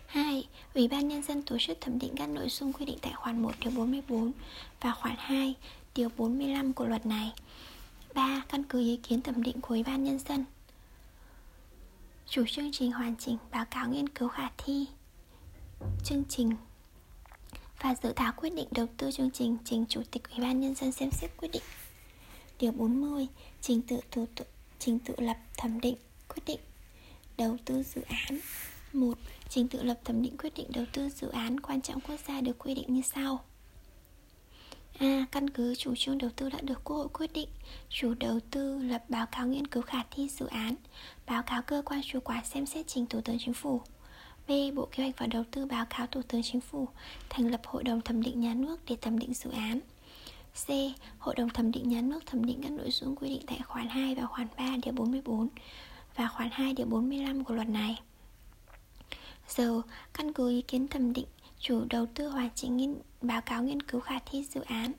2. 0.07 0.49
Ủy 0.75 0.89
ban 0.89 1.09
Nhân 1.09 1.23
dân 1.23 1.43
tổ 1.43 1.57
chức 1.61 1.81
thẩm 1.81 1.99
định 1.99 2.13
các 2.17 2.29
nội 2.29 2.49
dung 2.49 2.73
quy 2.73 2.85
định 2.85 2.99
tại 3.03 3.13
khoản 3.17 3.43
1 3.43 3.51
điều 3.61 3.71
44 3.71 4.33
và 4.81 4.93
khoản 4.93 5.15
2 5.19 5.55
điều 5.95 6.09
45 6.17 6.73
của 6.73 6.85
luật 6.85 7.07
này 7.07 7.33
3. 8.15 8.43
Căn 8.49 8.65
cứ 8.65 8.81
ý 8.81 8.97
kiến 8.97 9.23
thẩm 9.23 9.43
định 9.43 9.61
của 9.61 9.69
Ủy 9.69 9.83
ban 9.83 10.05
Nhân 10.05 10.19
dân 10.19 10.45
Chủ 12.33 12.45
chương 12.47 12.73
trình 12.73 12.93
hoàn 12.93 13.17
chỉnh 13.17 13.37
báo 13.51 13.65
cáo 13.71 13.89
nghiên 13.89 14.09
cứu 14.09 14.29
khả 14.29 14.51
thi 14.59 14.87
Chương 16.05 16.25
trình 16.29 16.51
Và 17.81 17.95
dự 18.03 18.13
thảo 18.13 18.33
quyết 18.37 18.55
định 18.55 18.69
đầu 18.71 18.87
tư 18.97 19.11
chương 19.11 19.31
trình 19.31 19.57
trình 19.65 19.85
Chủ 19.89 20.03
tịch 20.11 20.23
Ủy 20.31 20.45
ban 20.45 20.61
Nhân 20.61 20.75
dân 20.75 20.93
xem 20.93 21.11
xét 21.11 21.31
quyết 21.37 21.49
định 21.53 21.63
Điều 22.59 22.73
40 22.73 23.27
Trình 23.61 23.83
tự 23.83 24.01
thủ 24.11 24.27
tự 24.35 24.45
Trình 24.79 24.99
tự 24.99 25.15
lập 25.19 25.37
thẩm 25.59 25.81
định 25.81 25.97
quyết 26.29 26.43
định 26.47 26.61
Đầu 27.37 27.57
tư 27.65 27.83
dự 27.83 28.03
án 28.03 28.41
1. 28.93 29.19
Trình 29.49 29.69
tự 29.69 29.83
lập 29.83 30.01
thẩm 30.05 30.23
định 30.23 30.37
quyết 30.37 30.55
định 30.55 30.67
đầu 30.73 30.85
tư 30.93 31.09
dự 31.09 31.29
án 31.29 31.61
quan 31.61 31.81
trọng 31.81 32.01
quốc 32.01 32.21
gia 32.29 32.41
được 32.41 32.59
quy 32.59 32.75
định 32.75 32.95
như 32.95 33.03
sau 33.03 33.45
A. 34.99 35.27
Căn 35.33 35.51
cứ 35.51 35.75
chủ 35.75 35.95
trương 35.97 36.19
đầu 36.19 36.31
tư 36.37 36.51
đã 36.51 36.59
được 36.63 36.81
Quốc 36.85 36.97
hội 36.97 37.09
quyết 37.09 37.33
định, 37.33 37.49
Chủ 37.89 38.15
đầu 38.15 38.41
tư 38.51 38.83
lập 38.83 39.05
báo 39.09 39.27
cáo 39.27 39.47
nghiên 39.47 39.67
cứu 39.67 39.83
khả 39.83 40.03
thi 40.11 40.29
dự 40.29 40.47
án 40.47 40.75
Báo 41.33 41.43
cáo 41.43 41.63
cơ 41.63 41.83
quan 41.85 42.01
chủ 42.05 42.21
quản 42.21 42.45
xem 42.45 42.67
xét 42.67 42.87
trình 42.87 43.07
Thủ 43.07 43.21
tướng 43.21 43.39
Chính 43.39 43.55
phủ 43.55 43.81
B. 44.49 44.51
Bộ 44.75 44.89
Kế 44.93 45.03
hoạch 45.03 45.19
và 45.19 45.27
Đầu 45.27 45.45
tư 45.51 45.67
báo 45.67 45.87
cáo 45.91 46.07
Thủ 46.07 46.23
tướng 46.29 46.43
Chính 46.43 46.61
phủ 46.61 46.89
Thành 47.31 47.51
lập 47.51 47.61
Hội 47.67 47.85
đồng 47.85 48.01
Thẩm 48.01 48.23
định 48.23 48.41
Nhà 48.41 48.55
nước 48.55 48.81
để 48.89 48.97
thẩm 49.01 49.19
định 49.19 49.35
dự 49.35 49.51
án 49.51 49.81
C. 50.67 50.69
Hội 51.19 51.35
đồng 51.35 51.49
thẩm 51.49 51.73
định 51.73 51.89
nhà 51.89 52.01
nước 52.01 52.27
thẩm 52.27 52.45
định 52.45 52.61
các 52.63 52.73
nội 52.73 52.91
dung 52.91 53.17
quy 53.17 53.29
định 53.29 53.43
tại 53.47 53.61
khoản 53.67 53.89
2 53.89 54.15
và 54.15 54.27
khoản 54.27 54.47
3 54.59 54.65
điều 54.83 54.95
44 54.95 55.49
và 56.17 56.29
khoản 56.29 56.49
2 56.53 56.73
điều 56.73 56.87
45 56.87 57.45
của 57.45 57.55
luật 57.55 57.69
này. 57.69 58.01
Giờ, 59.49 59.83
căn 60.13 60.33
cứ 60.33 60.51
ý 60.51 60.63
kiến 60.63 60.89
thẩm 60.89 61.13
định, 61.13 61.27
chủ 61.59 61.85
đầu 61.91 62.07
tư 62.15 62.29
hoàn 62.29 62.51
chỉnh 62.55 62.77
nghiên, 62.77 62.95
báo 63.23 63.41
cáo 63.41 63.63
nghiên 63.63 63.83
cứu 63.83 64.01
khả 64.01 64.19
thi 64.27 64.45
dự 64.45 64.61
án. 64.61 64.93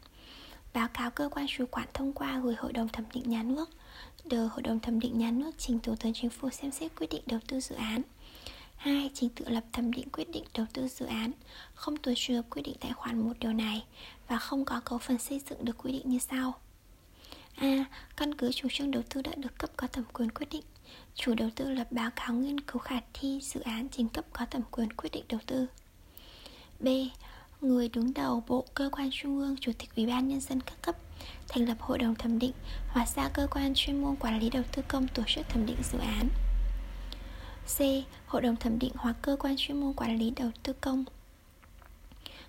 Báo 0.73 0.87
cáo 0.87 1.11
cơ 1.11 1.29
quan 1.31 1.45
chủ 1.49 1.65
quản 1.71 1.87
thông 1.93 2.13
qua 2.13 2.39
gửi 2.39 2.55
Hội 2.55 2.73
đồng 2.73 2.87
thẩm 2.87 3.05
định 3.13 3.29
nhà 3.29 3.43
nước. 3.43 3.69
Đờ 4.25 4.47
Hội 4.47 4.61
đồng 4.61 4.79
thẩm 4.79 4.99
định 4.99 5.17
nhà 5.17 5.31
nước 5.31 5.51
trình 5.57 5.79
Thủ 5.79 5.95
tướng 5.99 6.13
Chính 6.13 6.29
phủ 6.29 6.49
xem 6.49 6.71
xét 6.71 6.91
quyết 6.95 7.09
định 7.09 7.23
đầu 7.25 7.39
tư 7.47 7.59
dự 7.59 7.75
án. 7.75 8.01
2. 8.75 9.11
Trình 9.13 9.29
tự 9.29 9.49
lập 9.49 9.63
thẩm 9.71 9.91
định 9.91 10.09
quyết 10.09 10.29
định 10.29 10.43
đầu 10.53 10.65
tư 10.73 10.87
dự 10.87 11.05
án 11.05 11.31
Không 11.75 11.97
thuộc 11.97 12.13
trường 12.17 12.35
hợp 12.35 12.45
quy 12.49 12.61
định 12.61 12.75
tại 12.79 12.93
khoản 12.93 13.19
1 13.19 13.33
điều 13.39 13.53
này 13.53 13.85
Và 14.27 14.37
không 14.37 14.65
có 14.65 14.81
cấu 14.85 14.99
phần 14.99 15.17
xây 15.17 15.41
dựng 15.49 15.65
được 15.65 15.77
quy 15.77 15.91
định 15.91 16.09
như 16.09 16.19
sau 16.19 16.53
A. 17.55 17.85
Căn 18.17 18.35
cứ 18.35 18.51
chủ 18.51 18.67
trương 18.71 18.91
đầu 18.91 19.03
tư 19.09 19.21
đã 19.21 19.31
được 19.35 19.57
cấp 19.57 19.69
có 19.77 19.87
thẩm 19.87 20.03
quyền 20.13 20.31
quyết 20.31 20.47
định 20.51 20.63
Chủ 21.15 21.33
đầu 21.33 21.49
tư 21.55 21.69
lập 21.69 21.87
báo 21.91 22.09
cáo 22.15 22.33
nghiên 22.33 22.59
cứu 22.59 22.79
khả 22.79 22.99
thi 23.13 23.39
dự 23.41 23.61
án 23.61 23.87
trình 23.91 24.09
cấp 24.09 24.25
có 24.33 24.45
thẩm 24.45 24.61
quyền 24.71 24.93
quyết 24.93 25.09
định 25.13 25.23
đầu 25.29 25.39
tư 25.45 25.67
B. 26.79 26.87
Người 27.63 27.89
đứng 27.89 28.13
đầu 28.13 28.43
bộ 28.47 28.65
cơ 28.73 28.89
quan 28.91 29.09
trung 29.11 29.39
ương, 29.39 29.55
Chủ 29.61 29.71
tịch 29.79 29.89
Ủy 29.95 30.05
ban 30.05 30.27
Nhân 30.27 30.39
dân 30.41 30.61
các 30.61 30.81
cấp, 30.81 30.95
Thành 31.49 31.67
lập 31.67 31.77
hội 31.79 31.97
đồng 31.97 32.15
thẩm 32.15 32.39
định 32.39 32.51
Hoặc 32.87 33.07
ra 33.15 33.29
cơ 33.29 33.47
quan 33.51 33.73
chuyên 33.75 34.01
môn 34.01 34.15
quản 34.15 34.39
lý 34.39 34.49
đầu 34.49 34.63
tư 34.71 34.81
công 34.87 35.07
tổ 35.07 35.23
chức 35.27 35.49
thẩm 35.49 35.65
định 35.65 35.77
dự 35.91 35.99
án. 35.99 36.29
C. 37.77 37.79
Hội 38.27 38.41
đồng 38.41 38.55
thẩm 38.55 38.79
định 38.79 38.91
hoặc 38.95 39.15
cơ 39.21 39.35
quan 39.39 39.55
chuyên 39.57 39.81
môn 39.81 39.93
quản 39.93 40.19
lý 40.19 40.29
đầu 40.29 40.51
tư 40.63 40.73
công. 40.73 41.05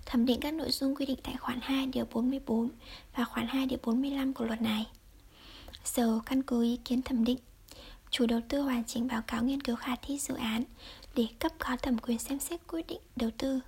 Thẩm 0.07 0.27
định 0.27 0.41
các 0.41 0.55
nội 0.55 0.71
dung 0.71 0.97
quy 0.97 1.07
định 1.07 1.19
tại 1.23 1.37
khoản 1.37 1.59
2 1.63 1.87
điều 1.87 2.05
44 2.13 2.69
và 3.17 3.25
khoản 3.25 3.47
2 3.49 3.67
điều 3.67 3.79
45 3.83 4.35
của 4.35 4.45
luật 4.45 4.63
này. 4.63 4.87
Giờ 5.85 6.21
căn 6.27 6.43
cứ 6.43 6.63
ý 6.63 6.77
kiến 6.85 7.03
thẩm 7.03 7.25
định, 7.25 7.39
Chủ 8.11 8.27
đầu 8.27 8.41
tư 8.49 8.61
hoàn 8.61 8.85
chỉnh 8.85 9.09
báo 9.09 9.23
cáo 9.27 9.43
nghiên 9.43 9.61
cứu 9.61 9.77
khả 9.77 9.97
thi 9.97 10.19
dự 10.19 10.35
án 10.35 10.65
để 11.17 11.27
cấp 11.39 11.53
có 11.59 11.77
thẩm 11.77 11.99
quyền 11.99 12.19
xem 12.19 12.39
xét 12.39 12.61
quyết 12.69 12.87
định 12.87 13.01
đầu 13.17 13.31
tư. 13.39 13.61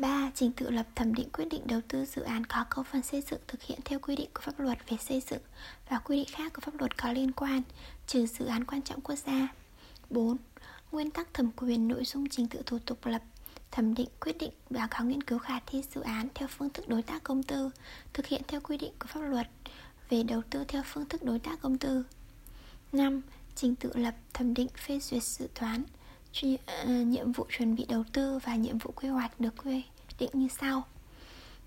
3. 0.00 0.30
Trình 0.34 0.52
tự 0.52 0.70
lập 0.70 0.86
thẩm 0.94 1.14
định 1.14 1.28
quyết 1.32 1.44
định 1.44 1.62
đầu 1.66 1.80
tư 1.88 2.04
dự 2.04 2.22
án 2.22 2.46
có 2.46 2.64
cấu 2.70 2.84
phần 2.84 3.02
xây 3.02 3.22
dựng 3.30 3.40
thực 3.48 3.62
hiện 3.62 3.78
theo 3.84 3.98
quy 3.98 4.16
định 4.16 4.30
của 4.34 4.40
pháp 4.40 4.60
luật 4.60 4.78
về 4.90 4.96
xây 4.96 5.22
dựng 5.30 5.40
và 5.88 5.98
quy 5.98 6.16
định 6.16 6.28
khác 6.32 6.52
của 6.52 6.60
pháp 6.60 6.74
luật 6.78 6.98
có 6.98 7.12
liên 7.12 7.32
quan, 7.32 7.62
trừ 8.06 8.26
dự 8.26 8.46
án 8.46 8.64
quan 8.64 8.82
trọng 8.82 9.00
quốc 9.00 9.14
gia. 9.26 9.48
4. 10.10 10.36
Nguyên 10.92 11.10
tắc 11.10 11.34
thẩm 11.34 11.50
quyền 11.56 11.88
nội 11.88 12.04
dung 12.04 12.28
trình 12.28 12.46
tự 12.48 12.62
thủ 12.66 12.78
tục 12.78 13.06
lập 13.06 13.22
thẩm 13.70 13.94
định 13.94 14.08
quyết 14.20 14.38
định 14.38 14.50
báo 14.70 14.88
cáo 14.90 15.04
nghiên 15.04 15.22
cứu 15.22 15.38
khả 15.38 15.60
thi 15.66 15.82
dự 15.94 16.00
án 16.00 16.28
theo 16.34 16.48
phương 16.48 16.70
thức 16.70 16.88
đối 16.88 17.02
tác 17.02 17.24
công 17.24 17.42
tư, 17.42 17.70
thực 18.12 18.26
hiện 18.26 18.42
theo 18.48 18.60
quy 18.60 18.76
định 18.76 18.92
của 18.98 19.06
pháp 19.06 19.20
luật 19.20 19.48
về 20.08 20.22
đầu 20.22 20.42
tư 20.50 20.64
theo 20.68 20.82
phương 20.86 21.06
thức 21.08 21.22
đối 21.22 21.38
tác 21.38 21.60
công 21.60 21.78
tư. 21.78 22.04
5. 22.92 23.22
Trình 23.54 23.76
tự 23.76 23.92
lập 23.94 24.14
thẩm 24.34 24.54
định 24.54 24.68
phê 24.86 24.98
duyệt 25.00 25.22
dự 25.22 25.48
toán 25.54 25.82
Ờ, 26.66 26.86
nhiệm 26.86 27.32
vụ 27.32 27.46
chuẩn 27.58 27.76
bị 27.76 27.86
đầu 27.88 28.04
tư 28.12 28.38
và 28.44 28.54
nhiệm 28.56 28.78
vụ 28.78 28.92
quy 28.96 29.08
hoạch 29.08 29.40
được 29.40 29.54
quy 29.64 29.82
định 30.18 30.30
như 30.32 30.48
sau. 30.60 30.82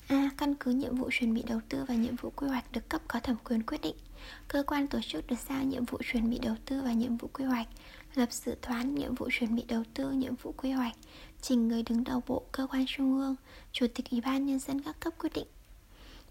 A. 0.07 0.29
Căn 0.37 0.55
cứ 0.55 0.71
nhiệm 0.71 0.95
vụ 0.95 1.09
chuẩn 1.11 1.33
bị 1.33 1.43
đầu 1.47 1.61
tư 1.69 1.85
và 1.87 1.95
nhiệm 1.95 2.15
vụ 2.15 2.29
quy 2.29 2.47
hoạch 2.47 2.71
được 2.71 2.89
cấp 2.89 3.01
có 3.07 3.19
thẩm 3.19 3.35
quyền 3.43 3.63
quyết 3.63 3.81
định. 3.81 3.95
Cơ 4.47 4.63
quan 4.67 4.87
tổ 4.87 4.99
chức 5.07 5.27
được 5.27 5.39
giao 5.49 5.63
nhiệm 5.63 5.85
vụ 5.85 5.97
chuẩn 6.11 6.29
bị 6.29 6.39
đầu 6.39 6.55
tư 6.65 6.81
và 6.81 6.93
nhiệm 6.93 7.17
vụ 7.17 7.29
quy 7.33 7.45
hoạch. 7.45 7.67
Lập 8.15 8.31
dự 8.31 8.55
toán 8.61 8.95
nhiệm 8.95 9.15
vụ 9.15 9.29
chuẩn 9.31 9.55
bị 9.55 9.63
đầu 9.67 9.83
tư, 9.93 10.11
nhiệm 10.11 10.35
vụ 10.35 10.51
quy 10.57 10.71
hoạch. 10.71 10.95
Trình 11.41 11.67
người 11.67 11.83
đứng 11.83 12.03
đầu 12.03 12.23
bộ, 12.27 12.43
cơ 12.51 12.67
quan 12.71 12.85
trung 12.87 13.19
ương 13.19 13.35
Chủ 13.71 13.85
tịch 13.95 14.11
Ủy 14.11 14.21
ban 14.21 14.45
Nhân 14.45 14.59
dân 14.59 14.81
các 14.81 14.99
cấp 14.99 15.13
quyết 15.19 15.33
định. 15.33 15.47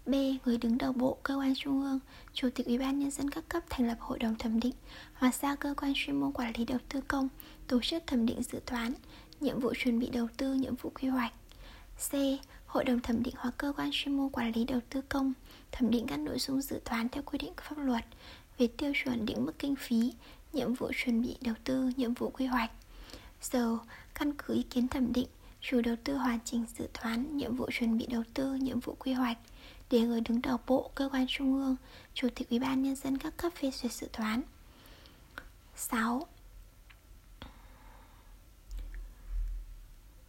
B. 0.05 0.13
Người 0.45 0.57
đứng 0.57 0.77
đầu 0.77 0.93
bộ, 0.93 1.17
cơ 1.23 1.35
quan 1.35 1.53
trung 1.55 1.81
ương, 1.81 1.99
chủ 2.33 2.49
tịch 2.55 2.65
ủy 2.65 2.77
ban 2.77 2.99
nhân 2.99 3.11
dân 3.11 3.29
các 3.29 3.43
cấp 3.49 3.63
thành 3.69 3.87
lập 3.87 3.97
hội 3.99 4.19
đồng 4.19 4.35
thẩm 4.35 4.59
định 4.59 4.73
hoặc 5.13 5.35
giao 5.35 5.55
cơ 5.55 5.73
quan 5.77 5.93
chuyên 5.95 6.15
môn 6.15 6.31
quản 6.31 6.53
lý 6.57 6.65
đầu 6.65 6.79
tư 6.89 7.01
công 7.07 7.29
tổ 7.67 7.79
chức 7.81 8.03
thẩm 8.07 8.25
định 8.25 8.43
dự 8.43 8.59
toán, 8.65 8.93
nhiệm 9.39 9.59
vụ 9.59 9.73
chuẩn 9.77 9.99
bị 9.99 10.09
đầu 10.09 10.27
tư, 10.37 10.53
nhiệm 10.53 10.75
vụ 10.75 10.89
quy 10.89 11.07
hoạch. 11.07 11.33
C. 12.09 12.13
Hội 12.65 12.83
đồng 12.83 12.99
thẩm 12.99 13.23
định 13.23 13.35
hoặc 13.37 13.53
cơ 13.57 13.73
quan 13.77 13.89
chuyên 13.93 14.17
môn 14.17 14.29
quản 14.29 14.51
lý 14.55 14.65
đầu 14.65 14.79
tư 14.89 15.01
công 15.09 15.33
thẩm 15.71 15.91
định 15.91 16.05
các 16.07 16.19
nội 16.19 16.39
dung 16.39 16.61
dự 16.61 16.79
toán 16.85 17.09
theo 17.09 17.23
quy 17.23 17.37
định 17.37 17.53
của 17.55 17.63
pháp 17.63 17.77
luật 17.77 18.05
về 18.57 18.67
tiêu 18.67 18.91
chuẩn 18.95 19.25
định 19.25 19.45
mức 19.45 19.59
kinh 19.59 19.75
phí, 19.75 20.13
nhiệm 20.53 20.73
vụ 20.73 20.91
chuẩn 20.95 21.21
bị 21.21 21.37
đầu 21.41 21.55
tư, 21.63 21.91
nhiệm 21.97 22.13
vụ 22.13 22.29
quy 22.29 22.45
hoạch. 22.45 22.71
Giờ, 23.41 23.77
căn 24.13 24.33
cứ 24.33 24.53
ý 24.53 24.63
kiến 24.63 24.87
thẩm 24.87 25.13
định, 25.13 25.27
chủ 25.61 25.81
đầu 25.81 25.95
tư 26.03 26.15
hoàn 26.15 26.39
chỉnh 26.45 26.65
dự 26.77 26.87
toán, 27.01 27.37
nhiệm 27.37 27.55
vụ 27.55 27.69
chuẩn 27.71 27.97
bị 27.97 28.05
đầu 28.07 28.23
tư, 28.33 28.55
nhiệm 28.55 28.79
vụ 28.79 28.95
quy 28.99 29.13
hoạch 29.13 29.37
để 29.91 29.99
người 30.01 30.21
đứng 30.21 30.41
đầu 30.41 30.57
bộ, 30.67 30.91
cơ 30.95 31.09
quan 31.11 31.25
trung 31.29 31.55
ương, 31.55 31.75
chủ 32.13 32.27
tịch 32.35 32.49
ủy 32.49 32.59
ban 32.59 32.83
nhân 32.83 32.95
dân 32.95 33.17
các 33.17 33.37
cấp 33.37 33.53
phê 33.55 33.71
duyệt 33.71 33.91
dự 33.91 34.07
toán. 34.13 34.41
6. 35.75 36.27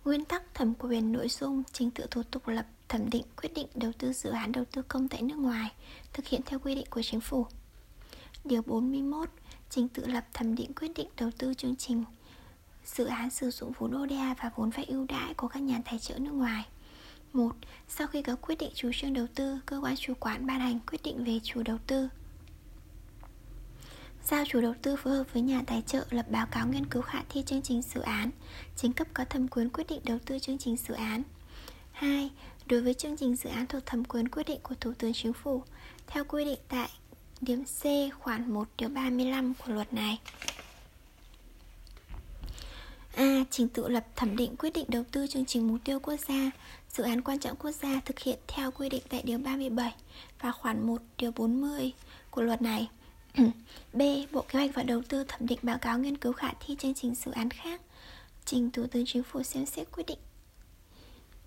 Nguyên 0.05 0.25
tắc 0.25 0.55
thẩm 0.55 0.75
quyền 0.75 1.13
nội 1.13 1.29
dung 1.29 1.63
trình 1.73 1.91
tự 1.91 2.07
thủ 2.11 2.23
tục 2.23 2.49
lập 2.49 2.67
thẩm 2.89 3.11
định 3.11 3.23
quyết 3.37 3.55
định 3.55 3.67
đầu 3.75 3.93
tư 3.99 4.13
dự 4.13 4.31
án 4.31 4.53
đầu 4.53 4.65
tư 4.65 4.83
công 4.83 5.09
tại 5.09 5.23
nước 5.23 5.39
ngoài 5.39 5.73
thực 6.13 6.27
hiện 6.27 6.41
theo 6.47 6.59
quy 6.59 6.75
định 6.75 6.87
của 6.91 7.03
chính 7.03 7.21
phủ. 7.21 7.47
Điều 8.45 8.63
41 8.67 9.29
trình 9.71 9.89
tự 9.89 10.07
lập 10.07 10.25
thẩm 10.33 10.55
định 10.55 10.73
quyết 10.75 10.91
định 10.95 11.09
đầu 11.17 11.31
tư 11.39 11.55
chương 11.55 11.77
trình 11.77 12.05
dự 12.85 13.05
án 13.05 13.31
sử 13.31 13.51
dụng 13.51 13.73
vốn 13.79 14.03
ODA 14.03 14.35
và 14.43 14.51
vốn 14.57 14.71
vay 14.71 14.85
ưu 14.85 15.07
đãi 15.09 15.35
của 15.35 15.49
các 15.49 15.61
nhà 15.61 15.81
tài 15.85 15.99
trợ 15.99 16.19
nước 16.19 16.33
ngoài. 16.33 16.67
1. 17.33 17.57
Sau 17.89 18.07
khi 18.07 18.23
có 18.23 18.37
quyết 18.37 18.59
định 18.59 18.71
chủ 18.75 18.91
trương 18.95 19.15
đầu 19.15 19.27
tư, 19.35 19.59
cơ 19.67 19.81
quan 19.83 19.97
chủ 19.97 20.15
quản 20.21 20.47
ban 20.47 20.61
hành 20.61 20.81
quyết 20.91 21.03
định 21.03 21.25
về 21.25 21.41
chủ 21.43 21.63
đầu 21.63 21.79
tư. 21.87 22.09
Giao 24.31 24.45
chủ 24.45 24.61
đầu 24.61 24.75
tư 24.83 24.97
phối 24.97 25.17
hợp 25.17 25.25
với 25.33 25.43
nhà 25.43 25.63
tài 25.67 25.83
trợ 25.87 26.05
lập 26.11 26.27
báo 26.31 26.47
cáo 26.47 26.69
nghiên 26.69 26.87
cứu 26.87 27.03
khả 27.03 27.23
thi 27.29 27.43
chương 27.47 27.63
trình 27.63 27.83
dự 27.83 28.01
án, 28.01 28.31
chính 28.77 28.93
cấp 28.93 29.07
có 29.15 29.25
thẩm 29.25 29.49
quyền 29.49 29.69
quyết 29.69 29.85
định 29.89 30.01
đầu 30.05 30.19
tư 30.27 30.39
chương 30.39 30.59
trình 30.59 30.77
dự 30.77 30.95
án. 30.95 31.23
2. 31.93 32.31
Đối 32.67 32.81
với 32.81 32.95
chương 32.95 33.17
trình 33.17 33.37
dự 33.37 33.51
án 33.51 33.67
thuộc 33.67 33.87
thẩm 33.87 34.05
quyền 34.05 34.29
quyết 34.29 34.47
định 34.47 34.61
của 34.63 34.75
Thủ 34.81 34.93
tướng 34.99 35.13
Chính 35.13 35.33
phủ, 35.33 35.63
theo 36.07 36.25
quy 36.25 36.45
định 36.45 36.59
tại 36.69 36.89
điểm 37.41 37.65
C 37.65 37.85
khoản 38.21 38.53
1 38.55 38.69
điều 38.79 38.89
35 38.89 39.55
của 39.55 39.73
luật 39.73 39.93
này. 39.93 40.19
A. 43.17 43.45
Trình 43.51 43.69
tự 43.69 43.89
lập 43.89 44.07
thẩm 44.17 44.37
định 44.37 44.57
quyết 44.57 44.73
định 44.73 44.85
đầu 44.89 45.05
tư 45.13 45.27
chương 45.27 45.45
trình 45.45 45.69
mục 45.69 45.79
tiêu 45.85 46.01
quốc 46.01 46.21
gia, 46.29 46.51
dự 46.91 47.05
án 47.05 47.23
quan 47.23 47.39
trọng 47.39 47.57
quốc 47.57 47.73
gia 47.73 48.01
thực 48.01 48.19
hiện 48.19 48.39
theo 48.47 48.71
quy 48.71 48.89
định 48.89 49.03
tại 49.09 49.23
điều 49.25 49.39
37 49.39 49.95
và 50.41 50.53
khoản 50.53 50.87
1 50.87 51.03
điều 51.19 51.33
40 51.37 51.93
của 52.31 52.43
luật 52.43 52.63
này. 52.63 52.89
B. 53.93 54.03
Bộ 54.33 54.45
Kế 54.49 54.59
hoạch 54.59 54.71
và 54.75 54.83
Đầu 54.83 55.03
tư 55.09 55.25
thẩm 55.25 55.47
định 55.47 55.59
báo 55.63 55.79
cáo 55.79 55.99
nghiên 55.99 56.17
cứu 56.17 56.33
khả 56.33 56.53
thi 56.61 56.77
chương 56.79 56.95
trình 56.95 57.15
dự 57.15 57.31
án 57.31 57.51
khác 57.51 57.81
Trình 58.45 58.71
Thủ 58.71 58.87
tướng 58.87 59.05
Chính 59.07 59.23
phủ 59.23 59.43
xem 59.43 59.67
xét 59.67 59.89
quyết 59.93 60.07
định 60.07 60.19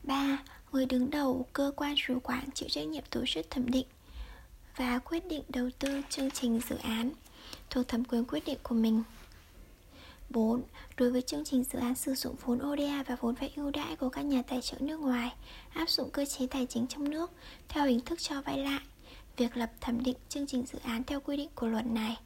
3. 0.04 0.38
Người 0.72 0.86
đứng 0.86 1.10
đầu, 1.10 1.46
cơ 1.54 1.72
quan 1.76 1.96
chủ 1.98 2.20
quản 2.20 2.52
chịu 2.54 2.70
trách 2.70 2.88
nhiệm 2.88 3.04
tổ 3.10 3.24
chức 3.28 3.50
thẩm 3.50 3.72
định 3.72 3.86
và 4.76 5.00
quyết 5.00 5.28
định 5.28 5.44
đầu 5.50 5.70
tư 5.80 6.02
chương 6.10 6.32
trình 6.32 6.60
dự 6.70 6.76
án 6.78 7.12
thuộc 7.70 7.88
thẩm 7.88 8.04
quyền 8.04 8.26
quyết 8.26 8.46
định 8.46 8.58
của 8.64 8.76
mình 8.76 9.04
4. 10.30 10.64
Đối 10.98 11.12
với 11.12 11.22
chương 11.22 11.46
trình 11.46 11.64
dự 11.64 11.80
án 11.80 11.96
sử 11.96 12.16
dụng 12.16 12.36
vốn 12.46 12.60
ODA 12.72 13.04
và 13.08 13.16
vốn 13.22 13.36
vay 13.36 13.52
ưu 13.56 13.72
đãi 13.72 13.96
của 13.96 14.10
các 14.10 14.22
nhà 14.22 14.42
tài 14.42 14.62
trợ 14.62 14.78
nước 14.80 15.00
ngoài, 15.00 15.34
áp 15.74 15.90
dụng 15.90 16.10
cơ 16.10 16.26
chế 16.26 16.48
tài 16.48 16.66
chính 16.66 16.88
trong 16.88 17.10
nước 17.10 17.32
theo 17.70 17.86
hình 17.86 18.02
thức 18.02 18.20
cho 18.22 18.42
vay 18.42 18.58
lại 18.58 18.82
việc 19.38 19.58
lập 19.58 19.72
thẩm 19.82 20.04
định 20.04 20.18
chương 20.30 20.48
trình 20.48 20.66
dự 20.66 20.80
án 20.84 21.04
theo 21.04 21.20
quy 21.20 21.38
định 21.38 21.50
của 21.56 21.68
luật 21.68 21.86
này 21.86 22.18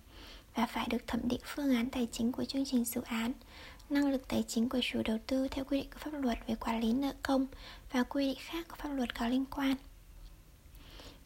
và 0.56 0.66
phải 0.66 0.88
được 0.90 1.08
thẩm 1.08 1.20
định 1.24 1.40
phương 1.46 1.76
án 1.76 1.90
tài 1.90 2.08
chính 2.12 2.32
của 2.32 2.46
chương 2.46 2.66
trình 2.66 2.86
dự 2.86 3.02
án, 3.02 3.34
năng 3.90 4.12
lực 4.12 4.28
tài 4.28 4.44
chính 4.48 4.70
của 4.70 4.80
chủ 4.84 5.02
đầu 5.06 5.18
tư 5.28 5.48
theo 5.48 5.66
quy 5.66 5.82
định 5.82 5.90
của 5.94 6.00
pháp 6.00 6.14
luật 6.14 6.38
về 6.48 6.56
quản 6.56 6.82
lý 6.82 6.94
nợ 6.94 7.14
công 7.24 7.48
và 7.92 8.04
quy 8.04 8.28
định 8.28 8.38
khác 8.40 8.68
của 8.68 8.76
pháp 8.76 8.90
luật 8.90 9.16
có 9.16 9.28
liên 9.28 9.46
quan 9.46 9.76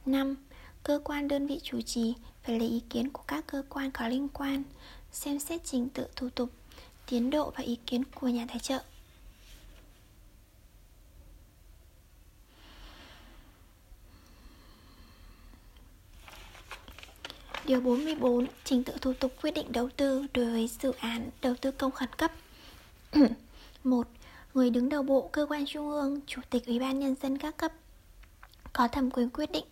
5. 0.05 0.35
Cơ 0.83 0.99
quan 1.03 1.27
đơn 1.27 1.47
vị 1.47 1.59
chủ 1.63 1.81
trì 1.81 2.13
phải 2.43 2.59
lấy 2.59 2.69
ý 2.69 2.81
kiến 2.89 3.09
của 3.09 3.23
các 3.27 3.47
cơ 3.47 3.63
quan 3.69 3.91
có 3.91 4.07
liên 4.07 4.27
quan, 4.27 4.63
xem 5.11 5.39
xét 5.39 5.61
trình 5.63 5.89
tự 5.89 6.07
thủ 6.15 6.29
tục, 6.29 6.49
tiến 7.05 7.29
độ 7.29 7.53
và 7.57 7.63
ý 7.63 7.77
kiến 7.85 8.03
của 8.05 8.27
nhà 8.27 8.45
tài 8.47 8.59
trợ 8.59 8.79
Điều 17.65 17.81
44 17.81 18.47
Trình 18.63 18.83
tự 18.83 18.93
thủ 19.01 19.13
tục 19.13 19.31
quyết 19.41 19.51
định 19.51 19.71
đầu 19.71 19.89
tư 19.89 20.25
đối 20.33 20.45
với 20.45 20.69
dự 20.81 20.91
án 20.99 21.29
đầu 21.41 21.55
tư 21.61 21.71
công 21.71 21.91
khẩn 21.91 22.09
cấp 22.17 22.31
1. 23.83 24.07
Người 24.53 24.69
đứng 24.69 24.89
đầu 24.89 25.03
bộ, 25.03 25.29
cơ 25.31 25.45
quan 25.49 25.65
trung 25.65 25.89
ương, 25.89 26.19
chủ 26.27 26.41
tịch 26.49 26.65
ủy 26.65 26.79
ban 26.79 26.99
nhân 26.99 27.15
dân 27.21 27.37
các 27.37 27.57
cấp 27.57 27.71
có 28.73 28.87
thẩm 28.87 29.11
quyền 29.11 29.29
quyết 29.29 29.51
định 29.51 29.65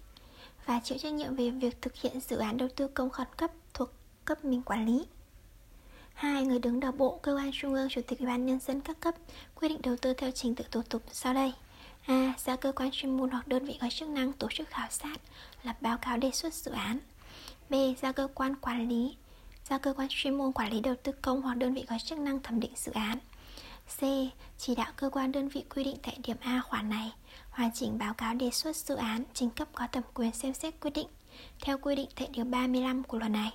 và 0.66 0.80
chịu 0.84 0.98
trách 0.98 1.14
nhiệm 1.14 1.36
về 1.36 1.50
việc 1.50 1.82
thực 1.82 1.96
hiện 1.96 2.20
dự 2.20 2.38
án 2.38 2.58
đầu 2.58 2.70
tư 2.76 2.88
công 2.88 3.10
khẩn 3.10 3.28
cấp 3.38 3.52
thuộc 3.74 3.90
cấp 4.26 4.46
mình 4.46 4.62
quản 4.62 4.86
lý. 4.86 5.06
Hai 6.14 6.46
người 6.46 6.60
đứng 6.60 6.80
đầu 6.80 6.92
bộ, 6.92 7.20
cơ 7.22 7.36
quan 7.36 7.52
trung 7.54 7.74
ương, 7.74 7.90
chủ 7.90 8.02
tịch 8.08 8.20
ủy 8.20 8.28
ban 8.28 8.46
nhân 8.46 8.60
dân 8.60 8.82
các 8.82 9.00
cấp 9.00 9.16
quyết 9.56 9.70
định 9.70 9.82
đầu 9.84 9.96
tư 9.98 10.14
theo 10.14 10.32
trình 10.32 10.56
tự 10.56 10.64
thủ 10.72 10.82
tục 10.90 11.02
sau 11.12 11.34
đây. 11.34 11.54
A. 12.06 12.34
Ra 12.46 12.56
cơ 12.56 12.72
quan 12.72 12.90
chuyên 12.92 13.18
môn 13.18 13.30
hoặc 13.30 13.48
đơn 13.48 13.66
vị 13.66 13.78
có 13.82 13.90
chức 13.90 14.10
năng 14.10 14.34
tổ 14.34 14.48
chức 14.54 14.70
khảo 14.70 14.88
sát, 14.90 15.18
lập 15.64 15.76
báo 15.82 15.98
cáo 15.98 16.18
đề 16.18 16.32
xuất 16.32 16.54
dự 16.54 16.72
án. 16.72 17.00
B. 17.70 17.74
giao 18.02 18.14
cơ 18.14 18.28
quan 18.36 18.56
quản 18.56 18.90
lý, 18.90 19.18
giao 19.70 19.80
cơ 19.80 19.94
quan 19.94 20.08
chuyên 20.12 20.38
môn 20.38 20.52
quản 20.52 20.72
lý 20.72 20.82
đầu 20.82 20.96
tư 21.04 21.12
công 21.22 21.42
hoặc 21.42 21.58
đơn 21.58 21.74
vị 21.74 21.86
có 21.90 21.98
chức 22.06 22.20
năng 22.20 22.40
thẩm 22.40 22.60
định 22.60 22.72
dự 22.76 22.92
án. 22.92 23.18
C. 23.98 24.02
Chỉ 24.58 24.76
đạo 24.76 24.92
cơ 24.96 25.10
quan 25.10 25.32
đơn 25.32 25.50
vị 25.50 25.64
quy 25.76 25.84
định 25.84 25.98
tại 26.04 26.18
điểm 26.24 26.38
A 26.40 26.62
khoản 26.62 26.90
này 26.90 27.12
hoàn 27.50 27.72
chỉnh 27.74 27.98
báo 27.98 28.14
cáo 28.14 28.34
đề 28.34 28.52
xuất 28.52 28.76
dự 28.76 28.96
án 28.96 29.24
trình 29.34 29.50
cấp 29.50 29.68
có 29.74 29.88
thẩm 29.92 30.04
quyền 30.14 30.32
xem 30.32 30.54
xét 30.54 30.80
quyết 30.80 30.92
định 30.94 31.08
theo 31.62 31.78
quy 31.78 31.96
định 31.96 32.10
tại 32.16 32.28
điều 32.32 32.46
35 32.46 33.04
của 33.04 33.18
luật 33.18 33.32
này. 33.32 33.54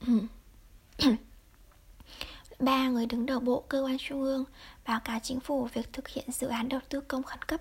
ba 2.58 2.88
người 2.88 3.06
đứng 3.06 3.26
đầu 3.26 3.40
bộ 3.40 3.64
cơ 3.68 3.82
quan 3.82 3.96
trung 3.98 4.22
ương 4.22 4.44
báo 4.86 5.00
cáo 5.00 5.18
chính 5.22 5.40
phủ 5.40 5.64
việc 5.64 5.92
thực 5.92 6.08
hiện 6.08 6.32
dự 6.32 6.46
án 6.46 6.68
đầu 6.68 6.80
tư 6.88 7.00
công 7.00 7.22
khẩn 7.22 7.42
cấp 7.42 7.60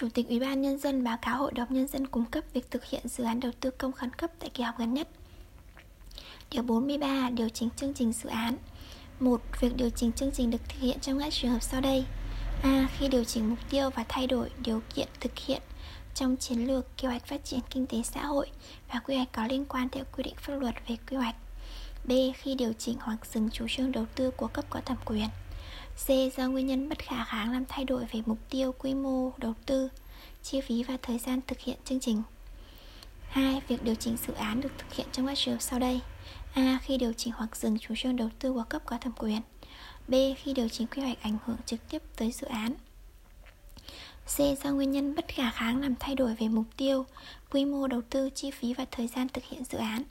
Chủ 0.00 0.08
tịch 0.14 0.28
Ủy 0.28 0.40
ban 0.40 0.62
Nhân 0.62 0.78
dân 0.78 1.04
báo 1.04 1.16
cáo 1.22 1.38
Hội 1.38 1.52
đồng 1.52 1.74
Nhân 1.74 1.86
dân 1.86 2.06
cung 2.06 2.24
cấp 2.24 2.44
việc 2.52 2.70
thực 2.70 2.84
hiện 2.84 3.08
dự 3.08 3.24
án 3.24 3.40
đầu 3.40 3.52
tư 3.60 3.70
công 3.70 3.92
khẩn 3.92 4.10
cấp 4.10 4.30
tại 4.38 4.50
kỳ 4.54 4.62
họp 4.62 4.78
gần 4.78 4.94
nhất. 4.94 5.08
Điều 6.50 6.62
43. 6.62 7.30
Điều 7.30 7.48
chỉnh 7.48 7.68
chương 7.76 7.94
trình 7.94 8.12
dự 8.12 8.28
án 8.28 8.56
1. 9.20 9.40
Việc 9.60 9.76
điều 9.76 9.90
chỉnh 9.90 10.12
chương 10.12 10.30
trình 10.32 10.50
được 10.50 10.58
thực 10.68 10.78
hiện 10.80 11.00
trong 11.00 11.18
các 11.18 11.32
trường 11.32 11.50
hợp 11.50 11.62
sau 11.62 11.80
đây 11.80 12.04
A. 12.62 12.88
Khi 12.98 13.08
điều 13.08 13.24
chỉnh 13.24 13.50
mục 13.50 13.58
tiêu 13.70 13.90
và 13.90 14.04
thay 14.08 14.26
đổi 14.26 14.50
điều 14.64 14.82
kiện 14.94 15.08
thực 15.20 15.38
hiện 15.38 15.62
trong 16.14 16.36
chiến 16.36 16.66
lược, 16.66 16.96
kế 16.96 17.08
hoạch 17.08 17.26
phát 17.26 17.44
triển 17.44 17.60
kinh 17.70 17.86
tế 17.86 18.02
xã 18.02 18.24
hội 18.24 18.50
và 18.92 18.98
quy 18.98 19.16
hoạch 19.16 19.32
có 19.32 19.46
liên 19.46 19.64
quan 19.64 19.88
theo 19.88 20.04
quy 20.16 20.22
định 20.22 20.34
pháp 20.36 20.54
luật 20.54 20.74
về 20.88 20.96
quy 21.10 21.16
hoạch. 21.16 21.36
B. 22.04 22.12
Khi 22.34 22.54
điều 22.54 22.72
chỉnh 22.78 22.96
hoặc 23.00 23.26
dừng 23.26 23.50
chủ 23.50 23.66
trương 23.68 23.92
đầu 23.92 24.06
tư 24.14 24.30
của 24.30 24.46
cấp 24.46 24.64
có 24.70 24.80
thẩm 24.80 24.96
quyền. 25.04 25.28
C. 25.96 26.36
Do 26.36 26.48
nguyên 26.48 26.66
nhân 26.66 26.88
bất 26.88 26.98
khả 26.98 27.24
kháng 27.24 27.52
làm 27.52 27.64
thay 27.68 27.84
đổi 27.84 28.04
về 28.12 28.22
mục 28.26 28.38
tiêu, 28.50 28.72
quy 28.78 28.94
mô, 28.94 29.32
đầu 29.36 29.54
tư, 29.66 29.88
chi 30.42 30.60
phí 30.60 30.82
và 30.82 30.96
thời 31.02 31.18
gian 31.18 31.40
thực 31.46 31.58
hiện 31.60 31.76
chương 31.84 32.00
trình. 32.00 32.22
2. 33.28 33.60
Việc 33.68 33.84
điều 33.84 33.94
chỉnh 33.94 34.16
dự 34.26 34.34
án 34.34 34.60
được 34.60 34.72
thực 34.78 34.94
hiện 34.94 35.06
trong 35.12 35.26
các 35.26 35.38
trường 35.38 35.54
hợp 35.54 35.60
sau 35.60 35.78
đây. 35.78 36.00
A. 36.54 36.78
Khi 36.82 36.98
điều 36.98 37.12
chỉnh 37.12 37.32
hoặc 37.36 37.56
dừng 37.56 37.78
chủ 37.78 37.94
trương 37.96 38.16
đầu 38.16 38.30
tư 38.38 38.52
của 38.52 38.64
cấp 38.68 38.82
có 38.86 38.98
thẩm 38.98 39.12
quyền. 39.12 39.40
B. 40.08 40.14
Khi 40.36 40.52
điều 40.52 40.68
chỉnh 40.68 40.86
quy 40.86 41.02
hoạch 41.02 41.22
ảnh 41.22 41.38
hưởng 41.46 41.56
trực 41.66 41.80
tiếp 41.88 42.02
tới 42.16 42.32
dự 42.32 42.46
án. 42.46 42.74
C. 44.26 44.38
Do 44.64 44.70
nguyên 44.70 44.90
nhân 44.90 45.14
bất 45.14 45.28
khả 45.28 45.50
kháng 45.50 45.80
làm 45.80 45.94
thay 46.00 46.14
đổi 46.14 46.34
về 46.34 46.48
mục 46.48 46.66
tiêu, 46.76 47.06
quy 47.50 47.64
mô 47.64 47.86
đầu 47.86 48.00
tư, 48.10 48.30
chi 48.30 48.50
phí 48.50 48.74
và 48.74 48.84
thời 48.90 49.06
gian 49.06 49.28
thực 49.28 49.44
hiện 49.44 49.64
dự 49.64 49.78
án. 49.78 50.02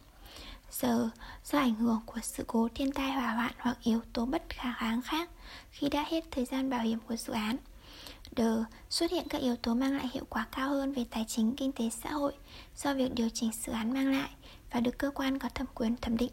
Giờ, 0.72 1.10
do 1.44 1.60
ảnh 1.60 1.76
hưởng 1.76 2.02
của 2.06 2.20
sự 2.24 2.44
cố 2.48 2.68
thiên 2.76 2.92
tai 2.92 3.12
hỏa 3.12 3.34
hoạn 3.34 3.54
hoặc 3.58 3.78
yếu 3.84 4.02
tố 4.14 4.26
bất 4.26 4.44
khả 4.50 4.74
kháng 4.74 5.02
khác 5.02 5.30
khi 5.72 5.90
đã 5.90 6.06
hết 6.08 6.24
thời 6.32 6.46
gian 6.46 6.70
bảo 6.70 6.82
hiểm 6.82 7.00
của 7.08 7.16
dự 7.16 7.34
án. 7.34 7.58
D. 8.38 8.42
Xuất 8.90 9.12
hiện 9.12 9.28
các 9.30 9.42
yếu 9.42 9.56
tố 9.56 9.74
mang 9.74 9.98
lại 9.98 10.10
hiệu 10.14 10.26
quả 10.30 10.48
cao 10.52 10.70
hơn 10.70 10.94
về 10.94 11.06
tài 11.12 11.26
chính, 11.28 11.56
kinh 11.56 11.72
tế, 11.72 11.90
xã 12.04 12.12
hội 12.12 12.34
do 12.76 12.94
việc 12.94 13.14
điều 13.14 13.30
chỉnh 13.34 13.52
dự 13.66 13.72
án 13.72 13.94
mang 13.94 14.12
lại 14.12 14.30
và 14.72 14.80
được 14.80 14.98
cơ 14.98 15.12
quan 15.16 15.40
có 15.40 15.50
thẩm 15.50 15.68
quyền 15.76 15.98
thẩm 15.98 16.18
định. 16.18 16.32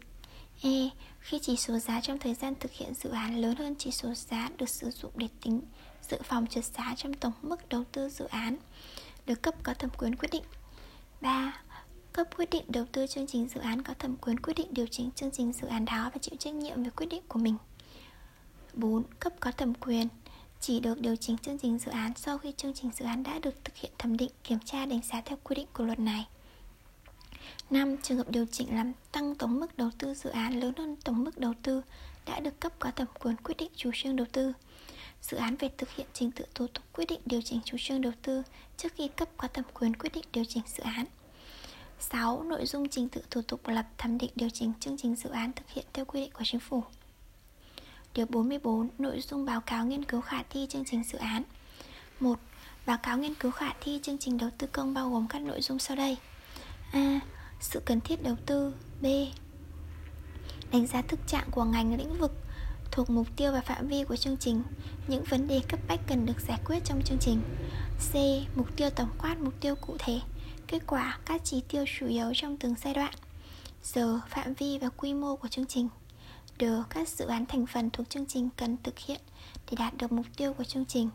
E. 0.63 0.89
Khi 1.19 1.39
chỉ 1.41 1.55
số 1.55 1.79
giá 1.79 2.01
trong 2.01 2.19
thời 2.19 2.33
gian 2.33 2.53
thực 2.59 2.71
hiện 2.71 2.93
dự 2.93 3.09
án 3.09 3.41
lớn 3.41 3.55
hơn 3.55 3.75
chỉ 3.77 3.91
số 3.91 4.13
giá 4.13 4.49
được 4.57 4.69
sử 4.69 4.89
dụng 4.89 5.11
để 5.15 5.27
tính 5.41 5.61
dự 6.09 6.17
phòng 6.23 6.47
trượt 6.47 6.65
giá 6.65 6.93
trong 6.97 7.13
tổng 7.13 7.33
mức 7.41 7.69
đầu 7.69 7.83
tư 7.91 8.09
dự 8.09 8.25
án 8.25 8.57
được 9.25 9.41
cấp 9.41 9.55
có 9.63 9.73
thẩm 9.73 9.89
quyền 9.97 10.15
quyết 10.15 10.29
định. 10.31 10.43
3 11.21 11.61
cấp 12.13 12.27
quyết 12.37 12.49
định 12.49 12.63
đầu 12.67 12.85
tư 12.91 13.07
chương 13.07 13.27
trình 13.27 13.47
dự 13.47 13.61
án 13.61 13.81
có 13.81 13.93
thẩm 13.99 14.15
quyền 14.15 14.39
quyết 14.39 14.53
định 14.53 14.67
điều 14.73 14.85
chỉnh 14.91 15.11
chương 15.11 15.31
trình 15.31 15.53
dự 15.53 15.67
án 15.67 15.85
đó 15.85 16.09
và 16.13 16.19
chịu 16.21 16.35
trách 16.39 16.53
nhiệm 16.53 16.83
về 16.83 16.89
quyết 16.89 17.05
định 17.05 17.23
của 17.27 17.39
mình 17.39 17.57
4. 18.73 19.03
Cấp 19.19 19.33
có 19.39 19.51
thẩm 19.51 19.73
quyền 19.73 20.07
chỉ 20.59 20.79
được 20.79 21.01
điều 21.01 21.15
chỉnh 21.15 21.37
chương 21.37 21.57
trình 21.57 21.77
dự 21.77 21.91
án 21.91 22.13
sau 22.15 22.37
khi 22.37 22.53
chương 22.57 22.73
trình 22.73 22.91
dự 22.95 23.05
án 23.05 23.23
đã 23.23 23.39
được 23.39 23.55
thực 23.63 23.75
hiện 23.75 23.91
thẩm 23.97 24.17
định, 24.17 24.31
kiểm 24.43 24.59
tra, 24.65 24.85
đánh 24.85 25.01
giá 25.03 25.21
theo 25.21 25.37
quy 25.43 25.55
định 25.55 25.67
của 25.73 25.83
luật 25.83 25.99
này. 25.99 26.27
5. 27.69 27.97
Trường 28.03 28.17
hợp 28.17 28.29
điều 28.29 28.45
chỉnh 28.51 28.75
làm 28.75 28.91
tăng 29.11 29.35
tổng 29.35 29.59
mức 29.59 29.77
đầu 29.77 29.89
tư 29.97 30.13
dự 30.13 30.29
án 30.29 30.59
lớn 30.59 30.73
hơn 30.77 30.95
tổng 31.03 31.23
mức 31.23 31.37
đầu 31.37 31.53
tư 31.63 31.81
đã 32.25 32.39
được 32.39 32.59
cấp 32.59 32.73
có 32.79 32.91
thẩm 32.91 33.07
quyền 33.19 33.35
quyết 33.35 33.57
định 33.57 33.71
chủ 33.75 33.91
trương 33.93 34.15
đầu 34.15 34.27
tư. 34.31 34.53
Dự 35.21 35.37
án 35.37 35.55
về 35.55 35.69
thực 35.77 35.89
hiện 35.89 36.07
trình 36.13 36.31
tự 36.31 36.45
thủ 36.55 36.67
tục 36.67 36.83
quyết 36.93 37.05
định 37.05 37.19
điều 37.25 37.41
chỉnh 37.41 37.59
chủ 37.65 37.77
trương 37.79 38.01
đầu 38.01 38.13
tư 38.21 38.43
trước 38.77 38.93
khi 38.95 39.07
cấp 39.07 39.29
có 39.37 39.47
thẩm 39.47 39.65
quyền 39.73 39.95
quyết 39.95 40.13
định 40.13 40.25
điều 40.33 40.45
chỉnh 40.45 40.63
dự 40.67 40.83
án. 40.83 41.05
6. 41.99 42.43
Nội 42.43 42.65
dung 42.65 42.89
trình 42.89 43.09
tự 43.09 43.21
thủ 43.31 43.41
tục 43.41 43.67
lập 43.67 43.85
thẩm 43.97 44.17
định 44.17 44.31
điều 44.35 44.49
chỉnh 44.49 44.73
chương 44.79 44.97
trình 44.97 45.15
dự 45.15 45.29
án 45.29 45.53
thực 45.53 45.69
hiện 45.69 45.85
theo 45.93 46.05
quy 46.05 46.21
định 46.21 46.31
của 46.33 46.43
chính 46.45 46.59
phủ. 46.59 46.83
Điều 48.17 48.25
44. 48.29 48.89
Nội 48.97 49.21
dung 49.21 49.45
báo 49.45 49.61
cáo 49.61 49.85
nghiên 49.85 50.05
cứu 50.05 50.21
khả 50.21 50.43
thi 50.49 50.67
chương 50.69 50.85
trình 50.85 51.03
dự 51.03 51.17
án 51.17 51.43
1. 52.19 52.39
Báo 52.85 52.97
cáo 53.03 53.17
nghiên 53.17 53.35
cứu 53.35 53.51
khả 53.51 53.73
thi 53.81 53.99
chương 54.03 54.17
trình 54.17 54.37
đầu 54.37 54.49
tư 54.57 54.67
công 54.67 54.93
bao 54.93 55.09
gồm 55.09 55.27
các 55.27 55.41
nội 55.41 55.61
dung 55.61 55.79
sau 55.79 55.97
đây 55.97 56.17
A. 56.91 57.19
Sự 57.59 57.79
cần 57.85 58.01
thiết 58.01 58.23
đầu 58.23 58.35
tư 58.45 58.73
B. 59.01 59.05
Đánh 60.71 60.87
giá 60.87 61.01
thực 61.01 61.27
trạng 61.27 61.47
của 61.51 61.63
ngành 61.63 61.97
lĩnh 61.97 62.17
vực 62.17 62.31
thuộc 62.91 63.09
mục 63.09 63.27
tiêu 63.35 63.51
và 63.51 63.61
phạm 63.61 63.87
vi 63.87 64.03
của 64.03 64.15
chương 64.15 64.37
trình 64.37 64.63
Những 65.07 65.23
vấn 65.23 65.47
đề 65.47 65.61
cấp 65.69 65.79
bách 65.87 65.99
cần 66.07 66.25
được 66.25 66.41
giải 66.47 66.59
quyết 66.65 66.79
trong 66.85 67.01
chương 67.01 67.19
trình 67.21 67.41
C. 68.11 68.13
Mục 68.57 68.75
tiêu 68.75 68.89
tổng 68.89 69.09
quát, 69.17 69.39
mục 69.39 69.53
tiêu 69.61 69.75
cụ 69.75 69.95
thể 69.99 70.19
Kết 70.67 70.83
quả, 70.87 71.19
các 71.25 71.41
chỉ 71.43 71.61
tiêu 71.69 71.85
chủ 71.99 72.07
yếu 72.07 72.31
trong 72.35 72.57
từng 72.57 72.75
giai 72.83 72.93
đoạn 72.93 73.13
Giờ, 73.83 74.19
phạm 74.29 74.53
vi 74.53 74.77
và 74.77 74.89
quy 74.89 75.13
mô 75.13 75.35
của 75.35 75.47
chương 75.47 75.65
trình 75.65 75.87
được 76.57 76.83
Các 76.89 77.09
dự 77.09 77.25
án 77.25 77.45
thành 77.45 77.65
phần 77.65 77.89
thuộc 77.89 78.09
chương 78.09 78.25
trình 78.25 78.49
cần 78.57 78.77
thực 78.83 78.99
hiện 78.99 79.21
để 79.71 79.77
đạt 79.79 79.97
được 79.97 80.11
mục 80.11 80.25
tiêu 80.37 80.53
của 80.53 80.63
chương 80.63 80.85
trình 80.85 81.09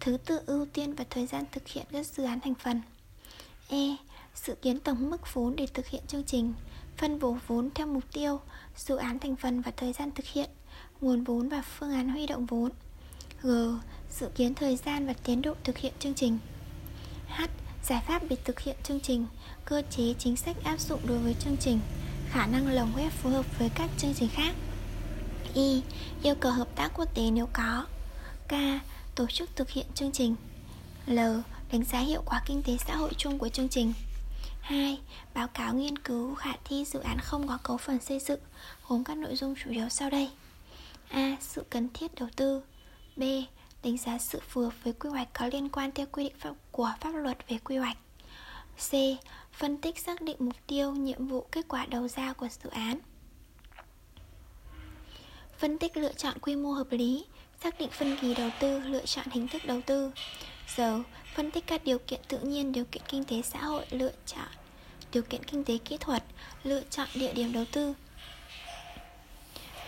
Thứ 0.00 0.16
tự 0.16 0.40
ưu 0.46 0.66
tiên 0.66 0.94
và 0.94 1.04
thời 1.10 1.26
gian 1.26 1.44
thực 1.52 1.68
hiện 1.68 1.86
các 1.92 2.06
dự 2.06 2.24
án 2.24 2.40
thành 2.40 2.54
phần 2.54 2.82
E. 3.68 3.96
Dự 4.34 4.54
kiến 4.54 4.80
tổng 4.80 5.10
mức 5.10 5.34
vốn 5.34 5.56
để 5.56 5.66
thực 5.66 5.86
hiện 5.86 6.02
chương 6.06 6.24
trình 6.24 6.54
Phân 6.96 7.18
bổ 7.18 7.36
vốn 7.46 7.70
theo 7.74 7.86
mục 7.86 8.04
tiêu, 8.12 8.40
dự 8.76 8.96
án 8.96 9.18
thành 9.18 9.36
phần 9.36 9.60
và 9.60 9.70
thời 9.76 9.92
gian 9.92 10.10
thực 10.10 10.26
hiện 10.26 10.50
Nguồn 11.00 11.24
vốn 11.24 11.48
và 11.48 11.62
phương 11.62 11.92
án 11.92 12.08
huy 12.08 12.26
động 12.26 12.46
vốn 12.46 12.70
G. 13.42 13.48
Dự 14.10 14.28
kiến 14.34 14.54
thời 14.54 14.76
gian 14.76 15.06
và 15.06 15.12
tiến 15.12 15.42
độ 15.42 15.54
thực 15.64 15.78
hiện 15.78 15.92
chương 15.98 16.14
trình 16.14 16.38
H 17.28 17.42
giải 17.88 18.02
pháp 18.06 18.22
để 18.28 18.36
thực 18.44 18.60
hiện 18.60 18.76
chương 18.82 19.00
trình, 19.00 19.26
cơ 19.64 19.82
chế 19.90 20.14
chính 20.18 20.36
sách 20.36 20.56
áp 20.64 20.80
dụng 20.80 21.00
đối 21.06 21.18
với 21.18 21.34
chương 21.34 21.56
trình, 21.56 21.80
khả 22.30 22.46
năng 22.46 22.68
lồng 22.68 22.92
ghép 22.96 23.12
phù 23.12 23.30
hợp 23.30 23.58
với 23.58 23.70
các 23.74 23.90
chương 23.98 24.14
trình 24.14 24.28
khác. 24.32 24.54
Y. 25.58 25.82
Yêu 26.22 26.34
cầu 26.40 26.52
hợp 26.52 26.68
tác 26.76 26.90
quốc 26.94 27.14
tế 27.14 27.30
nếu 27.30 27.48
có. 27.52 27.86
K. 28.48 28.52
Tổ 29.14 29.26
chức 29.26 29.50
thực 29.56 29.70
hiện 29.70 29.86
chương 29.94 30.12
trình. 30.12 30.34
L. 31.06 31.18
Đánh 31.72 31.84
giá 31.84 31.98
hiệu 31.98 32.22
quả 32.26 32.42
kinh 32.46 32.62
tế 32.62 32.76
xã 32.86 32.96
hội 32.96 33.10
chung 33.16 33.38
của 33.38 33.48
chương 33.48 33.68
trình. 33.68 33.92
2. 34.60 34.98
Báo 35.34 35.48
cáo 35.48 35.74
nghiên 35.74 35.98
cứu 35.98 36.34
khả 36.34 36.52
thi 36.64 36.84
dự 36.84 37.00
án 37.00 37.18
không 37.18 37.48
có 37.48 37.58
cấu 37.62 37.76
phần 37.76 38.00
xây 38.00 38.18
dựng 38.20 38.40
gồm 38.88 39.04
các 39.04 39.16
nội 39.16 39.36
dung 39.36 39.54
chủ 39.64 39.70
yếu 39.70 39.88
sau 39.88 40.10
đây. 40.10 40.30
A. 41.08 41.36
Sự 41.40 41.64
cần 41.70 41.88
thiết 41.94 42.14
đầu 42.14 42.28
tư. 42.36 42.62
B 43.16 43.22
đánh 43.82 43.98
giá 43.98 44.18
sự 44.18 44.40
phù 44.48 44.60
hợp 44.60 44.72
với 44.84 44.92
quy 44.92 45.10
hoạch 45.10 45.28
có 45.32 45.46
liên 45.52 45.68
quan 45.68 45.92
theo 45.92 46.06
quy 46.12 46.24
định 46.24 46.36
pháp 46.38 46.54
của 46.72 46.92
pháp 47.00 47.10
luật 47.10 47.38
về 47.48 47.58
quy 47.58 47.76
hoạch. 47.76 47.96
C. 48.90 48.92
Phân 49.52 49.76
tích 49.76 49.98
xác 49.98 50.22
định 50.22 50.36
mục 50.38 50.56
tiêu, 50.66 50.92
nhiệm 50.92 51.26
vụ, 51.26 51.46
kết 51.52 51.68
quả 51.68 51.86
đầu 51.86 52.08
ra 52.08 52.32
của 52.32 52.48
dự 52.62 52.70
án. 52.70 52.98
Phân 55.58 55.78
tích 55.78 55.96
lựa 55.96 56.12
chọn 56.12 56.38
quy 56.40 56.56
mô 56.56 56.72
hợp 56.72 56.86
lý, 56.90 57.24
xác 57.62 57.78
định 57.78 57.90
phân 57.90 58.16
kỳ 58.20 58.34
đầu 58.34 58.50
tư, 58.60 58.78
lựa 58.78 59.06
chọn 59.06 59.26
hình 59.30 59.48
thức 59.48 59.64
đầu 59.64 59.80
tư. 59.86 60.10
Giờ, 60.76 61.02
phân 61.34 61.50
tích 61.50 61.66
các 61.66 61.84
điều 61.84 61.98
kiện 61.98 62.20
tự 62.28 62.38
nhiên, 62.38 62.72
điều 62.72 62.84
kiện 62.84 63.02
kinh 63.08 63.24
tế 63.24 63.42
xã 63.42 63.58
hội, 63.58 63.86
lựa 63.90 64.12
chọn 64.26 64.48
điều 65.12 65.22
kiện 65.22 65.44
kinh 65.44 65.64
tế 65.64 65.78
kỹ 65.78 65.96
thuật, 65.96 66.24
lựa 66.62 66.82
chọn 66.90 67.08
địa 67.14 67.32
điểm 67.32 67.52
đầu 67.52 67.64
tư. 67.72 67.94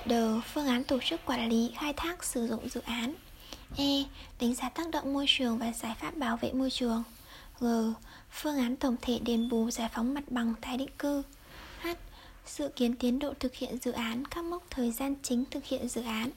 D. 0.06 0.12
Phương 0.52 0.66
án 0.66 0.84
tổ 0.84 0.98
chức 1.04 1.20
quản 1.26 1.48
lý, 1.48 1.72
khai 1.78 1.92
thác, 1.92 2.24
sử 2.24 2.46
dụng 2.46 2.68
dự 2.68 2.80
án. 2.80 3.14
E. 3.76 4.04
Đánh 4.40 4.54
giá 4.54 4.68
tác 4.68 4.90
động 4.90 5.12
môi 5.12 5.24
trường 5.28 5.58
và 5.58 5.72
giải 5.72 5.94
pháp 6.00 6.16
bảo 6.16 6.36
vệ 6.36 6.52
môi 6.52 6.70
trường 6.70 7.02
G. 7.60 7.66
Phương 8.30 8.58
án 8.58 8.76
tổng 8.76 8.96
thể 9.02 9.18
đền 9.18 9.48
bù 9.48 9.70
giải 9.70 9.88
phóng 9.94 10.14
mặt 10.14 10.24
bằng 10.30 10.54
tái 10.60 10.76
định 10.76 10.90
cư 10.98 11.22
H. 11.82 11.88
Dự 12.56 12.68
kiến 12.68 12.96
tiến 12.96 13.18
độ 13.18 13.34
thực 13.40 13.54
hiện 13.54 13.78
dự 13.82 13.92
án 13.92 14.24
Các 14.24 14.44
mốc 14.44 14.62
thời 14.70 14.92
gian 14.92 15.14
chính 15.22 15.44
thực 15.50 15.64
hiện 15.64 15.88
dự 15.88 16.02
án 16.02 16.30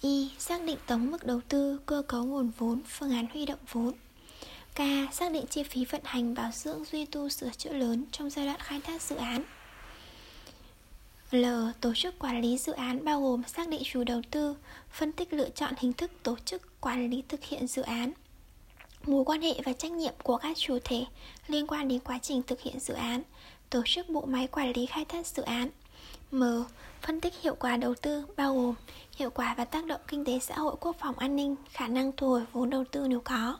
Y. 0.00 0.30
Xác 0.38 0.62
định 0.62 0.78
tổng 0.86 1.10
mức 1.10 1.26
đầu 1.26 1.40
tư, 1.48 1.80
cơ 1.86 2.02
cấu 2.08 2.24
nguồn 2.24 2.50
vốn, 2.58 2.80
phương 2.86 3.10
án 3.10 3.26
huy 3.32 3.46
động 3.46 3.58
vốn 3.72 3.92
K. 4.74 4.78
Xác 5.12 5.32
định 5.32 5.46
chi 5.50 5.62
phí 5.62 5.84
vận 5.84 6.00
hành, 6.04 6.34
bảo 6.34 6.50
dưỡng, 6.54 6.84
duy 6.84 7.06
tu, 7.06 7.28
sửa 7.28 7.50
chữa 7.50 7.72
lớn 7.72 8.04
trong 8.12 8.30
giai 8.30 8.46
đoạn 8.46 8.60
khai 8.60 8.80
thác 8.80 9.02
dự 9.02 9.16
án 9.16 9.42
L. 11.30 11.44
Tổ 11.80 11.92
chức 11.94 12.18
quản 12.18 12.40
lý 12.40 12.58
dự 12.58 12.72
án 12.72 13.04
bao 13.04 13.22
gồm 13.22 13.42
xác 13.46 13.68
định 13.68 13.82
chủ 13.84 14.04
đầu 14.04 14.22
tư, 14.30 14.56
phân 14.90 15.12
tích 15.12 15.32
lựa 15.32 15.48
chọn 15.48 15.74
hình 15.78 15.92
thức 15.92 16.10
tổ 16.22 16.36
chức 16.44 16.80
quản 16.80 17.10
lý 17.10 17.22
thực 17.28 17.44
hiện 17.44 17.66
dự 17.66 17.82
án, 17.82 18.12
mối 19.06 19.24
quan 19.24 19.42
hệ 19.42 19.60
và 19.64 19.72
trách 19.72 19.92
nhiệm 19.92 20.14
của 20.22 20.36
các 20.36 20.56
chủ 20.56 20.78
thể 20.84 21.04
liên 21.48 21.66
quan 21.66 21.88
đến 21.88 22.00
quá 22.00 22.18
trình 22.22 22.42
thực 22.42 22.60
hiện 22.60 22.80
dự 22.80 22.94
án, 22.94 23.22
tổ 23.72 23.82
chức 23.86 24.08
bộ 24.08 24.20
máy 24.26 24.46
quản 24.46 24.72
lý 24.76 24.86
khai 24.86 25.04
thác 25.04 25.26
dự 25.26 25.42
án. 25.42 25.68
M. 26.30 26.42
Phân 27.02 27.20
tích 27.20 27.34
hiệu 27.42 27.54
quả 27.54 27.76
đầu 27.76 27.94
tư 27.94 28.24
bao 28.36 28.54
gồm 28.54 28.74
hiệu 29.16 29.30
quả 29.30 29.54
và 29.54 29.64
tác 29.64 29.86
động 29.86 30.00
kinh 30.08 30.24
tế 30.24 30.38
xã 30.38 30.54
hội 30.54 30.76
quốc 30.80 30.96
phòng 30.98 31.18
an 31.18 31.36
ninh, 31.36 31.56
khả 31.70 31.88
năng 31.88 32.12
thu 32.16 32.28
hồi 32.28 32.42
vốn 32.52 32.70
đầu 32.70 32.84
tư 32.90 33.06
nếu 33.08 33.20
có. 33.24 33.58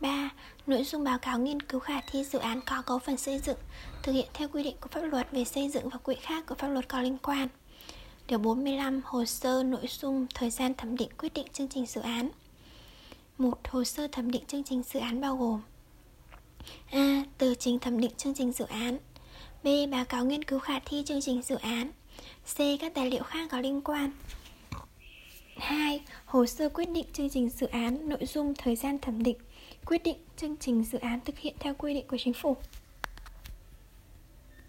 3. 0.00 0.30
Nội 0.66 0.84
dung 0.84 1.04
báo 1.04 1.18
cáo 1.18 1.38
nghiên 1.38 1.62
cứu 1.62 1.80
khả 1.80 2.00
thi 2.10 2.24
dự 2.24 2.38
án 2.38 2.60
có 2.66 2.82
cấu 2.82 2.98
phần 2.98 3.16
xây 3.16 3.38
dựng 3.38 3.56
thực 4.02 4.12
hiện 4.12 4.26
theo 4.34 4.48
quy 4.48 4.62
định 4.62 4.76
của 4.80 4.88
pháp 4.88 5.00
luật 5.00 5.32
về 5.32 5.44
xây 5.44 5.68
dựng 5.68 5.88
và 5.88 5.98
quy 5.98 6.14
khác 6.14 6.46
của 6.46 6.54
pháp 6.54 6.68
luật 6.68 6.88
có 6.88 7.00
liên 7.00 7.18
quan. 7.22 7.48
Điều 8.28 8.38
45. 8.38 9.00
Hồ 9.04 9.24
sơ 9.24 9.62
nội 9.62 9.86
dung 9.88 10.26
thời 10.34 10.50
gian 10.50 10.74
thẩm 10.74 10.96
định 10.96 11.08
quyết 11.18 11.34
định 11.34 11.46
chương 11.52 11.68
trình 11.68 11.86
dự 11.86 12.00
án. 12.00 12.28
Một 13.38 13.68
hồ 13.68 13.84
sơ 13.84 14.08
thẩm 14.08 14.30
định 14.30 14.44
chương 14.46 14.64
trình 14.64 14.82
dự 14.82 15.00
án 15.00 15.20
bao 15.20 15.36
gồm 15.36 15.60
A. 16.90 17.24
Tờ 17.38 17.54
trình 17.54 17.78
thẩm 17.78 18.00
định 18.00 18.14
chương 18.16 18.34
trình 18.34 18.52
dự 18.52 18.64
án 18.64 18.98
B. 19.66 19.68
Báo 19.90 20.04
cáo 20.04 20.24
nghiên 20.24 20.44
cứu 20.44 20.58
khả 20.58 20.78
thi 20.84 21.02
chương 21.06 21.20
trình 21.20 21.42
dự 21.42 21.56
án 21.56 21.90
C. 22.54 22.58
Các 22.80 22.94
tài 22.94 23.10
liệu 23.10 23.22
khác 23.22 23.48
có 23.50 23.60
liên 23.60 23.80
quan 23.80 24.10
2. 25.56 26.00
Hồ 26.24 26.46
sơ 26.46 26.68
quyết 26.68 26.88
định 26.90 27.04
chương 27.12 27.30
trình 27.30 27.48
dự 27.48 27.66
án, 27.66 28.08
nội 28.08 28.26
dung, 28.26 28.54
thời 28.54 28.76
gian 28.76 28.98
thẩm 28.98 29.22
định 29.22 29.36
Quyết 29.86 30.02
định 30.02 30.16
chương 30.36 30.56
trình 30.56 30.84
dự 30.84 30.98
án 30.98 31.20
thực 31.24 31.38
hiện 31.38 31.54
theo 31.60 31.74
quy 31.74 31.94
định 31.94 32.06
của 32.08 32.16
chính 32.18 32.32
phủ 32.32 32.56